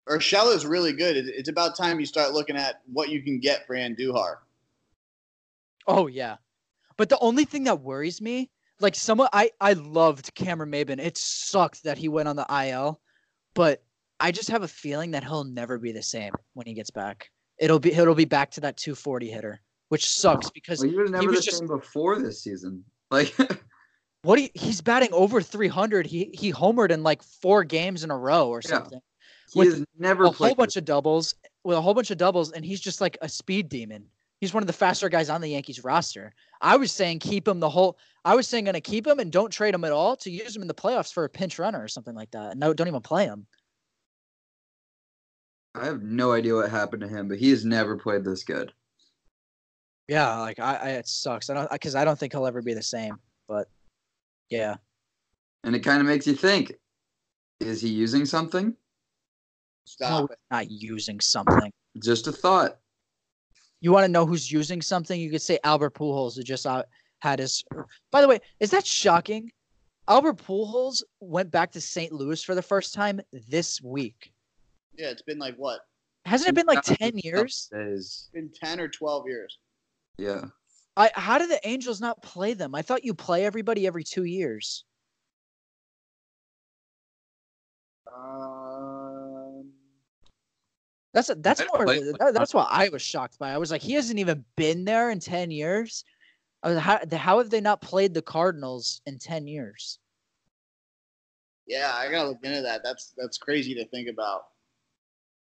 Urshela 0.09 0.55
is 0.55 0.67
really 0.67 0.93
good. 0.93 1.17
It's 1.17 1.49
about 1.49 1.75
time 1.75 1.99
you 1.99 2.05
start 2.07 2.33
looking 2.35 2.57
at 2.57 2.83
what 2.93 3.09
you 3.09 3.23
can 3.23 3.41
get 3.41 3.67
for 3.67 3.75
Andujar. 3.75 4.37
Oh 5.87 6.07
yeah, 6.07 6.37
but 6.99 7.09
the 7.09 7.19
only 7.21 7.47
thing 7.47 7.65
that 7.65 7.81
worries 7.81 8.21
me, 8.21 8.51
like 8.81 8.95
someone, 8.95 9.29
I 9.33 9.51
I 9.61 9.73
loved 9.73 10.35
Cameron 10.35 10.71
Maybin. 10.71 10.99
It 11.01 11.17
sucked 11.17 11.83
that 11.85 11.97
he 11.97 12.09
went 12.09 12.29
on 12.29 12.37
the 12.37 12.47
IL, 12.51 13.01
but 13.55 13.83
I 14.21 14.31
just 14.33 14.51
have 14.51 14.63
a 14.65 14.69
feeling 14.69 15.13
that 15.13 15.25
he'll 15.25 15.45
never 15.45 15.79
be 15.79 15.93
the 15.93 16.03
same 16.03 16.33
when 16.53 16.67
he 16.67 16.75
gets 16.75 16.91
back. 16.91 17.31
It'll 17.59 17.79
be 17.79 17.93
it'll 17.95 18.15
be 18.15 18.25
back 18.27 18.51
to 18.53 18.61
that 18.61 18.77
240 18.77 19.31
hitter, 19.31 19.61
which 19.89 20.07
sucks 20.09 20.51
because 20.51 20.81
well, 20.81 20.91
he 20.91 20.97
was 20.97 21.11
never 21.11 21.27
was 21.29 21.37
the 21.39 21.43
just- 21.43 21.59
same 21.59 21.69
before 21.69 22.19
this 22.21 22.43
season. 22.43 22.85
Like, 23.11 23.35
what 24.23 24.39
he, 24.39 24.51
he's 24.55 24.81
batting 24.83 25.09
over 25.13 25.41
300. 25.41 26.07
He 26.07 26.31
he 26.35 26.53
homered 26.53 26.91
in 26.91 27.03
like 27.03 27.23
four 27.23 27.65
games 27.65 28.05
in 28.05 28.11
a 28.11 28.19
row 28.19 28.49
or 28.49 28.61
Yeah. 28.65 28.71
something. 28.71 29.01
he 29.53 29.59
With 29.61 29.85
never 29.99 30.25
a 30.25 30.31
played. 30.31 30.49
whole 30.51 30.57
bunch 30.57 30.77
of 30.77 30.85
doubles 30.85 31.35
with 31.65 31.77
a 31.77 31.81
whole 31.81 31.95
bunch 31.95 32.11
of 32.11 32.19
doubles, 32.19 32.53
and 32.53 32.65
he's 32.65 32.81
just 32.81 33.01
like 33.01 33.17
a 33.23 33.29
speed 33.29 33.69
demon. 33.69 34.05
He's 34.41 34.55
one 34.55 34.63
of 34.63 34.69
the 34.69 34.73
faster 34.73 35.09
guys 35.09 35.31
on 35.31 35.41
the 35.41 35.49
Yankees 35.49 35.83
roster. 35.83 36.33
I 36.61 36.77
was 36.77 36.93
saying 36.93 37.19
keep 37.19 37.47
him 37.47 37.59
the 37.59 37.69
whole. 37.69 37.99
I 38.25 38.37
was 38.37 38.47
saying 38.47 38.65
gonna 38.65 38.81
keep 38.81 39.07
him 39.07 39.19
and 39.19 39.33
don't 39.33 39.51
trade 39.51 39.75
him 39.75 39.85
at 39.85 39.93
all 39.93 40.17
to 40.17 40.31
use 40.31 40.55
him 40.55 40.63
in 40.63 40.69
the 40.69 40.75
playoffs 40.75 41.13
for 41.13 41.25
a 41.25 41.29
pinch 41.29 41.59
runner 41.59 41.83
or 41.83 41.89
something 41.89 42.15
like 42.15 42.31
that. 42.31 42.57
No, 42.57 42.73
don't 42.73 42.89
even 42.89 43.01
play 43.01 43.25
him. 43.25 43.47
I 45.75 45.87
have 45.87 46.03
no 46.03 46.33
idea 46.33 46.55
what 46.55 46.71
happened 46.71 47.03
to 47.03 47.09
him, 47.09 47.29
but 47.29 47.39
he 47.39 47.51
has 47.51 47.65
never 47.65 47.97
played 47.97 48.25
this 48.25 48.45
good. 48.45 48.73
Yeah, 50.09 50.39
like 50.39 50.59
I, 50.59 50.75
I 50.75 50.89
it 50.91 51.09
sucks. 51.09 51.51
I 51.51 51.55
don't 51.55 51.71
because 51.71 51.95
I 51.95 52.05
don't 52.05 52.19
think 52.19 52.33
he'll 52.33 52.47
ever 52.47 52.63
be 52.63 52.75
the 52.75 52.83
same. 52.83 53.19
But 53.47 53.69
yeah, 54.51 54.77
And 55.65 55.77
it 55.77 55.81
kind 55.81 56.01
of 56.01 56.07
makes 56.07 56.27
you 56.27 56.35
think: 56.35 56.73
Is 57.61 57.81
he 57.81 57.89
using 57.89 58.25
something? 58.25 58.75
Stop 59.85 60.31
no, 60.31 60.37
not 60.51 60.71
using 60.71 61.21
something. 61.21 61.73
Just 62.03 62.27
a 62.27 62.33
thought. 62.33 62.79
You 63.81 63.93
want 63.93 64.05
to 64.05 64.13
know 64.13 64.27
who's 64.27 64.51
using 64.51 64.83
something? 64.83 65.21
You 65.21 65.31
could 65.31 65.43
say 65.43 65.59
Albert 65.65 65.95
Pujols, 65.95 66.37
who 66.37 66.43
just 66.43 66.67
out, 66.67 66.87
had 67.21 67.39
his. 67.39 67.65
By 68.11 68.21
the 68.21 68.29
way, 68.29 68.41
is 68.61 68.71
that 68.71 68.87
shocking? 68.87 69.51
Albert 70.09 70.39
Pujols 70.39 71.03
went 71.21 71.51
back 71.51 71.71
to 71.73 71.81
St. 71.81 72.13
Louis 72.13 72.43
for 72.43 72.55
the 72.55 72.63
first 72.63 72.95
time 72.95 73.21
this 73.49 73.83
week. 73.83 74.33
Yeah, 74.97 75.09
it's 75.11 75.23
been 75.23 75.39
like 75.39 75.55
what? 75.57 75.81
Hasn't 76.25 76.49
it 76.49 76.55
been 76.55 76.67
like 76.67 76.83
ten 76.83 77.13
years? 77.17 77.69
It's 77.73 78.31
been 78.33 78.51
ten 78.53 78.81
or 78.81 78.89
twelve 78.89 79.27
years. 79.27 79.59
Yeah. 80.17 80.47
I 80.97 81.11
how 81.15 81.39
do 81.39 81.47
the 81.47 81.61
Angels 81.67 82.01
not 82.01 82.21
play 82.23 82.55
them? 82.55 82.75
I 82.75 82.83
thought 82.83 83.05
you 83.05 83.15
play 83.15 83.47
everybody 83.47 83.87
every 83.87 84.03
two 84.03 84.25
years. 84.25 84.85
Um, 88.13 88.98
That's 91.15 91.31
that's 91.39 91.63
more. 91.73 91.85
play 91.85 92.03
that- 92.03 92.19
them. 92.19 92.35
that's 92.35 92.55
what 92.55 92.69
I 92.71 92.89
was 92.91 93.03
shocked 93.03 93.39
by. 93.39 93.51
I 93.51 93.59
was 93.59 93.71
like, 93.71 93.83
he 93.83 93.95
hasn't 93.95 94.19
even 94.19 94.45
been 94.57 94.85
there 94.85 95.11
in 95.11 95.21
ten 95.21 95.51
years. 95.51 96.05
I 96.63 96.71
was, 96.71 96.79
how, 96.79 97.01
how 97.13 97.39
have 97.39 97.51
they 97.51 97.61
not 97.61 97.81
played 97.81 98.15
the 98.15 98.23
Cardinals 98.23 99.01
in 99.07 99.19
ten 99.19 99.47
years? 99.47 99.99
yeah, 101.67 101.93
I 101.95 102.11
gotta 102.11 102.29
look 102.31 102.39
into 102.43 102.63
that. 102.63 102.81
That's 102.83 103.13
that's 103.17 103.39
crazy 103.39 103.75
to 103.75 103.87
think 103.89 104.09
about. 104.09 104.43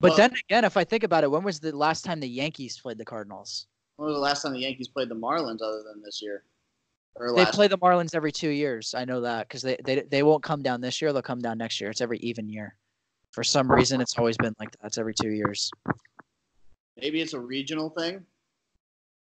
But 0.01 0.11
Well- 0.11 0.17
then 0.19 0.33
again, 0.49 0.65
if 0.65 0.77
I 0.77 0.85
think 0.85 1.05
about 1.05 1.25
it, 1.25 1.31
when 1.31 1.43
was 1.45 1.61
the 1.61 1.77
last 1.77 2.05
time 2.05 2.21
the 2.21 2.29
Yankees 2.29 2.79
played 2.79 2.99
the 2.99 3.05
Cardinals? 3.05 3.67
When 3.97 4.07
was 4.07 4.17
the 4.17 4.21
last 4.21 4.43
time 4.43 4.53
the 4.53 4.61
Yankees 4.61 4.89
played 4.89 5.09
the 5.09 5.15
Marlins 5.15 5.61
other 5.63 5.83
than 5.83 6.03
this 6.03 6.21
year? 6.23 6.45
Or 7.17 7.29
They 7.29 7.43
last 7.43 7.55
play 7.55 7.69
the 7.69 7.77
Marlins 7.79 8.15
every 8.15 8.33
two 8.33 8.49
years. 8.49 8.95
I 8.95 9.05
know 9.05 9.21
that 9.21 9.47
because 9.49 9.63
they, 9.63 9.77
they 9.85 10.01
they 10.03 10.23
won't 10.23 10.43
come 10.43 10.63
down 10.63 10.81
this 10.81 11.03
year. 11.03 11.13
They'll 11.13 11.23
come 11.23 11.41
down 11.41 11.59
next 11.59 11.81
year. 11.81 11.91
It's 11.91 12.01
every 12.01 12.19
even 12.19 12.49
year. 12.49 12.77
For 13.33 13.45
some 13.45 13.71
reason, 13.71 14.01
it's 14.01 14.19
always 14.19 14.37
been 14.37 14.55
like 14.59 14.71
that. 14.73 14.87
It's 14.87 14.99
every 14.99 15.15
two 15.15 15.31
years. 15.31 15.71
maybe 17.01 17.21
it's 17.21 17.33
a 17.33 17.41
regional 17.41 17.91
thing. 17.91 18.25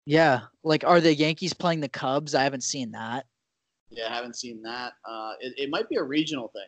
Yeah, 0.04 0.40
like 0.64 0.82
are 0.84 1.00
the 1.00 1.14
Yankees 1.14 1.52
playing 1.54 1.80
the 1.80 1.88
Cubs? 1.88 2.34
I 2.34 2.42
haven't 2.42 2.64
seen 2.64 2.90
that. 2.92 3.26
Yeah, 3.90 4.08
I 4.10 4.14
haven't 4.14 4.34
seen 4.36 4.60
that. 4.62 4.94
Uh, 5.08 5.34
it, 5.40 5.54
it 5.56 5.70
might 5.70 5.88
be 5.88 5.96
a 5.96 6.02
regional 6.02 6.48
thing. 6.48 6.66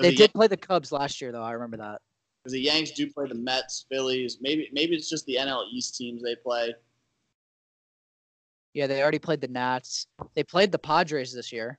They 0.00 0.10
the 0.10 0.16
did 0.16 0.32
play 0.34 0.48
the 0.48 0.56
Cubs 0.56 0.92
last 0.92 1.20
year, 1.20 1.32
though. 1.32 1.42
I 1.42 1.52
remember 1.52 1.78
that. 1.78 2.00
because 2.42 2.52
the 2.52 2.60
Yanks 2.60 2.90
do 2.90 3.10
play 3.10 3.26
the 3.26 3.34
Mets, 3.34 3.86
Phillies. 3.90 4.38
Maybe 4.42 4.68
maybe 4.72 4.94
it's 4.94 5.08
just 5.08 5.24
the 5.26 5.36
NL 5.36 5.64
East 5.72 5.96
teams 5.96 6.22
they 6.22 6.36
play. 6.36 6.74
Yeah, 8.74 8.86
they 8.86 9.02
already 9.02 9.18
played 9.18 9.40
the 9.40 9.48
Nats. 9.48 10.06
They 10.34 10.44
played 10.44 10.70
the 10.70 10.78
Padres 10.78 11.32
this 11.32 11.50
year. 11.52 11.78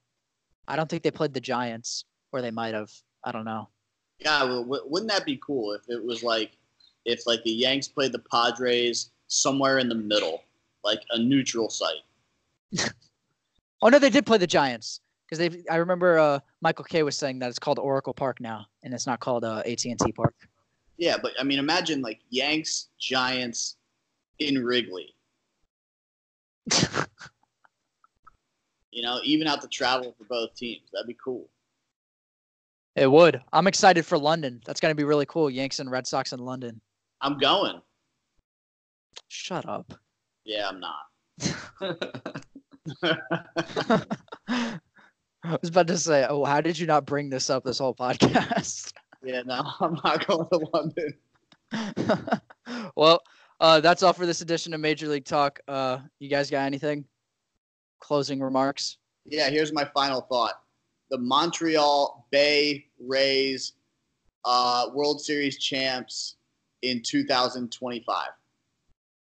I 0.68 0.76
don't 0.76 0.90
think 0.90 1.04
they 1.04 1.12
played 1.12 1.34
the 1.34 1.40
Giants, 1.40 2.04
or 2.32 2.42
they 2.42 2.52
might 2.52 2.74
have. 2.74 2.92
I 3.24 3.32
don't 3.32 3.46
know. 3.46 3.70
Yeah, 4.20 4.44
well, 4.44 4.64
w- 4.64 4.84
wouldn't 4.86 5.12
that 5.12 5.26
be 5.26 5.40
cool 5.46 5.74
if 5.74 5.82
it 5.88 6.04
was 6.04 6.24
like 6.24 6.52
if 7.06 7.26
like 7.26 7.44
the 7.44 7.52
Yanks 7.52 7.88
played 7.88 8.12
the 8.12 8.20
Padres 8.20 9.12
somewhere 9.28 9.80
in 9.80 9.90
the 9.90 9.96
middle, 9.96 10.44
like 10.84 11.02
a 11.12 11.20
neutral 11.20 11.70
site. 11.70 12.04
Oh 13.82 13.88
no, 13.88 13.98
they 13.98 14.10
did 14.10 14.26
play 14.26 14.38
the 14.38 14.46
Giants 14.46 15.00
because 15.26 15.38
they. 15.40 15.64
I 15.72 15.78
remember 15.78 16.20
uh, 16.20 16.40
Michael 16.60 16.84
Kay 16.84 17.04
was 17.04 17.16
saying 17.16 17.40
that 17.40 17.50
it's 17.50 17.60
called 17.60 17.80
Oracle 17.80 18.14
Park 18.14 18.42
now, 18.42 18.66
and 18.84 18.94
it's 18.94 19.08
not 19.08 19.22
called 19.22 19.46
uh, 19.46 19.64
AT 19.66 19.86
and 19.86 19.98
T 19.98 20.12
Park. 20.12 20.36
Yeah, 20.98 21.16
but 21.18 21.32
I 21.40 21.44
mean, 21.44 21.60
imagine 21.60 22.02
like 22.02 22.20
Yanks 22.30 22.90
Giants 23.00 23.78
in 24.40 24.64
Wrigley. 24.64 25.16
You 28.92 29.04
know, 29.04 29.20
even 29.24 29.48
out 29.48 29.62
the 29.62 29.68
travel 29.68 30.16
for 30.18 30.24
both 30.24 30.56
teams. 30.56 30.90
That'd 30.92 31.08
be 31.08 31.16
cool. 31.24 31.48
It 33.00 33.10
would. 33.10 33.42
I'm 33.54 33.68
excited 33.68 34.06
for 34.06 34.18
London. 34.18 34.62
That's 34.66 34.80
gonna 34.80 34.96
be 34.96 35.04
really 35.04 35.26
cool. 35.26 35.50
Yanks 35.50 35.80
and 35.80 35.90
Red 35.90 36.06
Sox 36.06 36.34
in 36.34 36.40
London. 36.40 36.82
I'm 37.22 37.38
going. 37.38 37.82
Shut 39.30 39.68
up. 39.68 39.94
Yeah, 40.46 40.70
I'm 40.70 40.80
not. 40.80 41.06
I 45.44 45.58
was 45.62 45.70
about 45.70 45.88
to 45.88 45.98
say, 45.98 46.26
oh, 46.30 46.44
how 46.44 46.60
did 46.62 46.78
you 46.78 46.86
not 46.86 47.06
bring 47.06 47.30
this 47.30 47.50
up 47.50 47.64
this 47.64 47.80
whole 47.80 47.96
podcast? 47.96 48.94
yeah, 49.24 49.42
no, 49.46 49.64
I'm 49.80 49.98
not 50.04 50.28
going 50.28 50.48
to 50.52 50.68
London. 50.74 51.14
well, 52.96 53.22
uh, 53.60 53.80
that's 53.80 54.04
all 54.04 54.14
for 54.14 54.26
this 54.26 54.42
edition 54.42 54.74
of 54.74 54.82
Major 54.82 55.08
League 55.08 55.26
Talk. 55.26 55.60
Uh, 55.68 56.00
you 56.20 56.30
guys 56.30 56.50
got 56.50 56.66
anything? 56.66 57.06
Closing 58.00 58.42
remarks? 58.42 58.98
Yeah, 59.26 59.50
here's 59.50 59.72
my 59.72 59.86
final 59.86 60.22
thought. 60.22 60.62
The 61.10 61.18
Montreal 61.18 62.28
Bay 62.32 62.86
Rays 63.00 63.74
uh, 64.46 64.88
World 64.94 65.22
Series 65.22 65.58
champs 65.58 66.36
in 66.82 67.02
2025. 67.02 68.28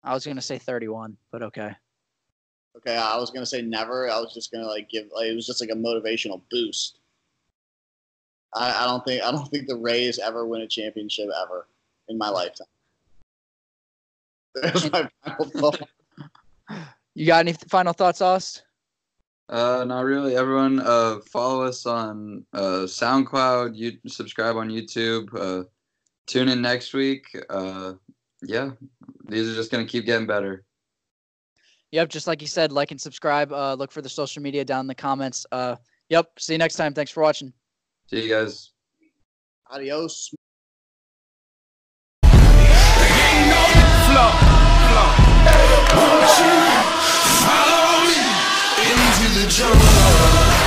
I 0.04 0.14
was 0.14 0.26
gonna 0.26 0.40
say 0.40 0.58
31, 0.58 1.16
but 1.30 1.42
okay. 1.42 1.74
Okay, 2.76 2.96
I 2.96 3.16
was 3.16 3.30
gonna 3.30 3.46
say 3.46 3.62
never. 3.62 4.08
I 4.08 4.20
was 4.20 4.32
just 4.32 4.52
gonna 4.52 4.66
like 4.66 4.88
give. 4.88 5.06
Like, 5.14 5.26
it 5.26 5.34
was 5.34 5.46
just 5.46 5.60
like 5.60 5.70
a 5.70 5.74
motivational 5.74 6.40
boost. 6.50 7.00
I, 8.54 8.84
I 8.84 8.86
don't 8.86 9.04
think 9.04 9.22
I 9.22 9.30
don't 9.30 9.48
think 9.48 9.66
the 9.66 9.76
Rays 9.76 10.18
ever 10.18 10.46
win 10.46 10.62
a 10.62 10.66
championship 10.66 11.28
ever 11.42 11.66
in 12.08 12.16
my 12.16 12.28
lifetime. 12.28 12.66
That's 14.62 14.90
my 14.90 15.08
final 15.24 15.44
thought. 15.46 15.88
You 17.14 17.26
got 17.26 17.40
any 17.40 17.52
final 17.52 17.92
thoughts, 17.92 18.20
Ost? 18.20 18.62
Uh, 19.48 19.84
not 19.86 20.04
really. 20.04 20.36
Everyone, 20.36 20.80
uh, 20.80 21.20
follow 21.20 21.64
us 21.64 21.86
on 21.86 22.44
uh, 22.52 22.84
SoundCloud. 22.84 23.74
You 23.74 23.92
subscribe 24.06 24.56
on 24.56 24.68
YouTube. 24.68 25.28
Uh, 25.34 25.64
tune 26.26 26.48
in 26.48 26.60
next 26.60 26.92
week. 26.92 27.24
Uh, 27.48 27.94
yeah, 28.42 28.70
these 29.26 29.50
are 29.50 29.54
just 29.54 29.70
gonna 29.70 29.86
keep 29.86 30.04
getting 30.04 30.26
better. 30.26 30.64
Yep, 31.92 32.10
just 32.10 32.26
like 32.26 32.42
you 32.42 32.46
said, 32.46 32.70
like 32.72 32.90
and 32.90 33.00
subscribe. 33.00 33.50
Uh, 33.52 33.74
look 33.74 33.90
for 33.90 34.02
the 34.02 34.08
social 34.08 34.42
media 34.42 34.64
down 34.64 34.80
in 34.80 34.86
the 34.86 34.94
comments. 34.94 35.46
Uh, 35.50 35.76
yep. 36.10 36.30
See 36.38 36.52
you 36.52 36.58
next 36.58 36.76
time. 36.76 36.92
Thanks 36.92 37.10
for 37.10 37.22
watching. 37.22 37.52
See 38.10 38.24
you 38.24 38.28
guys. 38.28 38.72
Adios. 39.70 40.30
Me 49.20 49.26
the 49.34 49.48
jungle. 49.48 50.57